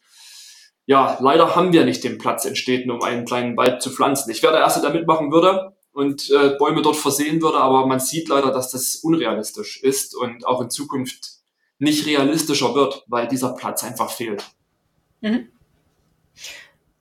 ja, 0.87 1.19
leider 1.21 1.55
haben 1.55 1.73
wir 1.73 1.85
nicht 1.85 2.05
den 2.05 2.19
Platz 2.19 2.45
in 2.45 2.57
Städten, 2.57 2.91
um 2.91 3.03
einen 3.03 3.27
kleinen 3.27 3.57
Wald 3.57 3.83
zu 3.83 3.91
pflanzen. 3.91 4.31
Ich 4.31 4.43
wäre 4.43 4.55
der 4.55 4.62
Erste, 4.62 4.81
der 4.81 4.91
mitmachen 4.91 5.31
würde 5.31 5.77
und 5.93 6.31
äh, 6.31 6.57
Bäume 6.59 6.83
dort 6.83 6.97
versehen 6.97 7.43
würde, 7.43 7.59
aber 7.59 7.87
man 7.87 8.01
sieht 8.01 8.29
leider, 8.29 8.51
dass 8.51 8.71
das 8.71 8.97
unrealistisch 8.97 9.83
ist 9.83 10.15
und 10.15 10.47
auch 10.47 10.61
in 10.62 10.71
Zukunft 10.71 11.37
nicht 11.79 12.07
realistischer 12.07 12.75
wird, 12.75 13.05
weil 13.07 13.29
dieser 13.29 13.55
Platz 13.55 13.85
einfach 13.85 14.11
fehlt. 14.11 14.45
Mhm. 15.21 15.49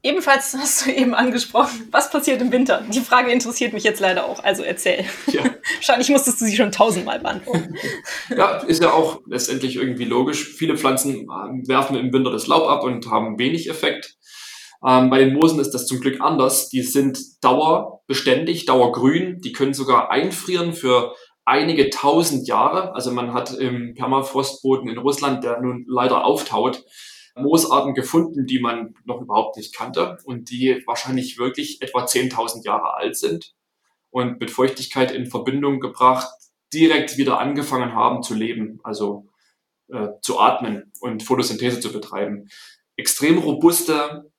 Ebenfalls 0.05 0.55
hast 0.55 0.85
du 0.85 0.91
eben 0.91 1.15
angesprochen, 1.15 1.87
was 1.89 2.11
passiert 2.11 2.39
im 2.39 2.51
Winter? 2.51 2.83
Die 2.93 2.99
Frage 2.99 3.31
interessiert 3.31 3.73
mich 3.73 3.83
jetzt 3.83 3.99
leider 3.99 4.25
auch, 4.25 4.43
also 4.43 4.61
erzähl. 4.61 5.03
Ja. 5.25 5.43
Wahrscheinlich 5.77 6.09
musstest 6.09 6.39
du 6.39 6.45
sie 6.45 6.55
schon 6.55 6.71
tausendmal 6.71 7.19
beantworten. 7.19 7.73
ja, 8.29 8.57
ist 8.57 8.83
ja 8.83 8.93
auch 8.93 9.21
letztendlich 9.25 9.77
irgendwie 9.77 10.05
logisch. 10.05 10.47
Viele 10.47 10.77
Pflanzen 10.77 11.21
ähm, 11.21 11.63
werfen 11.67 11.95
im 11.95 12.13
Winter 12.13 12.29
das 12.29 12.45
Laub 12.45 12.69
ab 12.69 12.83
und 12.83 13.09
haben 13.09 13.39
wenig 13.39 13.67
Effekt. 13.67 14.15
Ähm, 14.87 15.09
bei 15.09 15.17
den 15.17 15.33
Moosen 15.33 15.59
ist 15.59 15.71
das 15.71 15.87
zum 15.87 16.01
Glück 16.01 16.21
anders. 16.21 16.69
Die 16.69 16.83
sind 16.83 17.17
dauerbeständig, 17.43 18.65
dauergrün. 18.65 19.41
Die 19.41 19.53
können 19.53 19.73
sogar 19.73 20.11
einfrieren 20.11 20.73
für 20.73 21.15
einige 21.45 21.89
tausend 21.89 22.47
Jahre. 22.47 22.93
Also 22.93 23.11
man 23.11 23.33
hat 23.33 23.57
im 23.57 23.95
Permafrostboden 23.95 24.87
in 24.87 24.99
Russland, 24.99 25.43
der 25.43 25.59
nun 25.61 25.83
leider 25.87 26.25
auftaut, 26.25 26.83
Moosarten 27.35 27.93
gefunden, 27.93 28.45
die 28.45 28.59
man 28.59 28.95
noch 29.03 29.21
überhaupt 29.21 29.57
nicht 29.57 29.75
kannte 29.75 30.17
und 30.23 30.49
die 30.49 30.81
wahrscheinlich 30.85 31.37
wirklich 31.37 31.81
etwa 31.81 32.05
10.000 32.05 32.65
Jahre 32.65 32.93
alt 32.93 33.17
sind 33.17 33.53
und 34.09 34.39
mit 34.39 34.51
Feuchtigkeit 34.51 35.11
in 35.11 35.25
Verbindung 35.25 35.79
gebracht 35.79 36.29
direkt 36.73 37.17
wieder 37.17 37.39
angefangen 37.39 37.93
haben 37.93 38.23
zu 38.23 38.33
leben, 38.33 38.79
also 38.83 39.27
äh, 39.89 40.09
zu 40.21 40.39
atmen 40.39 40.91
und 40.99 41.23
Photosynthese 41.23 41.79
zu 41.79 41.91
betreiben. 41.91 42.49
Extrem 42.97 43.37
robuste 43.37 44.31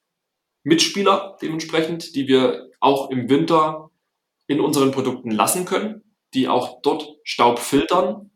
Mitspieler 0.65 1.37
dementsprechend, 1.41 2.15
die 2.15 2.27
wir 2.27 2.71
auch 2.81 3.11
im 3.11 3.29
Winter 3.29 3.91
in 4.47 4.61
unseren 4.61 4.91
Produkten 4.91 5.31
lassen 5.31 5.65
können, 5.65 6.15
die 6.35 6.49
auch 6.49 6.83
dort 6.83 7.17
Staub 7.25 7.59
filtern 7.59 8.31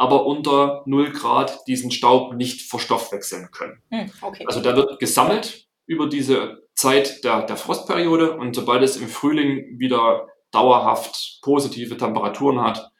aber 0.00 0.24
unter 0.24 0.82
0 0.86 1.12
Grad 1.12 1.66
diesen 1.66 1.90
Staub 1.90 2.32
nicht 2.32 2.70
verstoffwechseln 2.70 3.50
können. 3.50 3.82
Hm, 3.90 4.10
okay. 4.22 4.46
Also 4.46 4.62
der 4.62 4.74
wird 4.74 4.98
gesammelt 4.98 5.68
über 5.84 6.08
diese 6.08 6.62
Zeit 6.74 7.22
der, 7.22 7.42
der 7.42 7.58
Frostperiode 7.58 8.34
und 8.34 8.56
sobald 8.56 8.82
es 8.82 8.96
im 8.96 9.08
Frühling 9.08 9.78
wieder 9.78 10.26
dauerhaft 10.52 11.40
positive 11.42 11.98
Temperaturen 11.98 12.62
hat, 12.62 12.90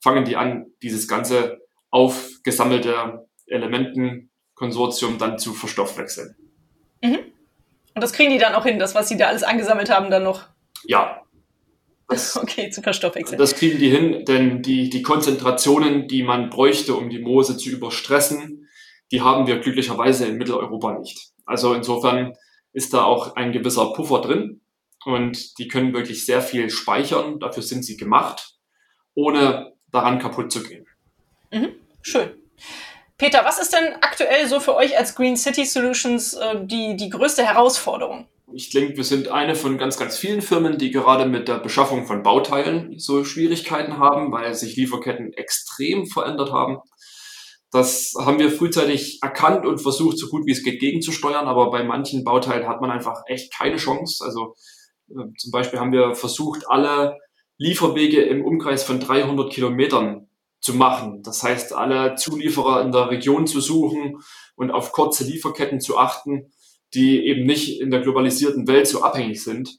fangen 0.00 0.24
die 0.24 0.36
an, 0.36 0.66
dieses 0.84 1.08
ganze 1.08 1.58
aufgesammelte 1.90 3.26
Elementenkonsortium 3.46 5.18
dann 5.18 5.40
zu 5.40 5.52
verstoffwechseln. 5.52 6.36
Mhm. 7.02 7.18
Und 7.92 8.00
das 8.04 8.12
kriegen 8.12 8.30
die 8.30 8.38
dann 8.38 8.54
auch 8.54 8.64
hin, 8.64 8.78
das, 8.78 8.94
was 8.94 9.08
sie 9.08 9.16
da 9.16 9.26
alles 9.26 9.42
angesammelt 9.42 9.90
haben, 9.90 10.12
dann 10.12 10.22
noch? 10.22 10.44
Ja, 10.84 11.22
das, 12.08 12.36
okay, 12.42 12.70
zu 12.70 12.82
verstoffwechseln. 12.82 13.38
Das 13.38 13.54
kriegen 13.54 13.78
die 13.78 13.90
hin, 13.90 14.24
denn 14.24 14.62
die, 14.62 14.90
die 14.90 15.02
Konzentrationen, 15.02 16.08
die 16.08 16.22
man 16.22 16.50
bräuchte, 16.50 16.94
um 16.94 17.10
die 17.10 17.18
Moose 17.18 17.56
zu 17.56 17.70
überstressen, 17.70 18.68
die 19.12 19.20
haben 19.20 19.46
wir 19.46 19.58
glücklicherweise 19.58 20.26
in 20.26 20.36
Mitteleuropa 20.36 20.98
nicht. 20.98 21.30
Also 21.44 21.74
insofern 21.74 22.34
ist 22.72 22.92
da 22.92 23.04
auch 23.04 23.36
ein 23.36 23.52
gewisser 23.52 23.92
Puffer 23.92 24.20
drin 24.20 24.60
und 25.04 25.58
die 25.58 25.68
können 25.68 25.94
wirklich 25.94 26.26
sehr 26.26 26.42
viel 26.42 26.70
speichern. 26.70 27.38
Dafür 27.38 27.62
sind 27.62 27.84
sie 27.84 27.96
gemacht, 27.96 28.56
ohne 29.14 29.72
daran 29.92 30.18
kaputt 30.18 30.50
zu 30.50 30.62
gehen. 30.62 30.86
Mhm, 31.52 31.74
schön. 32.02 32.30
Peter, 33.16 33.44
was 33.44 33.58
ist 33.58 33.72
denn 33.72 33.94
aktuell 34.02 34.46
so 34.46 34.60
für 34.60 34.74
euch 34.74 34.98
als 34.98 35.14
Green 35.14 35.36
City 35.36 35.64
Solutions 35.64 36.34
äh, 36.34 36.56
die, 36.66 36.96
die 36.96 37.08
größte 37.08 37.46
Herausforderung? 37.46 38.28
Ich 38.52 38.70
denke, 38.70 38.96
wir 38.96 39.04
sind 39.04 39.28
eine 39.28 39.56
von 39.56 39.76
ganz, 39.76 39.98
ganz 39.98 40.16
vielen 40.16 40.40
Firmen, 40.40 40.78
die 40.78 40.92
gerade 40.92 41.26
mit 41.26 41.48
der 41.48 41.58
Beschaffung 41.58 42.06
von 42.06 42.22
Bauteilen 42.22 42.98
so 42.98 43.24
Schwierigkeiten 43.24 43.98
haben, 43.98 44.30
weil 44.30 44.54
sich 44.54 44.76
Lieferketten 44.76 45.32
extrem 45.32 46.06
verändert 46.06 46.52
haben. 46.52 46.78
Das 47.72 48.14
haben 48.16 48.38
wir 48.38 48.52
frühzeitig 48.52 49.18
erkannt 49.20 49.66
und 49.66 49.80
versucht, 49.80 50.16
so 50.18 50.28
gut 50.28 50.46
wie 50.46 50.52
es 50.52 50.62
geht, 50.62 50.78
gegenzusteuern. 50.78 51.46
Aber 51.46 51.70
bei 51.70 51.82
manchen 51.82 52.22
Bauteilen 52.22 52.68
hat 52.68 52.80
man 52.80 52.90
einfach 52.90 53.22
echt 53.26 53.52
keine 53.52 53.76
Chance. 53.76 54.24
Also 54.24 54.54
äh, 55.10 55.26
zum 55.36 55.50
Beispiel 55.50 55.80
haben 55.80 55.92
wir 55.92 56.14
versucht, 56.14 56.70
alle 56.70 57.18
Lieferwege 57.58 58.22
im 58.22 58.44
Umkreis 58.44 58.84
von 58.84 59.00
300 59.00 59.52
Kilometern 59.52 60.28
zu 60.60 60.74
machen. 60.74 61.22
Das 61.24 61.42
heißt, 61.42 61.72
alle 61.72 62.14
Zulieferer 62.14 62.82
in 62.82 62.92
der 62.92 63.10
Region 63.10 63.48
zu 63.48 63.60
suchen 63.60 64.22
und 64.54 64.70
auf 64.70 64.92
kurze 64.92 65.24
Lieferketten 65.24 65.80
zu 65.80 65.98
achten 65.98 66.52
die 66.96 67.26
eben 67.26 67.44
nicht 67.44 67.80
in 67.80 67.90
der 67.90 68.00
globalisierten 68.00 68.66
Welt 68.66 68.88
so 68.88 69.02
abhängig 69.02 69.44
sind. 69.44 69.78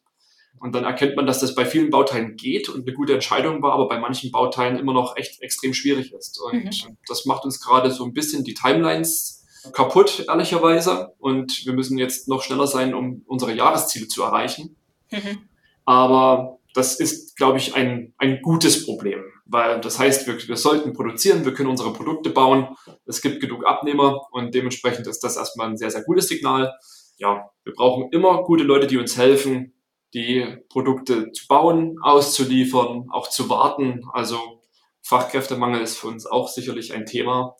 Und 0.59 0.73
dann 0.73 0.85
erkennt 0.85 1.15
man, 1.15 1.25
dass 1.25 1.39
das 1.39 1.55
bei 1.55 1.65
vielen 1.65 1.89
Bauteilen 1.89 2.35
geht 2.35 2.69
und 2.69 2.87
eine 2.87 2.93
gute 2.95 3.13
Entscheidung 3.13 3.61
war, 3.61 3.73
aber 3.73 3.87
bei 3.87 3.99
manchen 3.99 4.31
Bauteilen 4.31 4.77
immer 4.77 4.93
noch 4.93 5.17
echt 5.17 5.41
extrem 5.41 5.73
schwierig 5.73 6.13
ist. 6.13 6.39
Und 6.39 6.63
mhm. 6.63 6.97
das 7.07 7.25
macht 7.25 7.43
uns 7.43 7.59
gerade 7.59 7.91
so 7.91 8.05
ein 8.05 8.13
bisschen 8.13 8.43
die 8.43 8.53
Timelines 8.53 9.45
kaputt, 9.73 10.25
ehrlicherweise. 10.27 11.13
Und 11.19 11.65
wir 11.65 11.73
müssen 11.73 11.97
jetzt 11.97 12.27
noch 12.27 12.41
schneller 12.41 12.67
sein, 12.67 12.93
um 12.93 13.23
unsere 13.27 13.53
Jahresziele 13.53 14.07
zu 14.07 14.23
erreichen. 14.23 14.75
Mhm. 15.11 15.39
Aber 15.85 16.59
das 16.73 16.99
ist, 16.99 17.35
glaube 17.37 17.57
ich, 17.57 17.75
ein, 17.75 18.13
ein 18.17 18.41
gutes 18.41 18.85
Problem, 18.85 19.19
weil 19.45 19.81
das 19.81 19.97
heißt, 19.97 20.27
wir, 20.27 20.47
wir 20.47 20.57
sollten 20.57 20.93
produzieren, 20.93 21.45
wir 21.45 21.53
können 21.53 21.69
unsere 21.69 21.93
Produkte 21.93 22.29
bauen, 22.29 22.67
es 23.05 23.21
gibt 23.21 23.39
genug 23.41 23.65
Abnehmer 23.65 24.27
und 24.31 24.53
dementsprechend 24.53 25.07
ist 25.07 25.23
das 25.23 25.37
erstmal 25.37 25.69
ein 25.69 25.77
sehr, 25.77 25.89
sehr 25.89 26.03
gutes 26.03 26.27
Signal 26.27 26.73
ja, 27.17 27.49
wir 27.63 27.73
brauchen 27.73 28.09
immer 28.11 28.43
gute 28.43 28.63
Leute, 28.63 28.87
die 28.87 28.97
uns 28.97 29.17
helfen, 29.17 29.73
die 30.13 30.57
Produkte 30.69 31.31
zu 31.31 31.47
bauen, 31.47 31.97
auszuliefern, 32.01 33.07
auch 33.11 33.29
zu 33.29 33.49
warten. 33.49 34.03
Also 34.13 34.61
Fachkräftemangel 35.03 35.81
ist 35.81 35.97
für 35.97 36.07
uns 36.07 36.25
auch 36.25 36.47
sicherlich 36.47 36.93
ein 36.93 37.05
Thema. 37.05 37.55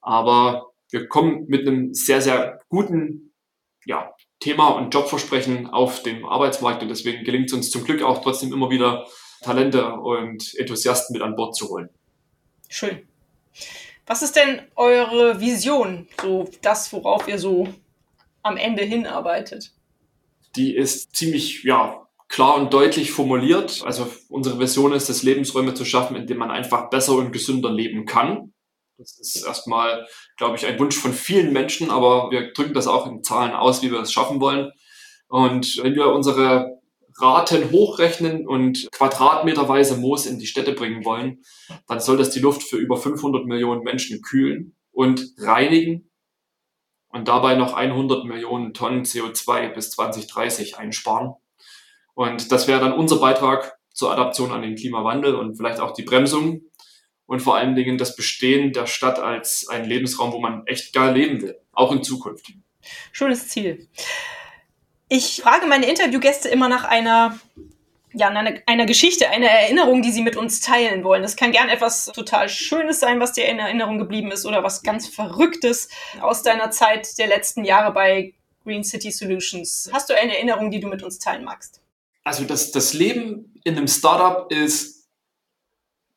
Aber 0.00 0.72
wir 0.90 1.08
kommen 1.08 1.46
mit 1.46 1.66
einem 1.66 1.94
sehr, 1.94 2.20
sehr 2.20 2.60
guten 2.68 3.32
ja, 3.86 4.14
Thema 4.40 4.68
und 4.68 4.92
Jobversprechen 4.92 5.68
auf 5.68 6.02
dem 6.02 6.26
Arbeitsmarkt 6.26 6.82
und 6.82 6.88
deswegen 6.88 7.24
gelingt 7.24 7.46
es 7.46 7.52
uns 7.52 7.70
zum 7.70 7.84
Glück 7.84 8.02
auch 8.02 8.22
trotzdem 8.22 8.52
immer 8.52 8.70
wieder 8.70 9.06
Talente 9.42 9.94
und 9.94 10.54
Enthusiasten 10.58 11.14
mit 11.14 11.22
an 11.22 11.36
Bord 11.36 11.56
zu 11.56 11.68
holen. 11.68 11.88
Schön. 12.68 13.06
Was 14.06 14.22
ist 14.22 14.36
denn 14.36 14.62
eure 14.76 15.40
Vision? 15.40 16.08
So 16.20 16.48
das, 16.62 16.92
worauf 16.92 17.28
ihr 17.28 17.38
so 17.38 17.68
am 18.42 18.56
Ende 18.56 18.82
hinarbeitet? 18.82 19.72
Die 20.56 20.74
ist 20.74 21.14
ziemlich, 21.14 21.62
ja, 21.64 22.06
klar 22.28 22.56
und 22.56 22.72
deutlich 22.72 23.12
formuliert. 23.12 23.82
Also 23.84 24.10
unsere 24.28 24.58
Vision 24.58 24.92
ist 24.92 25.10
es, 25.10 25.22
Lebensräume 25.22 25.74
zu 25.74 25.84
schaffen, 25.84 26.16
in 26.16 26.26
denen 26.26 26.40
man 26.40 26.50
einfach 26.50 26.90
besser 26.90 27.16
und 27.16 27.32
gesünder 27.32 27.70
leben 27.70 28.06
kann. 28.06 28.52
Das 28.96 29.18
ist 29.18 29.44
erstmal, 29.46 30.06
glaube 30.36 30.56
ich, 30.56 30.66
ein 30.66 30.78
Wunsch 30.78 30.96
von 30.96 31.12
vielen 31.12 31.52
Menschen, 31.52 31.90
aber 31.90 32.30
wir 32.30 32.52
drücken 32.52 32.74
das 32.74 32.86
auch 32.86 33.06
in 33.06 33.22
Zahlen 33.22 33.52
aus, 33.52 33.82
wie 33.82 33.90
wir 33.90 34.00
es 34.00 34.12
schaffen 34.12 34.40
wollen. 34.40 34.70
Und 35.28 35.78
wenn 35.82 35.94
wir 35.94 36.08
unsere 36.08 36.80
Raten 37.18 37.70
hochrechnen 37.70 38.46
und 38.46 38.88
quadratmeterweise 38.92 39.96
Moos 39.96 40.26
in 40.26 40.38
die 40.38 40.46
Städte 40.46 40.72
bringen 40.72 41.04
wollen, 41.04 41.42
dann 41.86 42.00
soll 42.00 42.16
das 42.18 42.30
die 42.30 42.40
Luft 42.40 42.62
für 42.62 42.76
über 42.76 42.96
500 42.96 43.46
Millionen 43.46 43.82
Menschen 43.82 44.20
kühlen 44.22 44.76
und 44.92 45.24
reinigen 45.38 46.09
und 47.10 47.28
dabei 47.28 47.54
noch 47.54 47.74
100 47.74 48.24
Millionen 48.24 48.74
Tonnen 48.74 49.04
CO2 49.04 49.68
bis 49.68 49.90
2030 49.90 50.78
einsparen. 50.78 51.34
Und 52.14 52.52
das 52.52 52.68
wäre 52.68 52.80
dann 52.80 52.92
unser 52.92 53.16
Beitrag 53.16 53.78
zur 53.92 54.12
Adaption 54.12 54.52
an 54.52 54.62
den 54.62 54.76
Klimawandel 54.76 55.34
und 55.34 55.56
vielleicht 55.56 55.80
auch 55.80 55.92
die 55.92 56.02
Bremsung 56.02 56.62
und 57.26 57.40
vor 57.40 57.56
allen 57.56 57.74
Dingen 57.74 57.98
das 57.98 58.16
Bestehen 58.16 58.72
der 58.72 58.86
Stadt 58.86 59.18
als 59.18 59.68
ein 59.68 59.84
Lebensraum, 59.84 60.32
wo 60.32 60.40
man 60.40 60.66
echt 60.66 60.92
geil 60.92 61.14
leben 61.14 61.40
will, 61.42 61.56
auch 61.72 61.92
in 61.92 62.02
Zukunft. 62.02 62.52
Schönes 63.12 63.48
Ziel. 63.48 63.88
Ich 65.08 65.42
frage 65.42 65.66
meine 65.66 65.88
Interviewgäste 65.88 66.48
immer 66.48 66.68
nach 66.68 66.84
einer 66.84 67.38
ja, 68.12 68.28
einer, 68.28 68.54
einer 68.66 68.86
Geschichte, 68.86 69.28
einer 69.28 69.46
Erinnerung, 69.46 70.02
die 70.02 70.10
sie 70.10 70.22
mit 70.22 70.36
uns 70.36 70.60
teilen 70.60 71.04
wollen. 71.04 71.22
Das 71.22 71.36
kann 71.36 71.52
gern 71.52 71.68
etwas 71.68 72.06
total 72.06 72.48
Schönes 72.48 73.00
sein, 73.00 73.20
was 73.20 73.32
dir 73.32 73.46
in 73.46 73.58
Erinnerung 73.58 73.98
geblieben 73.98 74.30
ist, 74.30 74.46
oder 74.46 74.62
was 74.62 74.82
ganz 74.82 75.06
Verrücktes 75.06 75.88
aus 76.20 76.42
deiner 76.42 76.70
Zeit 76.70 77.18
der 77.18 77.28
letzten 77.28 77.64
Jahre 77.64 77.92
bei 77.92 78.34
Green 78.64 78.84
City 78.84 79.10
Solutions. 79.10 79.90
Hast 79.92 80.10
du 80.10 80.16
eine 80.16 80.34
Erinnerung, 80.34 80.70
die 80.70 80.80
du 80.80 80.88
mit 80.88 81.02
uns 81.02 81.18
teilen 81.18 81.44
magst? 81.44 81.80
Also 82.24 82.44
das, 82.44 82.72
das 82.72 82.92
Leben 82.92 83.54
in 83.64 83.76
einem 83.76 83.88
Startup 83.88 84.50
ist 84.52 85.08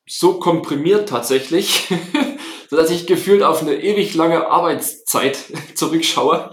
so 0.07 0.39
komprimiert 0.39 1.09
tatsächlich, 1.09 1.87
dass 2.69 2.89
ich 2.89 3.07
gefühlt 3.07 3.43
auf 3.43 3.61
eine 3.61 3.75
ewig 3.75 4.13
lange 4.15 4.47
Arbeitszeit 4.49 5.37
zurückschaue. 5.75 6.51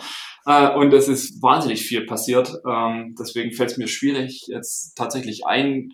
Äh, 0.50 0.76
und 0.76 0.92
es 0.92 1.08
ist 1.08 1.42
wahnsinnig 1.42 1.82
viel 1.82 2.06
passiert. 2.06 2.52
Ähm, 2.68 3.14
deswegen 3.18 3.52
fällt 3.52 3.70
es 3.70 3.78
mir 3.78 3.88
schwierig, 3.88 4.46
jetzt 4.48 4.94
tatsächlich 4.96 5.46
ein 5.46 5.92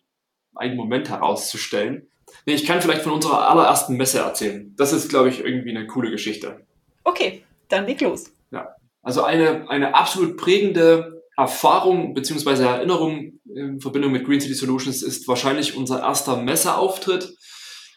einen 0.56 0.76
Moment 0.76 1.10
herauszustellen. 1.10 2.08
Nee, 2.46 2.54
ich 2.54 2.64
kann 2.64 2.80
vielleicht 2.80 3.02
von 3.02 3.12
unserer 3.12 3.48
allerersten 3.48 3.96
Messe 3.96 4.20
erzählen. 4.20 4.74
Das 4.76 4.92
ist, 4.92 5.08
glaube 5.10 5.28
ich, 5.28 5.40
irgendwie 5.40 5.70
eine 5.70 5.86
coole 5.86 6.10
Geschichte. 6.10 6.66
Okay, 7.04 7.42
dann 7.68 7.86
leg 7.86 8.00
los. 8.00 8.32
Ja, 8.50 8.74
also 9.02 9.22
eine, 9.22 9.68
eine 9.68 9.94
absolut 9.94 10.36
prägende 10.36 11.22
Erfahrung 11.36 12.14
bzw. 12.14 12.64
Erinnerung 12.64 13.40
in 13.54 13.80
Verbindung 13.80 14.12
mit 14.12 14.24
Green 14.24 14.40
City 14.40 14.54
Solutions 14.54 15.02
ist 15.02 15.28
wahrscheinlich 15.28 15.76
unser 15.76 16.00
erster 16.00 16.36
Messeauftritt. 16.38 17.36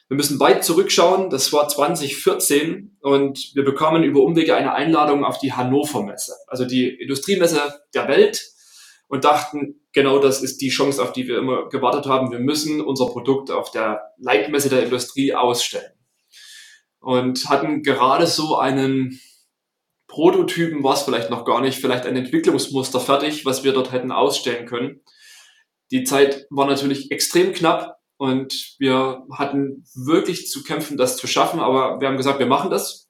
Wir 0.10 0.18
müssen 0.18 0.40
weit 0.40 0.66
zurückschauen, 0.66 1.30
das 1.30 1.54
war 1.54 1.68
2014 1.68 2.98
und 3.02 3.52
wir 3.54 3.64
bekamen 3.64 4.04
über 4.04 4.22
Umwege 4.22 4.56
eine 4.56 4.74
Einladung 4.74 5.24
auf 5.24 5.38
die 5.38 5.54
Hannover 5.54 6.02
Messe, 6.02 6.34
also 6.48 6.66
die 6.66 6.90
Industriemesse 6.90 7.82
der 7.94 8.08
Welt 8.08 8.44
und 9.08 9.24
dachten, 9.24 9.82
genau 9.94 10.18
das 10.18 10.42
ist 10.42 10.62
die 10.62 10.70
Chance, 10.70 11.02
auf 11.04 11.14
die 11.14 11.28
wir 11.28 11.38
immer 11.38 11.70
gewartet 11.70 12.08
haben. 12.08 12.32
Wir 12.32 12.40
müssen 12.40 12.82
unser 12.82 13.06
Produkt 13.06 13.52
auf 13.52 13.70
der 13.70 14.02
Leitmesse 14.18 14.70
der 14.70 14.84
Industrie 14.84 15.36
ausstellen. 15.36 15.94
Und 17.00 17.48
hatten 17.48 17.84
gerade 17.84 18.26
so 18.26 18.58
einen 18.58 19.20
Prototypen, 20.08 20.84
war 20.84 20.96
es 20.96 21.04
vielleicht 21.04 21.30
noch 21.30 21.46
gar 21.46 21.62
nicht, 21.62 21.80
vielleicht 21.80 22.08
ein 22.08 22.16
Entwicklungsmuster 22.16 23.00
fertig, 23.00 23.46
was 23.46 23.64
wir 23.64 23.74
dort 23.74 23.92
hätten 23.92 24.12
ausstellen 24.12 24.66
können. 24.66 25.02
Die 25.92 26.04
Zeit 26.04 26.48
war 26.50 26.66
natürlich 26.66 27.12
extrem 27.12 27.54
knapp 27.54 27.99
und 28.20 28.76
wir 28.80 29.26
hatten 29.32 29.86
wirklich 29.96 30.50
zu 30.50 30.62
kämpfen, 30.62 30.98
das 30.98 31.16
zu 31.16 31.26
schaffen, 31.26 31.62
aber 31.62 32.02
wir 32.02 32.10
haben 32.10 32.18
gesagt, 32.18 32.40
wir 32.40 32.48
machen 32.48 32.70
das. 32.70 33.08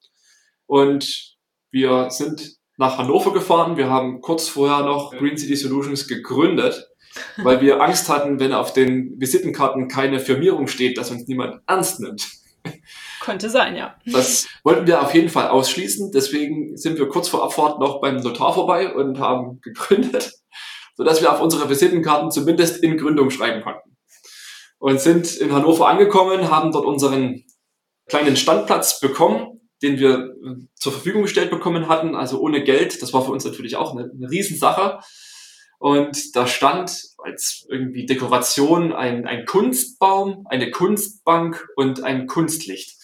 Und 0.66 1.36
wir 1.72 2.10
sind 2.10 2.58
nach 2.76 2.96
Hannover 2.96 3.32
gefahren. 3.32 3.76
Wir 3.76 3.90
haben 3.90 4.20
kurz 4.20 4.46
vorher 4.46 4.84
noch 4.84 5.10
Green 5.10 5.36
City 5.36 5.56
Solutions 5.56 6.06
gegründet, 6.06 6.90
weil 7.38 7.60
wir 7.60 7.80
Angst 7.82 8.08
hatten, 8.08 8.38
wenn 8.38 8.52
auf 8.52 8.72
den 8.72 9.20
Visitenkarten 9.20 9.88
keine 9.88 10.20
Firmierung 10.20 10.68
steht, 10.68 10.96
dass 10.96 11.10
uns 11.10 11.26
niemand 11.26 11.60
ernst 11.66 11.98
nimmt. 11.98 12.28
Könnte 13.20 13.50
sein, 13.50 13.74
ja. 13.74 13.96
Das 14.06 14.46
wollten 14.62 14.86
wir 14.86 15.02
auf 15.02 15.12
jeden 15.12 15.28
Fall 15.28 15.48
ausschließen. 15.48 16.12
Deswegen 16.12 16.76
sind 16.76 17.00
wir 17.00 17.08
kurz 17.08 17.26
vor 17.26 17.42
Abfahrt 17.42 17.80
noch 17.80 18.00
beim 18.00 18.18
Notar 18.18 18.54
vorbei 18.54 18.94
und 18.94 19.18
haben 19.18 19.60
gegründet, 19.60 20.34
sodass 20.94 21.20
wir 21.20 21.32
auf 21.32 21.40
unsere 21.40 21.68
Visitenkarten 21.68 22.30
zumindest 22.30 22.84
in 22.84 22.96
Gründung 22.96 23.30
schreiben 23.30 23.60
konnten. 23.64 23.89
Und 24.80 25.00
sind 25.00 25.36
in 25.36 25.52
Hannover 25.52 25.86
angekommen, 25.88 26.50
haben 26.50 26.72
dort 26.72 26.86
unseren 26.86 27.44
kleinen 28.08 28.34
Standplatz 28.34 28.98
bekommen 28.98 29.60
den 29.82 29.98
wir 29.98 30.34
äh, 30.44 30.66
zur 30.74 30.92
Verfügung 30.92 31.22
gestellt 31.22 31.50
bekommen 31.50 31.88
hatten, 31.88 32.14
also 32.14 32.40
ohne 32.40 32.62
Geld. 32.62 33.02
Das 33.02 33.12
war 33.12 33.24
für 33.24 33.32
uns 33.32 33.44
natürlich 33.44 33.76
auch 33.76 33.92
eine, 33.92 34.10
eine 34.10 34.30
Riesensache. 34.30 35.00
Und 35.78 36.36
da 36.36 36.46
stand 36.46 36.90
als 37.18 37.66
irgendwie 37.70 38.04
Dekoration 38.04 38.92
ein, 38.92 39.26
ein 39.26 39.46
Kunstbaum, 39.46 40.46
eine 40.50 40.70
Kunstbank 40.70 41.66
und 41.76 42.02
ein 42.04 42.26
Kunstlicht. 42.26 42.98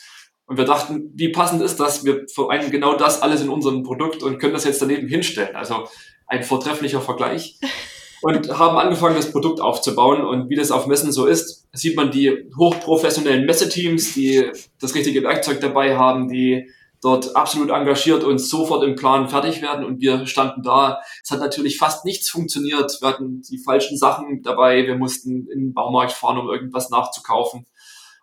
Und 0.44 0.58
wir 0.58 0.66
dachten, 0.66 1.10
wie 1.14 1.30
passend 1.30 1.62
ist 1.62 1.80
das? 1.80 2.04
Wir 2.04 2.26
vereinen 2.32 2.70
genau 2.70 2.96
das 2.96 3.22
alles 3.22 3.40
in 3.40 3.48
unserem 3.48 3.82
Produkt 3.82 4.22
und 4.22 4.38
können 4.38 4.52
das 4.52 4.64
jetzt 4.64 4.82
daneben 4.82 5.08
hinstellen. 5.08 5.56
Also 5.56 5.88
ein 6.26 6.42
vortrefflicher 6.42 7.00
Vergleich. 7.00 7.58
Und 8.22 8.58
haben 8.58 8.78
angefangen, 8.78 9.16
das 9.16 9.30
Produkt 9.30 9.60
aufzubauen. 9.60 10.24
Und 10.24 10.48
wie 10.48 10.56
das 10.56 10.70
auf 10.70 10.86
Messen 10.86 11.12
so 11.12 11.26
ist, 11.26 11.66
sieht 11.72 11.96
man 11.96 12.10
die 12.10 12.50
hochprofessionellen 12.56 13.44
Messeteams, 13.44 14.14
die 14.14 14.50
das 14.80 14.94
richtige 14.94 15.22
Werkzeug 15.22 15.60
dabei 15.60 15.96
haben, 15.96 16.28
die 16.28 16.70
dort 17.02 17.36
absolut 17.36 17.70
engagiert 17.70 18.24
und 18.24 18.38
sofort 18.38 18.82
im 18.82 18.96
Plan 18.96 19.28
fertig 19.28 19.62
werden. 19.62 19.84
Und 19.84 20.00
wir 20.00 20.26
standen 20.26 20.62
da. 20.62 21.00
Es 21.22 21.30
hat 21.30 21.40
natürlich 21.40 21.78
fast 21.78 22.04
nichts 22.04 22.30
funktioniert. 22.30 22.98
Wir 23.00 23.08
hatten 23.08 23.42
die 23.42 23.58
falschen 23.58 23.96
Sachen 23.98 24.42
dabei. 24.42 24.86
Wir 24.86 24.96
mussten 24.96 25.46
in 25.48 25.60
den 25.60 25.74
Baumarkt 25.74 26.12
fahren, 26.12 26.38
um 26.38 26.48
irgendwas 26.48 26.90
nachzukaufen. 26.90 27.66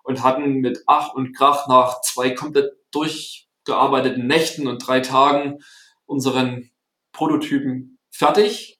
Und 0.03 0.23
hatten 0.23 0.55
mit 0.55 0.83
Ach 0.85 1.13
und 1.13 1.33
Krach 1.33 1.67
nach 1.67 2.01
zwei 2.01 2.31
komplett 2.31 2.73
durchgearbeiteten 2.91 4.27
Nächten 4.27 4.67
und 4.67 4.85
drei 4.85 4.99
Tagen 4.99 5.59
unseren 6.05 6.71
Prototypen 7.13 7.99
fertig 8.09 8.79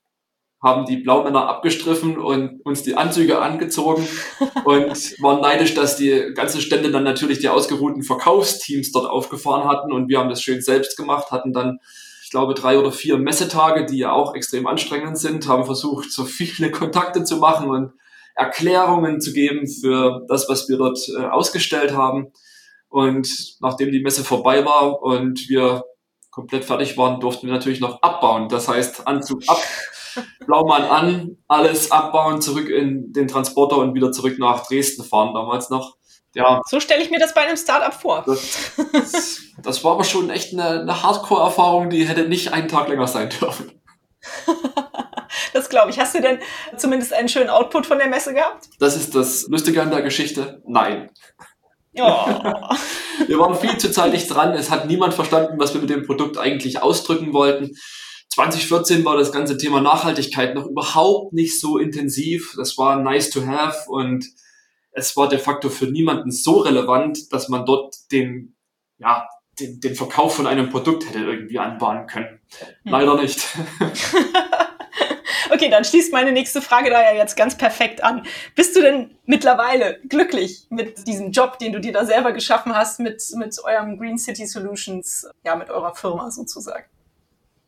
haben 0.63 0.86
die 0.86 0.97
Blaumänner 0.97 1.49
abgestriffen 1.49 2.17
und 2.17 2.62
uns 2.65 2.84
die 2.84 2.95
Anzüge 2.95 3.39
angezogen 3.41 4.08
und 4.63 5.21
waren 5.21 5.41
neidisch, 5.41 5.73
dass 5.73 5.97
die 5.97 6.32
ganzen 6.34 6.62
Stände 6.62 6.89
dann 6.89 7.04
natürlich 7.04 7.39
die 7.39 7.49
ausgeruhten 7.49 8.02
Verkaufsteams 8.02 8.93
dort 8.93 9.10
aufgefahren 9.10 9.67
hatten 9.67 9.91
und 9.91 10.08
wir 10.08 10.19
haben 10.19 10.30
das 10.30 10.41
schön 10.41 10.62
selbst 10.62 10.95
gemacht, 10.95 11.32
hatten 11.32 11.52
dann, 11.52 11.80
ich 12.23 12.32
glaube, 12.32 12.54
drei 12.54 12.80
oder 12.80 12.93
vier 12.93 13.17
Messetage, 13.17 13.86
die 13.86 13.97
ja 13.97 14.13
auch 14.13 14.34
extrem 14.36 14.65
anstrengend 14.65 15.19
sind, 15.19 15.47
haben 15.49 15.65
versucht, 15.65 16.12
so 16.12 16.23
viele 16.23 16.71
Kontakte 16.71 17.26
zu 17.26 17.38
machen 17.38 17.69
und 17.69 17.91
Erklärungen 18.36 19.21
zu 19.21 19.34
geben 19.34 19.67
für 19.67 20.26
das, 20.28 20.47
was 20.49 20.67
wir 20.69 20.78
dort 20.78 20.97
äh, 21.10 21.26
ausgestellt 21.26 21.93
haben. 21.93 22.32
Und 22.89 23.28
nachdem 23.60 23.91
die 23.91 24.02
Messe 24.02 24.23
vorbei 24.23 24.65
war 24.65 25.02
und 25.02 25.49
wir 25.49 25.84
komplett 26.32 26.65
fertig 26.65 26.97
waren, 26.97 27.19
durften 27.19 27.47
wir 27.47 27.54
natürlich 27.54 27.80
noch 27.80 28.02
abbauen. 28.02 28.49
Das 28.49 28.67
heißt, 28.67 29.08
Anzug 29.08 29.43
ab, 29.47 29.62
Blaumann 30.45 30.84
an, 30.84 31.38
alles 31.47 31.91
abbauen, 31.91 32.41
zurück 32.41 32.69
in 32.69 33.13
den 33.13 33.28
Transporter 33.28 33.78
und 33.78 33.93
wieder 33.93 34.12
zurück 34.12 34.38
nach 34.39 34.65
Dresden 34.67 35.04
fahren 35.04 35.34
damals 35.34 35.69
noch. 35.69 35.97
Ja. 36.36 36.62
So 36.65 36.80
stelle 36.80 37.04
ich 37.04 37.12
mir 37.12 37.19
das 37.19 37.34
bei 37.34 37.41
einem 37.41 37.58
Startup 37.58 37.93
vor. 37.93 38.23
Das, 38.26 38.71
das, 38.91 39.41
das 39.62 39.84
war 39.84 39.93
aber 39.93 40.04
schon 40.04 40.30
echt 40.30 40.54
eine, 40.54 40.82
eine 40.82 41.04
Hardcore-Erfahrung, 41.04 41.89
die 41.89 42.08
hätte 42.08 42.28
nicht 42.28 42.54
einen 42.54 42.67
Tag 42.67 42.88
länger 42.88 43.08
sein 43.08 43.30
dürfen. 43.30 43.71
das 45.54 45.69
glaube 45.69 45.91
ich. 45.91 45.99
Hast 45.99 46.15
du 46.15 46.21
denn 46.21 46.39
zumindest 46.78 47.13
einen 47.13 47.30
schönen 47.30 47.49
Output 47.49 47.86
von 47.86 47.99
der 47.99 48.08
Messe 48.08 48.34
gehabt? 48.34 48.67
Das 48.80 48.95
ist 48.95 49.13
das 49.13 49.47
Lustige 49.47 49.82
an 49.82 49.91
der 49.91 50.02
Geschichte. 50.02 50.62
Nein. 50.65 51.12
Oh. 51.99 52.02
wir 53.28 53.39
waren 53.39 53.56
viel 53.56 53.78
zu 53.78 53.91
zeitig 53.91 54.28
dran. 54.28 54.54
Es 54.54 54.71
hat 54.71 54.88
niemand 54.88 55.13
verstanden, 55.13 55.60
was 55.60 55.73
wir 55.73 55.82
mit 55.82 55.89
dem 55.89 56.06
Produkt 56.06 56.38
eigentlich 56.38 56.82
ausdrücken 56.82 57.34
wollten. 57.34 57.76
2014 58.34 59.06
war 59.06 59.15
das 59.15 59.32
ganze 59.32 59.58
Thema 59.58 59.80
Nachhaltigkeit 59.80 60.56
noch 60.56 60.65
überhaupt 60.65 61.34
nicht 61.34 61.60
so 61.60 61.78
intensiv. 61.78 62.56
Das 62.58 62.80
war 62.80 62.96
nice 62.96 63.30
to 63.30 63.46
have 63.46 63.88
und 63.88 64.26
es 64.91 65.15
war 65.15 65.30
de 65.30 65.38
facto 65.38 65.69
für 65.69 65.86
niemanden 65.86 66.32
so 66.32 66.58
relevant, 66.60 67.32
dass 67.32 67.48
man 67.48 67.63
dort 67.65 67.96
den, 68.12 68.56
ja, 68.98 69.28
den, 69.60 69.80
den 69.80 69.93
Verkauf 69.93 70.36
von 70.36 70.48
einem 70.48 70.72
Produkt 70.72 71.08
hätte 71.08 71.19
irgendwie 71.19 71.60
anbahnen 71.60 72.08
können. 72.08 72.39
Hm. 72.84 72.91
Leider 72.91 73.22
nicht. 73.22 73.46
okay, 75.52 75.69
dann 75.69 75.86
schließt 75.86 76.12
meine 76.12 76.32
nächste 76.32 76.63
Frage 76.63 76.89
da 76.89 77.04
ja 77.04 77.15
jetzt 77.15 77.38
ganz 77.38 77.56
perfekt 77.56 78.04
an. 78.04 78.26
Bist 78.56 78.76
du 78.76 78.82
denn 78.82 79.15
mittlerweile 79.28 80.00
glücklich 80.10 80.65
mit 80.72 81.08
diesem 81.08 81.32
Job, 81.32 81.60
den 81.60 81.72
du 81.72 81.80
dir 81.80 81.93
da 81.93 82.04
selber 82.04 82.32
geschaffen 82.32 82.74
hast, 82.76 83.00
mit, 83.00 83.24
mit 83.36 83.63
eurem 83.63 84.00
Green 84.00 84.17
City 84.17 84.48
Solutions, 84.48 85.28
ja, 85.46 85.56
mit 85.56 85.69
eurer 85.69 85.93
Firma 85.93 86.32
sozusagen? 86.32 86.86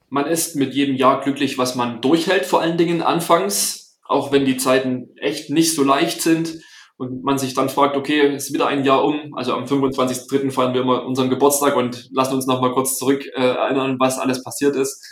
Man 0.09 0.27
ist 0.27 0.55
mit 0.55 0.73
jedem 0.73 0.95
Jahr 0.95 1.21
glücklich, 1.21 1.57
was 1.57 1.75
man 1.75 2.01
durchhält, 2.01 2.45
vor 2.45 2.61
allen 2.61 2.77
Dingen 2.77 3.01
anfangs, 3.01 3.99
auch 4.07 4.31
wenn 4.31 4.45
die 4.45 4.57
Zeiten 4.57 5.09
echt 5.17 5.49
nicht 5.49 5.75
so 5.75 5.83
leicht 5.83 6.21
sind 6.21 6.61
und 6.97 7.23
man 7.23 7.37
sich 7.37 7.53
dann 7.53 7.69
fragt, 7.69 7.97
okay, 7.97 8.35
ist 8.35 8.53
wieder 8.53 8.67
ein 8.67 8.85
Jahr 8.85 9.03
um, 9.03 9.33
also 9.35 9.53
am 9.53 9.65
25.03. 9.65 10.51
feiern 10.51 10.73
wir 10.73 10.81
immer 10.81 11.05
unseren 11.05 11.29
Geburtstag 11.29 11.75
und 11.75 12.09
lassen 12.11 12.35
uns 12.35 12.47
nochmal 12.47 12.71
kurz 12.71 12.97
zurück 12.97 13.25
äh, 13.35 13.41
erinnern, 13.41 13.97
was 13.99 14.17
alles 14.17 14.43
passiert 14.43 14.75
ist. 14.75 15.03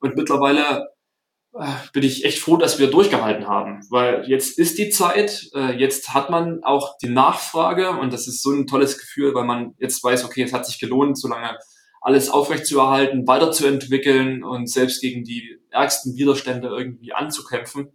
Und 0.00 0.16
mittlerweile 0.16 0.88
äh, 1.54 1.66
bin 1.92 2.02
ich 2.02 2.24
echt 2.24 2.40
froh, 2.40 2.56
dass 2.56 2.78
wir 2.78 2.90
durchgehalten 2.90 3.46
haben, 3.46 3.80
weil 3.90 4.24
jetzt 4.28 4.58
ist 4.58 4.78
die 4.78 4.90
Zeit, 4.90 5.48
äh, 5.54 5.78
jetzt 5.78 6.12
hat 6.12 6.30
man 6.30 6.62
auch 6.64 6.96
die 6.98 7.08
Nachfrage 7.08 7.90
und 7.90 8.12
das 8.12 8.26
ist 8.26 8.42
so 8.42 8.50
ein 8.50 8.66
tolles 8.66 8.98
Gefühl, 8.98 9.34
weil 9.34 9.44
man 9.44 9.74
jetzt 9.78 10.02
weiß, 10.02 10.24
okay, 10.24 10.42
es 10.42 10.52
hat 10.52 10.66
sich 10.66 10.80
gelohnt, 10.80 11.18
solange 11.18 11.56
alles 12.08 12.30
aufrechtzuerhalten, 12.30 13.26
weiterzuentwickeln 13.26 14.42
und 14.42 14.66
selbst 14.70 15.02
gegen 15.02 15.24
die 15.24 15.58
ärgsten 15.68 16.16
Widerstände 16.16 16.68
irgendwie 16.68 17.12
anzukämpfen 17.12 17.92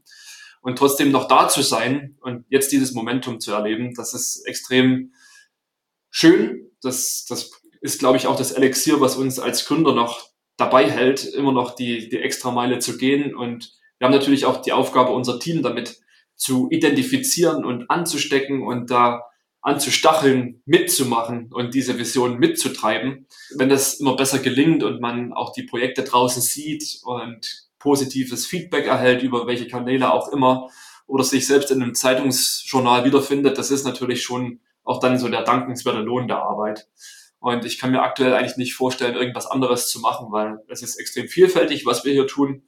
und 0.61 0.77
trotzdem 0.77 1.11
noch 1.11 1.27
da 1.27 1.49
zu 1.49 1.63
sein 1.63 2.15
und 2.21 2.45
jetzt 2.47 2.71
dieses 2.71 2.93
Momentum 2.93 3.39
zu 3.39 3.51
erleben, 3.53 3.95
das 3.95 4.13
ist 4.13 4.45
extrem 4.45 5.13
schön. 6.11 6.69
Das, 6.83 7.25
das 7.27 7.51
ist, 7.81 7.97
glaube 7.97 8.17
ich, 8.17 8.27
auch 8.27 8.35
das 8.35 8.51
Elixier, 8.51 9.01
was 9.01 9.15
uns 9.15 9.39
als 9.39 9.65
Gründer 9.65 9.95
noch 9.95 10.29
dabei 10.57 10.89
hält, 10.89 11.25
immer 11.25 11.51
noch 11.51 11.75
die, 11.75 12.07
die 12.07 12.19
extra 12.19 12.51
Meile 12.51 12.77
zu 12.77 12.97
gehen. 12.97 13.33
Und 13.35 13.73
wir 13.97 14.05
haben 14.05 14.13
natürlich 14.13 14.45
auch 14.45 14.61
die 14.61 14.73
Aufgabe, 14.73 15.11
unser 15.11 15.39
Team 15.39 15.63
damit 15.63 16.01
zu 16.35 16.69
identifizieren 16.69 17.65
und 17.65 17.89
anzustecken 17.89 18.61
und 18.61 18.91
da 18.91 19.23
anzustacheln, 19.63 20.61
mitzumachen 20.65 21.51
und 21.51 21.73
diese 21.73 21.97
Vision 21.97 22.37
mitzutreiben. 22.37 23.27
Wenn 23.55 23.69
das 23.69 23.95
immer 23.95 24.15
besser 24.15 24.39
gelingt 24.39 24.83
und 24.83 24.99
man 24.99 25.31
auch 25.31 25.53
die 25.53 25.63
Projekte 25.63 26.03
draußen 26.03 26.41
sieht 26.41 26.99
und 27.03 27.69
positives 27.79 28.45
Feedback 28.45 28.85
erhält 28.85 29.23
über 29.23 29.47
welche 29.47 29.67
Kanäle 29.67 30.11
auch 30.11 30.31
immer 30.33 30.69
oder 31.07 31.23
sich 31.23 31.47
selbst 31.47 31.71
in 31.71 31.81
einem 31.81 31.95
Zeitungsjournal 31.95 33.05
wiederfindet, 33.05 33.57
das 33.57 33.71
ist 33.71 33.85
natürlich 33.85 34.21
schon 34.21 34.59
auch 34.83 34.99
dann 34.99 35.17
so 35.17 35.29
der 35.29 35.43
dankenswerte 35.43 36.01
Lohn 36.01 36.27
der 36.27 36.39
Arbeit. 36.39 36.89
Und 37.39 37.65
ich 37.65 37.79
kann 37.79 37.91
mir 37.91 38.01
aktuell 38.01 38.33
eigentlich 38.33 38.57
nicht 38.57 38.73
vorstellen, 38.73 39.15
irgendwas 39.15 39.47
anderes 39.47 39.87
zu 39.87 39.99
machen, 40.01 40.27
weil 40.31 40.59
es 40.67 40.81
ist 40.81 40.97
extrem 40.97 41.27
vielfältig, 41.29 41.85
was 41.85 42.03
wir 42.03 42.11
hier 42.11 42.27
tun. 42.27 42.63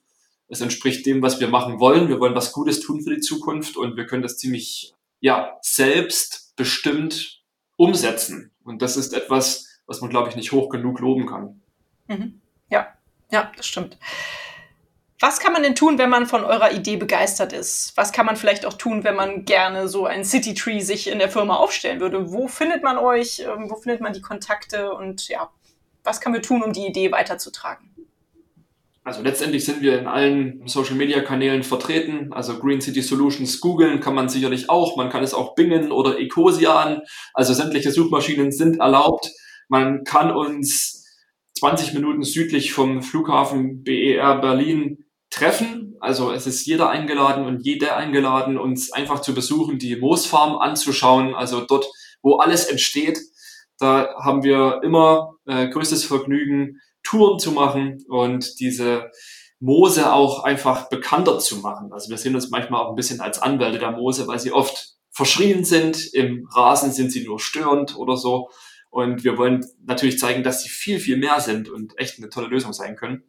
Es 0.48 0.62
entspricht 0.62 1.06
dem, 1.06 1.22
was 1.22 1.39
wir 1.41 1.48
machen 1.50 1.80
wollen. 1.80 2.08
Wir 2.08 2.20
wollen 2.20 2.36
was 2.36 2.54
Gutes 2.54 2.80
tun 2.80 3.02
für 3.02 3.14
die 3.14 3.22
Zukunft 3.22 3.76
und 3.76 3.98
wir 3.98 4.06
können 4.06 4.24
das 4.24 4.38
ziemlich 4.38 4.93
ja 5.20 5.58
selbst 5.62 6.45
bestimmt 6.56 7.41
umsetzen. 7.78 8.51
Und 8.64 8.82
das 8.82 8.97
ist 8.97 9.14
etwas, 9.14 9.80
was 9.86 10.01
man, 10.01 10.10
glaube 10.10 10.30
ich, 10.30 10.36
nicht 10.36 10.51
hoch 10.51 10.70
genug 10.70 10.99
loben 10.99 11.26
kann. 11.26 11.62
Mhm. 12.08 12.41
Ja, 12.70 12.88
ja, 13.32 13.51
das 13.56 13.68
stimmt. 13.68 13.97
Was 15.20 15.39
kann 15.39 15.53
man 15.53 15.64
denn 15.64 15.76
tun, 15.76 15.97
wenn 15.97 16.10
man 16.10 16.28
von 16.28 16.43
eurer 16.43 16.72
Idee 16.74 16.97
begeistert 16.97 17.53
ist? 17.53 17.95
Was 17.95 18.12
kann 18.12 18.26
man 18.26 18.36
vielleicht 18.36 18.66
auch 18.66 18.74
tun, 18.74 19.03
wenn 19.06 19.16
man 19.16 19.45
gerne 19.45 19.88
so 19.88 20.06
ein 20.06 20.26
City 20.26 20.53
Tree 20.53 20.82
sich 20.82 21.08
in 21.08 21.20
der 21.20 21.30
Firma 21.30 21.56
aufstellen 21.56 22.01
würde? 22.01 22.32
Wo 22.32 22.47
findet 22.47 22.84
man 22.84 22.97
euch? 22.97 23.39
Ähm, 23.39 23.70
wo 23.70 23.76
findet 23.76 24.01
man 24.01 24.12
die 24.12 24.22
Kontakte? 24.22 24.93
Und 24.93 25.30
ja, 25.30 25.49
was 26.03 26.20
kann 26.20 26.34
man 26.34 26.41
tun, 26.41 26.62
um 26.62 26.74
die 26.74 26.86
Idee 26.86 27.12
weiterzutragen? 27.12 27.95
Also 29.06 29.22
letztendlich 29.22 29.64
sind 29.64 29.84
wir 29.84 29.99
in 29.99 30.08
allen 30.08 30.68
Social 30.68 30.95
Media 30.95 31.22
Kanälen 31.22 31.62
vertreten. 31.62 32.34
Also 32.34 32.58
Green 32.58 32.82
City 32.82 33.03
Solutions 33.03 33.62
googeln 33.62 33.99
kann 33.99 34.16
man 34.16 34.30
sicherlich 34.30 34.68
auch. 34.68 34.97
Man 34.97 35.10
kann 35.10 35.24
es 35.24 35.36
auch 35.36 35.53
bingen 35.53 35.91
oder 35.91 36.18
Ecosian. 36.20 37.01
Also 37.36 37.53
sämtliche 37.53 37.91
Suchmaschinen 37.91 38.51
sind 38.51 38.80
erlaubt. 38.80 39.30
Man 39.70 40.03
kann 40.06 40.32
uns 40.32 41.06
20 41.60 41.93
Minuten 41.93 42.24
südlich 42.24 42.74
vom 42.74 43.03
Flughafen 43.03 43.84
BER 43.84 44.41
Berlin 44.41 45.06
treffen. 45.30 45.97
Also 45.99 46.32
es 46.32 46.47
ist 46.47 46.66
jeder 46.66 46.89
eingeladen 46.89 47.45
und 47.45 47.64
jede 47.64 47.95
eingeladen, 47.95 48.58
uns 48.58 48.91
einfach 48.91 49.22
zu 49.22 49.36
besuchen, 49.36 49.78
die 49.78 49.97
Moosfarm 49.97 50.58
anzuschauen. 50.58 51.36
Also 51.36 51.62
dort, 51.62 51.86
wo 52.24 52.38
alles 52.38 52.66
entsteht. 52.66 53.20
Da 53.78 54.16
haben 54.20 54.41
wir 54.41 54.82
immer 54.84 55.36
äh, 55.45 55.68
größtes 55.68 56.06
Vergnügen, 56.06 56.80
Touren 57.06 57.39
zu 57.39 57.51
machen 57.51 58.03
und 58.10 58.60
diese 58.60 59.12
Moose 59.60 60.12
auch 60.12 60.43
einfach 60.43 60.89
bekannter 60.89 61.39
zu 61.39 61.58
machen. 61.58 61.93
Also 61.93 62.10
wir 62.10 62.18
sehen 62.18 62.36
uns 62.36 62.49
manchmal 62.49 62.82
auch 62.84 62.89
ein 62.89 62.95
bisschen 62.95 63.22
als 63.22 63.41
Anwälte 63.41 63.80
der 63.80 63.91
Moose, 63.91 64.28
weil 64.28 64.39
sie 64.39 64.51
oft 64.51 64.95
verschrien 65.12 65.64
sind. 65.64 66.14
Im 66.14 66.47
Rasen 66.53 66.91
sind 66.91 67.12
sie 67.12 67.24
nur 67.24 67.39
störend 67.39 67.95
oder 67.95 68.18
so. 68.18 68.49
Und 68.89 69.24
wir 69.24 69.38
wollen 69.38 69.66
natürlich 69.86 70.20
zeigen, 70.20 70.43
dass 70.43 70.64
sie 70.64 70.70
viel, 70.70 70.99
viel 70.99 71.18
mehr 71.18 71.39
sind 71.39 71.70
und 71.70 71.97
echt 71.97 72.18
eine 72.18 72.30
tolle 72.30 72.47
Lösung 72.47 72.74
sein 72.74 72.95
können. 72.95 73.24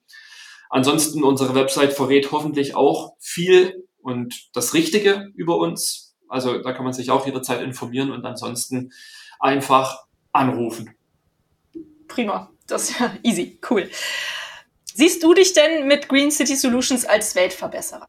Ansonsten 0.69 1.23
unsere 1.23 1.55
Website 1.55 1.93
verrät 1.93 2.33
hoffentlich 2.33 2.75
auch 2.75 3.15
viel 3.21 3.85
und 4.01 4.49
das 4.53 4.75
Richtige 4.75 5.31
über 5.35 5.59
uns. 5.59 6.17
Also 6.29 6.59
da 6.59 6.73
kann 6.73 6.85
man 6.85 6.93
sich 6.93 7.11
auch 7.11 7.25
jederzeit 7.25 7.63
informieren 7.63 8.11
und 8.11 8.25
ansonsten 8.25 8.93
einfach 9.39 10.07
anrufen. 10.33 10.95
Prima. 12.09 12.51
Das 12.67 12.91
ist 12.91 13.01
ja 13.01 13.15
easy, 13.23 13.59
cool. 13.71 13.91
Siehst 14.95 15.23
du 15.23 15.35
dich 15.35 15.53
denn 15.53 15.87
mit 15.87 16.09
Green 16.09 16.31
City 16.31 16.57
Solutions 16.57 17.05
als 17.05 17.35
Weltverbesserer? 17.35 18.09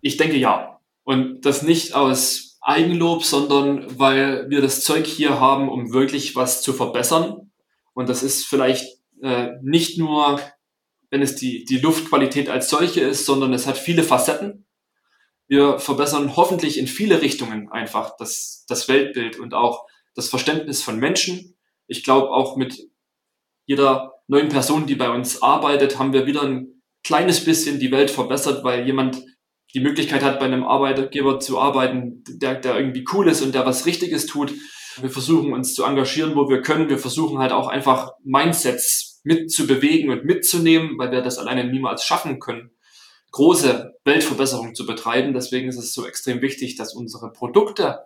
Ich 0.00 0.16
denke 0.16 0.36
ja. 0.36 0.80
Und 1.04 1.44
das 1.44 1.62
nicht 1.62 1.94
aus 1.94 2.58
Eigenlob, 2.60 3.24
sondern 3.24 3.98
weil 3.98 4.48
wir 4.48 4.60
das 4.60 4.82
Zeug 4.82 5.04
hier 5.04 5.40
haben, 5.40 5.68
um 5.68 5.92
wirklich 5.92 6.36
was 6.36 6.62
zu 6.62 6.72
verbessern. 6.72 7.50
Und 7.92 8.08
das 8.08 8.22
ist 8.22 8.46
vielleicht 8.46 9.00
äh, 9.20 9.50
nicht 9.62 9.98
nur, 9.98 10.40
wenn 11.10 11.22
es 11.22 11.34
die, 11.34 11.64
die 11.64 11.78
Luftqualität 11.78 12.48
als 12.48 12.70
solche 12.70 13.00
ist, 13.00 13.26
sondern 13.26 13.52
es 13.52 13.66
hat 13.66 13.76
viele 13.76 14.04
Facetten. 14.04 14.64
Wir 15.48 15.80
verbessern 15.80 16.36
hoffentlich 16.36 16.78
in 16.78 16.86
viele 16.86 17.20
Richtungen 17.20 17.70
einfach 17.70 18.16
das, 18.16 18.64
das 18.68 18.88
Weltbild 18.88 19.40
und 19.40 19.54
auch 19.54 19.86
das 20.14 20.28
Verständnis 20.28 20.82
von 20.82 20.98
Menschen. 20.98 21.56
Ich 21.88 22.04
glaube 22.04 22.30
auch 22.30 22.56
mit 22.56 22.91
jeder 23.72 24.12
neuen 24.28 24.50
Person, 24.50 24.86
die 24.86 24.96
bei 24.96 25.08
uns 25.08 25.42
arbeitet, 25.42 25.98
haben 25.98 26.12
wir 26.12 26.26
wieder 26.26 26.42
ein 26.42 26.82
kleines 27.02 27.42
bisschen 27.42 27.80
die 27.80 27.90
Welt 27.90 28.10
verbessert, 28.10 28.64
weil 28.64 28.84
jemand 28.84 29.22
die 29.72 29.80
Möglichkeit 29.80 30.22
hat, 30.22 30.38
bei 30.38 30.44
einem 30.44 30.64
Arbeitgeber 30.64 31.40
zu 31.40 31.58
arbeiten, 31.58 32.22
der, 32.28 32.56
der 32.56 32.76
irgendwie 32.76 33.06
cool 33.14 33.28
ist 33.28 33.40
und 33.40 33.54
der 33.54 33.64
was 33.64 33.86
Richtiges 33.86 34.26
tut. 34.26 34.52
Wir 35.00 35.08
versuchen 35.08 35.54
uns 35.54 35.74
zu 35.74 35.84
engagieren, 35.84 36.36
wo 36.36 36.50
wir 36.50 36.60
können. 36.60 36.90
Wir 36.90 36.98
versuchen 36.98 37.38
halt 37.38 37.52
auch 37.52 37.68
einfach 37.68 38.12
Mindsets 38.22 39.22
mitzubewegen 39.24 40.10
und 40.10 40.26
mitzunehmen, 40.26 40.98
weil 40.98 41.10
wir 41.10 41.22
das 41.22 41.38
alleine 41.38 41.64
niemals 41.64 42.04
schaffen 42.04 42.40
können, 42.40 42.72
große 43.30 43.94
Weltverbesserungen 44.04 44.74
zu 44.74 44.84
betreiben. 44.84 45.32
Deswegen 45.32 45.70
ist 45.70 45.78
es 45.78 45.94
so 45.94 46.06
extrem 46.06 46.42
wichtig, 46.42 46.76
dass 46.76 46.92
unsere 46.92 47.32
Produkte 47.32 48.00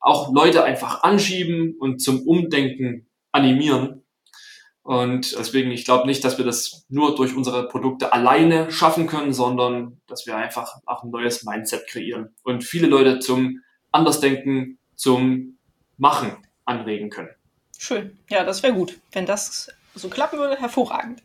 auch 0.00 0.32
Leute 0.32 0.64
einfach 0.64 1.02
anschieben 1.02 1.76
und 1.78 2.00
zum 2.00 2.26
Umdenken 2.26 3.10
animieren. 3.30 4.01
Und 4.82 5.36
deswegen, 5.38 5.70
ich 5.70 5.84
glaube 5.84 6.06
nicht, 6.06 6.24
dass 6.24 6.38
wir 6.38 6.44
das 6.44 6.84
nur 6.88 7.14
durch 7.14 7.36
unsere 7.36 7.68
Produkte 7.68 8.12
alleine 8.12 8.70
schaffen 8.72 9.06
können, 9.06 9.32
sondern 9.32 10.00
dass 10.08 10.26
wir 10.26 10.36
einfach 10.36 10.78
auch 10.86 11.04
ein 11.04 11.10
neues 11.10 11.44
Mindset 11.44 11.86
kreieren 11.86 12.34
und 12.42 12.64
viele 12.64 12.88
Leute 12.88 13.20
zum 13.20 13.60
Andersdenken, 13.92 14.78
zum 14.96 15.58
Machen 15.98 16.36
anregen 16.64 17.10
können. 17.10 17.30
Schön. 17.78 18.18
Ja, 18.28 18.44
das 18.44 18.62
wäre 18.62 18.74
gut. 18.74 18.98
Wenn 19.12 19.26
das 19.26 19.70
so 19.94 20.08
klappen 20.08 20.38
würde, 20.38 20.56
hervorragend. 20.56 21.22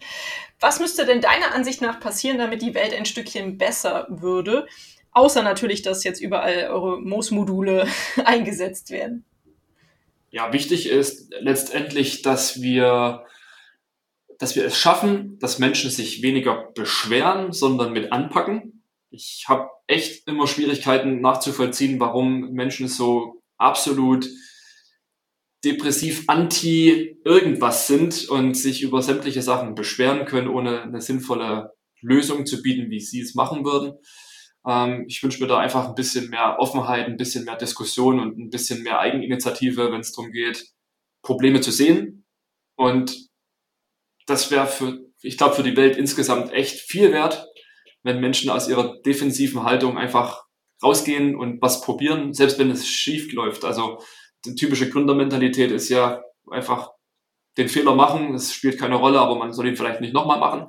Was 0.60 0.80
müsste 0.80 1.06
denn 1.06 1.22
deiner 1.22 1.54
Ansicht 1.54 1.82
nach 1.82 2.00
passieren, 2.00 2.38
damit 2.38 2.62
die 2.62 2.76
Welt 2.76 2.94
ein 2.94 3.06
Stückchen 3.06 3.58
besser 3.58 4.06
würde? 4.10 4.68
Außer 5.14 5.42
natürlich, 5.42 5.82
dass 5.82 6.04
jetzt 6.04 6.22
überall 6.22 6.68
eure 6.70 7.00
Moos-Module 7.02 7.88
eingesetzt 8.26 8.92
werden. 8.92 9.26
Ja, 10.30 10.54
wichtig 10.54 10.90
ist 10.90 11.34
letztendlich, 11.40 12.22
dass 12.22 12.62
wir 12.62 13.26
dass 14.40 14.56
wir 14.56 14.66
es 14.66 14.78
schaffen, 14.78 15.38
dass 15.40 15.60
Menschen 15.60 15.90
sich 15.90 16.22
weniger 16.22 16.72
beschweren, 16.76 17.52
sondern 17.52 17.94
mit 17.94 18.12
anpacken. 18.12 18.84
Ich 19.10 19.46
habe 19.48 19.70
echt 19.88 20.28
immer 20.28 20.48
Schwierigkeiten 20.48 21.22
nachzuvollziehen, 21.22 22.00
warum 22.00 22.52
Menschen 22.52 22.88
so 22.88 23.42
absolut 23.58 24.28
depressiv 25.64 26.26
anti 26.28 27.18
irgendwas 27.26 27.88
sind 27.88 28.30
und 28.30 28.56
sich 28.56 28.84
über 28.84 29.02
sämtliche 29.02 29.42
Sachen 29.42 29.76
beschweren 29.76 30.26
können, 30.26 30.48
ohne 30.48 30.84
eine 30.84 31.02
sinnvolle 31.02 31.74
Lösung 32.02 32.46
zu 32.46 32.62
bieten, 32.62 32.92
wie 32.92 33.00
sie 33.00 33.22
es 33.22 33.34
machen 33.34 33.66
würden. 33.66 33.94
Ähm, 34.68 35.06
ich 35.08 35.24
wünsche 35.24 35.42
mir 35.42 35.48
da 35.48 35.58
einfach 35.58 35.88
ein 35.90 35.96
bisschen 35.96 36.30
mehr 36.30 36.58
Offenheit, 36.60 37.08
ein 37.08 37.18
bisschen 37.18 37.46
mehr 37.46 37.56
Diskussion 37.56 38.20
und 38.20 38.38
ein 38.38 38.50
bisschen 38.50 38.84
mehr 38.84 39.00
Eigeninitiative, 39.00 39.92
wenn 39.92 40.02
es 40.02 40.12
darum 40.12 40.32
geht, 40.32 40.68
Probleme 41.24 41.60
zu 41.62 41.72
sehen 41.72 42.26
und 42.76 43.27
das 44.28 44.52
wäre 44.52 44.68
für, 44.68 45.00
ich 45.22 45.38
glaube, 45.38 45.56
für 45.56 45.64
die 45.64 45.76
Welt 45.76 45.98
insgesamt 45.98 46.54
echt 46.54 46.80
viel 46.80 47.12
wert, 47.12 47.48
wenn 48.04 48.20
Menschen 48.20 48.50
aus 48.52 48.70
ihrer 48.70 49.02
defensiven 49.02 49.64
Haltung 49.64 49.98
einfach 49.98 50.44
rausgehen 50.84 51.36
und 51.36 51.62
was 51.62 51.82
probieren, 51.82 52.34
selbst 52.34 52.60
wenn 52.60 52.70
es 52.70 52.88
schief 52.88 53.34
läuft. 53.34 53.66
Also 53.66 54.00
die 54.46 54.56
typische 54.56 54.90
Gründermentalität 54.90 55.72
ist 55.72 55.90
ja 55.90 56.22
einfach 56.50 56.92
den 57.58 57.70
Fehler 57.70 57.96
machen, 57.96 58.34
das 58.34 58.54
spielt 58.54 58.78
keine 58.78 58.96
Rolle, 58.96 59.20
aber 59.20 59.36
man 59.36 59.52
soll 59.52 59.68
ihn 59.68 59.76
vielleicht 59.76 60.02
nicht 60.02 60.14
nochmal 60.14 60.40
machen. 60.40 60.68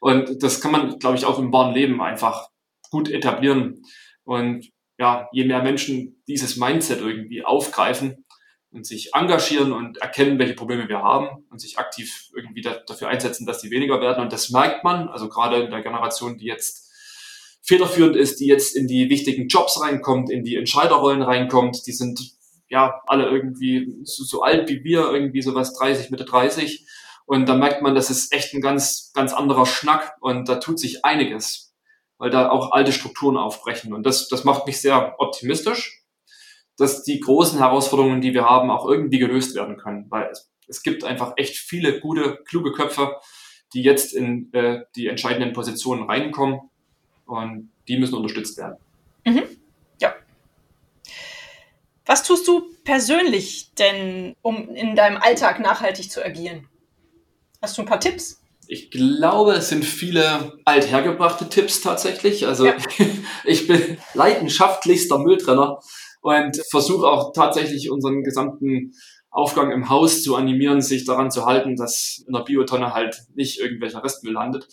Und 0.00 0.42
das 0.42 0.60
kann 0.60 0.72
man, 0.72 0.98
glaube 0.98 1.16
ich, 1.16 1.24
auch 1.24 1.38
im 1.38 1.52
wahren 1.52 1.74
Leben 1.74 2.02
einfach 2.02 2.48
gut 2.90 3.08
etablieren. 3.08 3.82
Und 4.24 4.68
ja, 4.98 5.28
je 5.32 5.44
mehr 5.44 5.62
Menschen 5.62 6.22
dieses 6.28 6.56
Mindset 6.56 7.00
irgendwie 7.00 7.44
aufgreifen, 7.44 8.25
und 8.70 8.86
sich 8.86 9.14
engagieren 9.14 9.72
und 9.72 9.98
erkennen, 9.98 10.38
welche 10.38 10.54
Probleme 10.54 10.88
wir 10.88 11.02
haben 11.02 11.44
und 11.50 11.60
sich 11.60 11.78
aktiv 11.78 12.30
irgendwie 12.34 12.62
da, 12.62 12.80
dafür 12.86 13.08
einsetzen, 13.08 13.46
dass 13.46 13.60
die 13.60 13.70
weniger 13.70 14.00
werden. 14.00 14.22
Und 14.22 14.32
das 14.32 14.50
merkt 14.50 14.84
man, 14.84 15.08
also 15.08 15.28
gerade 15.28 15.62
in 15.62 15.70
der 15.70 15.82
Generation, 15.82 16.36
die 16.36 16.46
jetzt 16.46 16.90
federführend 17.62 18.16
ist, 18.16 18.38
die 18.40 18.46
jetzt 18.46 18.76
in 18.76 18.86
die 18.86 19.08
wichtigen 19.08 19.48
Jobs 19.48 19.80
reinkommt, 19.80 20.30
in 20.30 20.44
die 20.44 20.56
Entscheiderrollen 20.56 21.22
reinkommt, 21.22 21.86
die 21.86 21.92
sind 21.92 22.20
ja 22.68 23.00
alle 23.06 23.28
irgendwie 23.28 23.94
so, 24.04 24.24
so 24.24 24.42
alt 24.42 24.68
wie 24.68 24.84
wir, 24.84 25.10
irgendwie 25.10 25.42
sowas 25.42 25.74
30, 25.74 26.10
Mitte 26.10 26.24
30. 26.24 26.86
Und 27.26 27.48
da 27.48 27.56
merkt 27.56 27.82
man, 27.82 27.94
das 27.94 28.10
ist 28.10 28.32
echt 28.32 28.54
ein 28.54 28.60
ganz, 28.60 29.10
ganz 29.14 29.32
anderer 29.32 29.66
Schnack 29.66 30.16
und 30.20 30.48
da 30.48 30.56
tut 30.56 30.78
sich 30.78 31.04
einiges, 31.04 31.74
weil 32.18 32.30
da 32.30 32.50
auch 32.50 32.70
alte 32.72 32.92
Strukturen 32.92 33.36
aufbrechen. 33.36 33.92
Und 33.92 34.04
das, 34.04 34.28
das 34.28 34.44
macht 34.44 34.66
mich 34.66 34.80
sehr 34.80 35.16
optimistisch 35.18 36.05
dass 36.76 37.02
die 37.02 37.20
großen 37.20 37.58
Herausforderungen, 37.58 38.20
die 38.20 38.34
wir 38.34 38.44
haben, 38.44 38.70
auch 38.70 38.86
irgendwie 38.86 39.18
gelöst 39.18 39.54
werden 39.54 39.76
können. 39.76 40.06
Weil 40.10 40.28
es, 40.30 40.50
es 40.68 40.82
gibt 40.82 41.04
einfach 41.04 41.34
echt 41.36 41.56
viele 41.56 42.00
gute, 42.00 42.38
kluge 42.44 42.72
Köpfe, 42.72 43.16
die 43.72 43.82
jetzt 43.82 44.14
in 44.14 44.52
äh, 44.52 44.82
die 44.94 45.08
entscheidenden 45.08 45.52
Positionen 45.52 46.04
reinkommen 46.04 46.60
und 47.26 47.70
die 47.88 47.98
müssen 47.98 48.14
unterstützt 48.14 48.56
werden. 48.58 48.76
Mhm. 49.24 49.42
Ja. 50.00 50.14
Was 52.04 52.22
tust 52.22 52.46
du 52.46 52.72
persönlich 52.84 53.72
denn, 53.74 54.36
um 54.42 54.68
in 54.74 54.94
deinem 54.94 55.16
Alltag 55.16 55.60
nachhaltig 55.60 56.10
zu 56.10 56.24
agieren? 56.24 56.68
Hast 57.60 57.76
du 57.78 57.82
ein 57.82 57.88
paar 57.88 58.00
Tipps? 58.00 58.42
Ich 58.68 58.90
glaube, 58.90 59.52
es 59.52 59.68
sind 59.68 59.84
viele 59.84 60.58
althergebrachte 60.64 61.48
Tipps 61.48 61.80
tatsächlich. 61.80 62.46
Also 62.46 62.66
ja. 62.66 62.76
ich 63.44 63.66
bin 63.66 63.98
leidenschaftlichster 64.14 65.18
Mülltrenner 65.18 65.80
und 66.20 66.60
versuche 66.70 67.06
auch 67.06 67.32
tatsächlich 67.32 67.90
unseren 67.90 68.22
gesamten 68.22 68.92
Aufgang 69.30 69.70
im 69.70 69.90
Haus 69.90 70.22
zu 70.22 70.34
animieren, 70.34 70.80
sich 70.80 71.04
daran 71.04 71.30
zu 71.30 71.44
halten, 71.44 71.76
dass 71.76 72.24
in 72.26 72.32
der 72.32 72.40
Biotonne 72.40 72.94
halt 72.94 73.22
nicht 73.34 73.60
irgendwelcher 73.60 74.02
Restmüll 74.02 74.32
landet. 74.32 74.66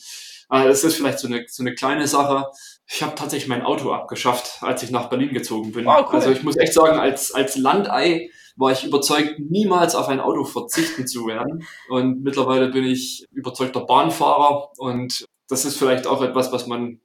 Äh, 0.49 0.67
das 0.67 0.83
ist 0.83 0.95
vielleicht 0.95 1.19
so 1.19 1.27
eine, 1.27 1.45
so 1.47 1.63
eine 1.63 1.75
kleine 1.75 2.07
Sache. 2.07 2.45
Ich 2.87 3.03
habe 3.03 3.15
tatsächlich 3.15 3.49
mein 3.49 3.63
Auto 3.63 3.91
abgeschafft, 3.91 4.61
als 4.61 4.81
ich 4.83 4.91
nach 4.91 5.09
Berlin 5.09 5.33
gezogen 5.33 5.71
bin. 5.73 5.85
Oh, 5.85 5.91
cool. 5.91 6.15
Also 6.15 6.31
ich 6.31 6.43
muss 6.43 6.57
echt 6.57 6.73
sagen, 6.73 6.97
als, 6.97 7.33
als 7.33 7.57
Landei 7.57 8.29
war 8.55 8.71
ich 8.71 8.83
überzeugt, 8.83 9.39
niemals 9.39 9.95
auf 9.95 10.07
ein 10.07 10.19
Auto 10.19 10.45
verzichten 10.45 11.07
zu 11.07 11.27
werden. 11.27 11.65
Und 11.89 12.23
mittlerweile 12.23 12.69
bin 12.69 12.85
ich 12.85 13.25
überzeugter 13.31 13.81
Bahnfahrer 13.81 14.69
und 14.77 15.25
das 15.49 15.65
ist 15.65 15.77
vielleicht 15.77 16.07
auch 16.07 16.21
etwas, 16.21 16.51
was 16.51 16.67
man 16.67 17.01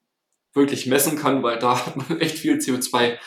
wirklich 0.55 0.87
messen 0.87 1.17
kann, 1.17 1.43
weil 1.43 1.59
da 1.59 1.87
hat 1.87 1.97
man 1.97 2.21
echt 2.21 2.39
viel 2.39 2.59
CO2 2.59 3.19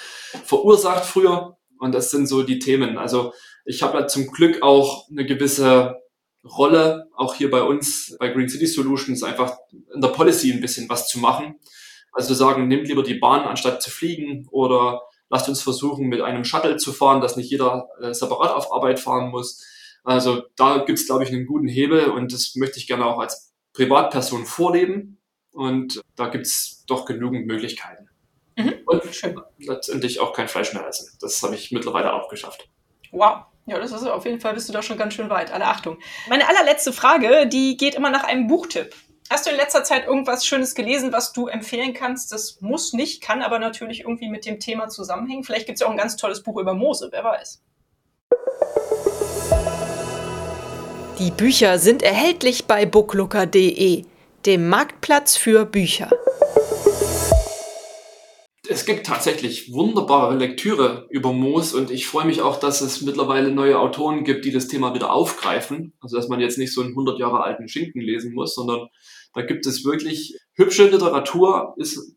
verursacht 0.45 1.05
früher. 1.05 1.57
Und 1.79 1.93
das 1.93 2.11
sind 2.11 2.27
so 2.27 2.43
die 2.43 2.59
Themen. 2.59 2.97
Also 2.97 3.33
ich 3.65 3.81
habe 3.83 3.99
ja 3.99 4.07
zum 4.07 4.27
Glück 4.27 4.61
auch 4.61 5.09
eine 5.09 5.25
gewisse 5.25 5.95
Rolle, 6.43 7.07
auch 7.15 7.35
hier 7.35 7.51
bei 7.51 7.61
uns 7.63 8.15
bei 8.19 8.29
Green 8.29 8.49
City 8.49 8.67
Solutions, 8.67 9.23
einfach 9.23 9.57
in 9.93 10.01
der 10.01 10.09
Policy 10.09 10.51
ein 10.51 10.61
bisschen 10.61 10.89
was 10.89 11.07
zu 11.07 11.19
machen. 11.19 11.55
Also 12.11 12.33
sagen, 12.33 12.67
nehmt 12.67 12.87
lieber 12.87 13.03
die 13.03 13.15
Bahn, 13.15 13.41
anstatt 13.41 13.81
zu 13.81 13.89
fliegen 13.89 14.47
oder 14.51 15.01
lasst 15.29 15.47
uns 15.47 15.61
versuchen, 15.61 16.07
mit 16.07 16.21
einem 16.21 16.43
Shuttle 16.43 16.77
zu 16.77 16.91
fahren, 16.91 17.21
dass 17.21 17.37
nicht 17.37 17.49
jeder 17.49 17.87
äh, 18.01 18.13
separat 18.13 18.51
auf 18.51 18.73
Arbeit 18.73 18.99
fahren 18.99 19.29
muss. 19.29 19.65
Also 20.03 20.43
da 20.55 20.79
gibt 20.79 20.99
es, 20.99 21.05
glaube 21.05 21.23
ich, 21.23 21.29
einen 21.29 21.45
guten 21.45 21.67
Hebel 21.67 22.09
und 22.09 22.33
das 22.33 22.55
möchte 22.55 22.79
ich 22.79 22.87
gerne 22.87 23.05
auch 23.05 23.19
als 23.19 23.53
Privatperson 23.73 24.45
vorleben. 24.45 25.19
Und 25.53 26.01
da 26.15 26.27
gibt 26.27 26.47
es 26.47 26.83
doch 26.87 27.05
genügend 27.05 27.45
Möglichkeiten. 27.45 28.10
Mhm. 28.65 28.73
Und 28.85 29.15
Schön. 29.15 29.39
letztendlich 29.59 30.19
auch 30.19 30.33
kein 30.33 30.47
Fleisch 30.47 30.73
mehr 30.73 30.87
essen. 30.87 31.09
Das 31.19 31.41
habe 31.43 31.55
ich 31.55 31.71
mittlerweile 31.71 32.13
auch 32.13 32.29
geschafft. 32.29 32.67
Wow. 33.11 33.45
Ja, 33.65 33.79
das 33.79 33.91
ist 33.91 34.05
auf 34.07 34.25
jeden 34.25 34.39
Fall 34.39 34.53
bist 34.53 34.67
du 34.69 34.73
da 34.73 34.81
schon 34.81 34.97
ganz 34.97 35.13
schön 35.13 35.29
weit. 35.29 35.51
Alle 35.51 35.65
Achtung. 35.65 35.97
Meine 36.27 36.47
allerletzte 36.49 36.91
Frage, 36.91 37.47
die 37.47 37.77
geht 37.77 37.95
immer 37.95 38.09
nach 38.09 38.23
einem 38.23 38.47
Buchtipp. 38.47 38.95
Hast 39.29 39.45
du 39.45 39.51
in 39.51 39.55
letzter 39.55 39.83
Zeit 39.83 40.07
irgendwas 40.07 40.45
Schönes 40.45 40.75
gelesen, 40.75 41.13
was 41.13 41.31
du 41.31 41.47
empfehlen 41.47 41.93
kannst? 41.93 42.31
Das 42.33 42.59
muss 42.59 42.91
nicht, 42.91 43.21
kann 43.21 43.41
aber 43.41 43.59
natürlich 43.59 44.01
irgendwie 44.01 44.27
mit 44.27 44.45
dem 44.45 44.59
Thema 44.59 44.89
zusammenhängen. 44.89 45.43
Vielleicht 45.43 45.67
gibt 45.67 45.77
es 45.77 45.81
ja 45.81 45.87
auch 45.87 45.91
ein 45.91 45.97
ganz 45.97 46.17
tolles 46.17 46.43
Buch 46.43 46.59
über 46.59 46.73
Mose, 46.73 47.09
wer 47.11 47.23
weiß. 47.23 47.61
Die 51.19 51.31
Bücher 51.31 51.77
sind 51.77 52.03
erhältlich 52.03 52.65
bei 52.65 52.85
booklooker.de, 52.85 54.03
dem 54.45 54.67
Marktplatz 54.67 55.37
für 55.37 55.65
Bücher 55.65 56.09
es 58.71 58.85
gibt 58.85 59.05
tatsächlich 59.05 59.73
wunderbare 59.73 60.35
Lektüre 60.35 61.07
über 61.09 61.33
Moos 61.33 61.73
und 61.73 61.91
ich 61.91 62.07
freue 62.07 62.25
mich 62.25 62.41
auch, 62.41 62.59
dass 62.59 62.81
es 62.81 63.01
mittlerweile 63.01 63.51
neue 63.51 63.77
Autoren 63.77 64.23
gibt, 64.23 64.45
die 64.45 64.51
das 64.51 64.67
Thema 64.67 64.95
wieder 64.95 65.11
aufgreifen. 65.11 65.93
Also 65.99 66.15
dass 66.15 66.29
man 66.29 66.39
jetzt 66.39 66.57
nicht 66.57 66.73
so 66.73 66.81
einen 66.81 66.91
100 66.91 67.19
Jahre 67.19 67.43
alten 67.43 67.67
Schinken 67.67 68.01
lesen 68.01 68.33
muss, 68.33 68.55
sondern 68.55 68.87
da 69.33 69.41
gibt 69.41 69.65
es 69.65 69.83
wirklich 69.83 70.37
hübsche 70.53 70.89
Literatur, 70.89 71.73
ist 71.77 72.15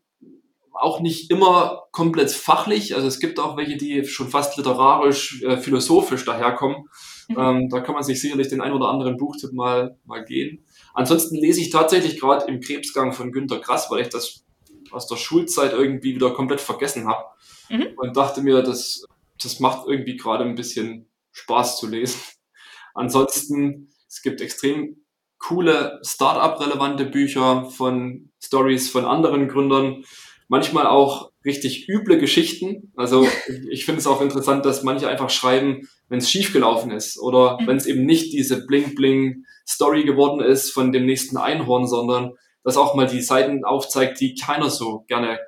auch 0.71 0.99
nicht 1.01 1.31
immer 1.31 1.83
komplett 1.91 2.31
fachlich. 2.31 2.95
Also 2.95 3.07
es 3.07 3.19
gibt 3.19 3.39
auch 3.39 3.57
welche, 3.57 3.77
die 3.77 4.05
schon 4.05 4.29
fast 4.29 4.57
literarisch, 4.57 5.41
äh, 5.43 5.57
philosophisch 5.57 6.25
daherkommen. 6.25 6.87
Mhm. 7.27 7.35
Ähm, 7.37 7.69
da 7.69 7.81
kann 7.81 7.95
man 7.95 8.03
sich 8.03 8.21
sicherlich 8.21 8.47
den 8.47 8.61
ein 8.61 8.73
oder 8.73 8.89
anderen 8.89 9.17
Buchtipp 9.17 9.53
mal, 9.53 9.97
mal 10.05 10.23
gehen. 10.23 10.65
Ansonsten 10.93 11.35
lese 11.35 11.61
ich 11.61 11.69
tatsächlich 11.69 12.19
gerade 12.19 12.45
im 12.47 12.61
Krebsgang 12.61 13.13
von 13.13 13.31
Günter 13.31 13.59
Grass, 13.59 13.89
weil 13.89 14.01
ich 14.01 14.09
das 14.09 14.44
aus 14.95 15.07
der 15.07 15.17
Schulzeit 15.17 15.73
irgendwie 15.73 16.15
wieder 16.15 16.31
komplett 16.31 16.61
vergessen 16.61 17.07
habe. 17.07 17.25
Mhm. 17.69 17.87
Und 17.97 18.17
dachte 18.17 18.41
mir, 18.41 18.61
das, 18.61 19.05
das 19.41 19.59
macht 19.59 19.87
irgendwie 19.87 20.17
gerade 20.17 20.43
ein 20.43 20.55
bisschen 20.55 21.07
Spaß 21.31 21.77
zu 21.77 21.87
lesen. 21.87 22.19
Ansonsten, 22.93 23.89
es 24.07 24.21
gibt 24.21 24.41
extrem 24.41 24.97
coole 25.37 25.99
Startup-relevante 26.03 27.05
Bücher 27.05 27.69
von 27.69 28.29
Stories 28.41 28.89
von 28.89 29.05
anderen 29.05 29.47
Gründern. 29.47 30.03
Manchmal 30.47 30.87
auch 30.87 31.31
richtig 31.43 31.89
üble 31.89 32.17
Geschichten. 32.17 32.91
Also 32.95 33.27
ich 33.69 33.85
finde 33.85 33.99
es 33.99 34.07
auch 34.07 34.21
interessant, 34.21 34.65
dass 34.65 34.83
manche 34.83 35.07
einfach 35.07 35.29
schreiben, 35.29 35.87
wenn 36.07 36.19
es 36.19 36.29
schiefgelaufen 36.29 36.91
ist 36.91 37.19
oder 37.19 37.59
mhm. 37.59 37.67
wenn 37.67 37.77
es 37.77 37.85
eben 37.85 38.05
nicht 38.05 38.33
diese 38.33 38.65
Bling-Bling-Story 38.65 40.03
geworden 40.03 40.41
ist 40.41 40.71
von 40.71 40.91
dem 40.91 41.05
nächsten 41.05 41.37
Einhorn, 41.37 41.87
sondern 41.87 42.33
das 42.65 42.77
auch 42.77 42.95
mal 42.95 43.07
die 43.07 43.21
Seiten 43.21 43.63
aufzeigt, 43.63 44.19
die 44.19 44.35
keiner 44.35 44.69
so 44.69 45.05
gerne 45.07 45.39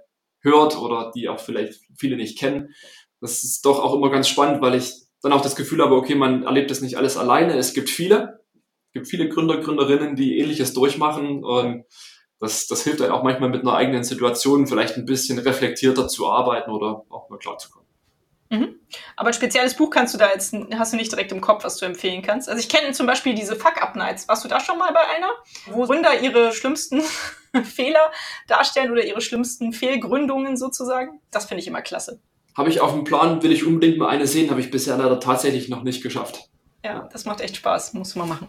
hört 0.41 0.77
oder 0.77 1.11
die 1.13 1.27
auch 1.27 1.39
vielleicht 1.39 1.81
viele 1.97 2.15
nicht 2.15 2.37
kennen. 2.37 2.73
Das 3.19 3.43
ist 3.43 3.65
doch 3.65 3.83
auch 3.83 3.95
immer 3.95 4.11
ganz 4.11 4.29
spannend, 4.29 4.61
weil 4.61 4.75
ich 4.75 4.93
dann 5.21 5.33
auch 5.33 5.41
das 5.41 5.55
Gefühl 5.55 5.81
habe, 5.81 5.95
okay, 5.95 6.15
man 6.15 6.43
erlebt 6.43 6.69
das 6.69 6.81
nicht 6.81 6.95
alles 6.95 7.17
alleine. 7.17 7.57
Es 7.57 7.73
gibt 7.73 7.89
viele, 7.89 8.39
es 8.53 8.93
gibt 8.93 9.07
viele 9.07 9.27
Gründer, 9.29 9.57
Gründerinnen, 9.57 10.15
die 10.15 10.37
ähnliches 10.37 10.73
durchmachen 10.73 11.43
und 11.43 11.85
das, 12.39 12.67
das 12.67 12.83
hilft 12.83 13.01
einem 13.01 13.13
auch 13.13 13.23
manchmal 13.23 13.49
mit 13.49 13.61
einer 13.61 13.73
eigenen 13.73 14.03
Situation 14.03 14.67
vielleicht 14.67 14.95
ein 14.95 15.05
bisschen 15.05 15.39
reflektierter 15.39 16.07
zu 16.07 16.27
arbeiten 16.29 16.69
oder 16.69 17.03
auch 17.09 17.29
mal 17.29 17.39
klarzukommen. 17.39 17.86
Mhm. 18.49 18.79
Aber 19.15 19.29
ein 19.29 19.33
spezielles 19.33 19.75
Buch 19.75 19.89
kannst 19.89 20.13
du 20.13 20.17
da 20.17 20.31
jetzt, 20.31 20.55
hast 20.75 20.93
du 20.93 20.97
nicht 20.97 21.11
direkt 21.11 21.31
im 21.31 21.41
Kopf, 21.41 21.63
was 21.63 21.77
du 21.77 21.85
empfehlen 21.85 22.21
kannst. 22.21 22.47
Also 22.47 22.59
ich 22.59 22.69
kenne 22.69 22.93
zum 22.93 23.05
Beispiel 23.05 23.35
diese 23.35 23.55
Fuck-Up-Nights. 23.55 24.27
Warst 24.27 24.43
du 24.43 24.47
da 24.47 24.59
schon 24.59 24.77
mal 24.77 24.93
bei 24.93 25.05
einer? 25.15 25.29
Wo 25.67 25.85
Gründer 25.85 26.19
ihre 26.19 26.53
schlimmsten 26.53 27.01
Fehler 27.63 28.11
darstellen 28.47 28.91
oder 28.91 29.03
ihre 29.03 29.21
schlimmsten 29.21 29.73
Fehlgründungen 29.73 30.55
sozusagen? 30.55 31.21
Das 31.31 31.45
finde 31.45 31.61
ich 31.61 31.67
immer 31.67 31.81
klasse. 31.81 32.21
Habe 32.55 32.69
ich 32.69 32.79
auf 32.79 32.93
dem 32.93 33.03
Plan, 33.03 33.43
will 33.43 33.51
ich 33.51 33.65
unbedingt 33.65 33.97
mal 33.97 34.09
eine 34.09 34.25
sehen, 34.25 34.49
habe 34.49 34.61
ich 34.61 34.71
bisher 34.71 34.97
leider 34.97 35.19
tatsächlich 35.19 35.69
noch 35.69 35.83
nicht 35.83 36.01
geschafft. 36.01 36.49
Ja, 36.83 37.07
das 37.11 37.25
macht 37.25 37.41
echt 37.41 37.57
Spaß, 37.57 37.93
muss 37.93 38.15
man 38.15 38.29
machen. 38.29 38.47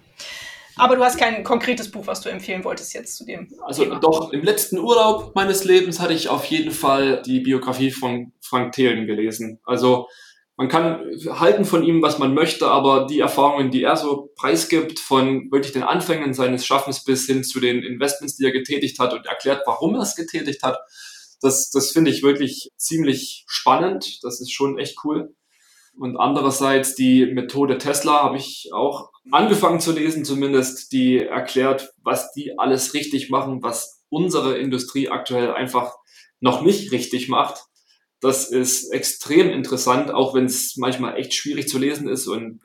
Aber 0.79 0.97
du 0.97 1.05
hast 1.05 1.19
kein 1.19 1.45
konkretes 1.45 1.91
Buch, 1.91 2.07
was 2.07 2.21
du 2.21 2.29
empfehlen 2.29 2.65
wolltest 2.65 2.95
jetzt 2.95 3.17
zu 3.17 3.25
dem. 3.25 3.49
Also 3.63 3.85
Thema. 3.85 4.01
doch, 4.01 4.33
im 4.33 4.43
letzten 4.43 4.79
Urlaub 4.79 5.35
meines 5.35 5.65
Lebens 5.65 6.01
hatte 6.01 6.15
ich 6.15 6.29
auf 6.29 6.45
jeden 6.47 6.71
Fall 6.71 7.23
die 7.23 7.41
Biografie 7.41 7.91
von 7.91 8.33
Frank 8.41 8.73
Thelen 8.73 9.07
gelesen. 9.07 9.61
Also 9.65 10.09
man 10.57 10.69
kann 10.69 11.05
halten 11.39 11.65
von 11.65 11.85
ihm, 11.85 12.03
was 12.03 12.19
man 12.19 12.35
möchte, 12.35 12.67
aber 12.67 13.07
die 13.07 13.21
Erfahrungen, 13.21 13.71
die 13.71 13.85
er 13.85 13.97
so 13.97 14.31
preisgibt, 14.35 14.99
von 14.99 15.51
wirklich 15.53 15.73
den 15.73 15.85
Anfängen 15.85 16.35
seines 16.35 16.67
Schaffens 16.67 17.05
bis 17.05 17.27
hin 17.27 17.45
zu 17.45 17.61
den 17.61 17.85
Investments, 17.85 18.37
die 18.37 18.45
er 18.45 18.51
getätigt 18.51 18.99
hat 18.99 19.13
und 19.13 19.25
erklärt, 19.25 19.63
warum 19.67 19.95
er 19.95 20.03
es 20.03 20.17
getätigt 20.17 20.65
hat, 20.65 20.79
das, 21.41 21.71
das 21.71 21.93
finde 21.93 22.11
ich 22.11 22.25
wirklich 22.25 22.73
ziemlich 22.77 23.45
spannend. 23.47 24.19
Das 24.25 24.41
ist 24.41 24.53
schon 24.53 24.79
echt 24.79 24.97
cool. 25.05 25.33
Und 25.97 26.17
andererseits 26.17 26.95
die 26.95 27.27
Methode 27.27 27.79
Tesla 27.79 28.25
habe 28.25 28.37
ich 28.37 28.71
auch 28.73 29.11
angefangen 29.31 29.81
zu 29.81 29.93
lesen, 29.93 30.25
zumindest, 30.25 30.93
die 30.93 31.19
erklärt, 31.19 31.93
was 32.03 32.33
die 32.33 32.59
alles 32.59 32.95
richtig 32.95 33.31
machen, 33.31 33.63
was 33.63 34.05
unsere 34.09 34.59
Industrie 34.59 35.09
aktuell 35.09 35.53
einfach 35.53 35.95
noch 36.41 36.63
nicht 36.63 36.93
richtig 36.93 37.29
macht. 37.29 37.63
Das 38.21 38.51
ist 38.51 38.91
extrem 38.93 39.51
interessant, 39.51 40.11
auch 40.13 40.35
wenn 40.35 40.47
es 40.47 40.77
manchmal 40.77 41.17
echt 41.17 41.35
schwierig 41.35 41.69
zu 41.69 41.79
lesen 41.79 42.09
ist 42.09 42.27
und 42.27 42.61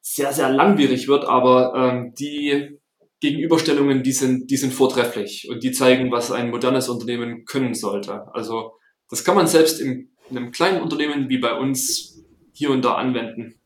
sehr, 0.00 0.32
sehr 0.32 0.50
langwierig 0.50 1.08
wird, 1.08 1.24
aber 1.24 1.74
ähm, 1.76 2.14
die 2.18 2.78
Gegenüberstellungen, 3.20 4.02
die 4.02 4.12
sind, 4.12 4.50
die 4.50 4.56
sind 4.56 4.72
vortrefflich 4.72 5.48
und 5.50 5.62
die 5.62 5.72
zeigen, 5.72 6.10
was 6.10 6.32
ein 6.32 6.50
modernes 6.50 6.88
Unternehmen 6.88 7.44
können 7.44 7.74
sollte. 7.74 8.34
Also 8.34 8.72
das 9.10 9.24
kann 9.24 9.34
man 9.36 9.46
selbst 9.46 9.80
in, 9.80 10.10
in 10.30 10.38
einem 10.38 10.52
kleinen 10.52 10.80
Unternehmen 10.80 11.28
wie 11.28 11.38
bei 11.38 11.54
uns 11.54 12.24
hier 12.54 12.70
und 12.70 12.82
da 12.82 12.94
anwenden. 12.94 13.59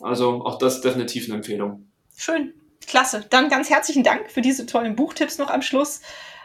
Also 0.00 0.44
auch 0.44 0.58
das 0.58 0.80
definitiv 0.80 1.26
eine 1.26 1.34
Empfehlung. 1.36 1.86
Schön, 2.16 2.54
klasse. 2.86 3.26
Dann 3.30 3.48
ganz 3.48 3.70
herzlichen 3.70 4.04
Dank 4.04 4.30
für 4.30 4.40
diese 4.40 4.66
tollen 4.66 4.96
Buchtipps 4.96 5.38
noch 5.38 5.50
am 5.50 5.62
Schluss. 5.62 6.00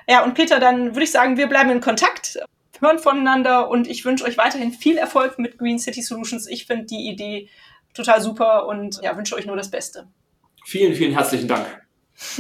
Ja, 0.09 0.23
und 0.23 0.35
Peter, 0.35 0.59
dann 0.59 0.95
würde 0.95 1.03
ich 1.03 1.11
sagen, 1.11 1.37
wir 1.37 1.47
bleiben 1.47 1.69
in 1.69 1.81
Kontakt, 1.81 2.39
hören 2.79 2.99
voneinander 2.99 3.69
und 3.69 3.87
ich 3.87 4.05
wünsche 4.05 4.23
euch 4.23 4.37
weiterhin 4.37 4.71
viel 4.71 4.97
Erfolg 4.97 5.39
mit 5.39 5.57
Green 5.57 5.79
City 5.79 6.01
Solutions. 6.01 6.47
Ich 6.47 6.65
finde 6.65 6.85
die 6.85 7.09
Idee 7.09 7.49
total 7.93 8.21
super 8.21 8.67
und 8.67 9.01
ja, 9.01 9.17
wünsche 9.17 9.35
euch 9.35 9.45
nur 9.45 9.57
das 9.57 9.69
Beste. 9.69 10.07
Vielen, 10.65 10.93
vielen 10.93 11.13
herzlichen 11.13 11.47
Dank. 11.47 11.65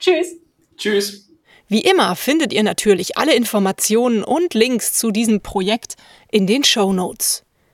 Tschüss. 0.00 0.36
Tschüss. 0.76 1.28
Wie 1.68 1.80
immer 1.80 2.16
findet 2.16 2.52
ihr 2.52 2.62
natürlich 2.62 3.16
alle 3.16 3.34
Informationen 3.34 4.22
und 4.24 4.52
Links 4.52 4.92
zu 4.92 5.10
diesem 5.10 5.40
Projekt 5.40 5.96
in 6.30 6.46
den 6.46 6.64
Show 6.64 6.92
Notes. 6.92 7.44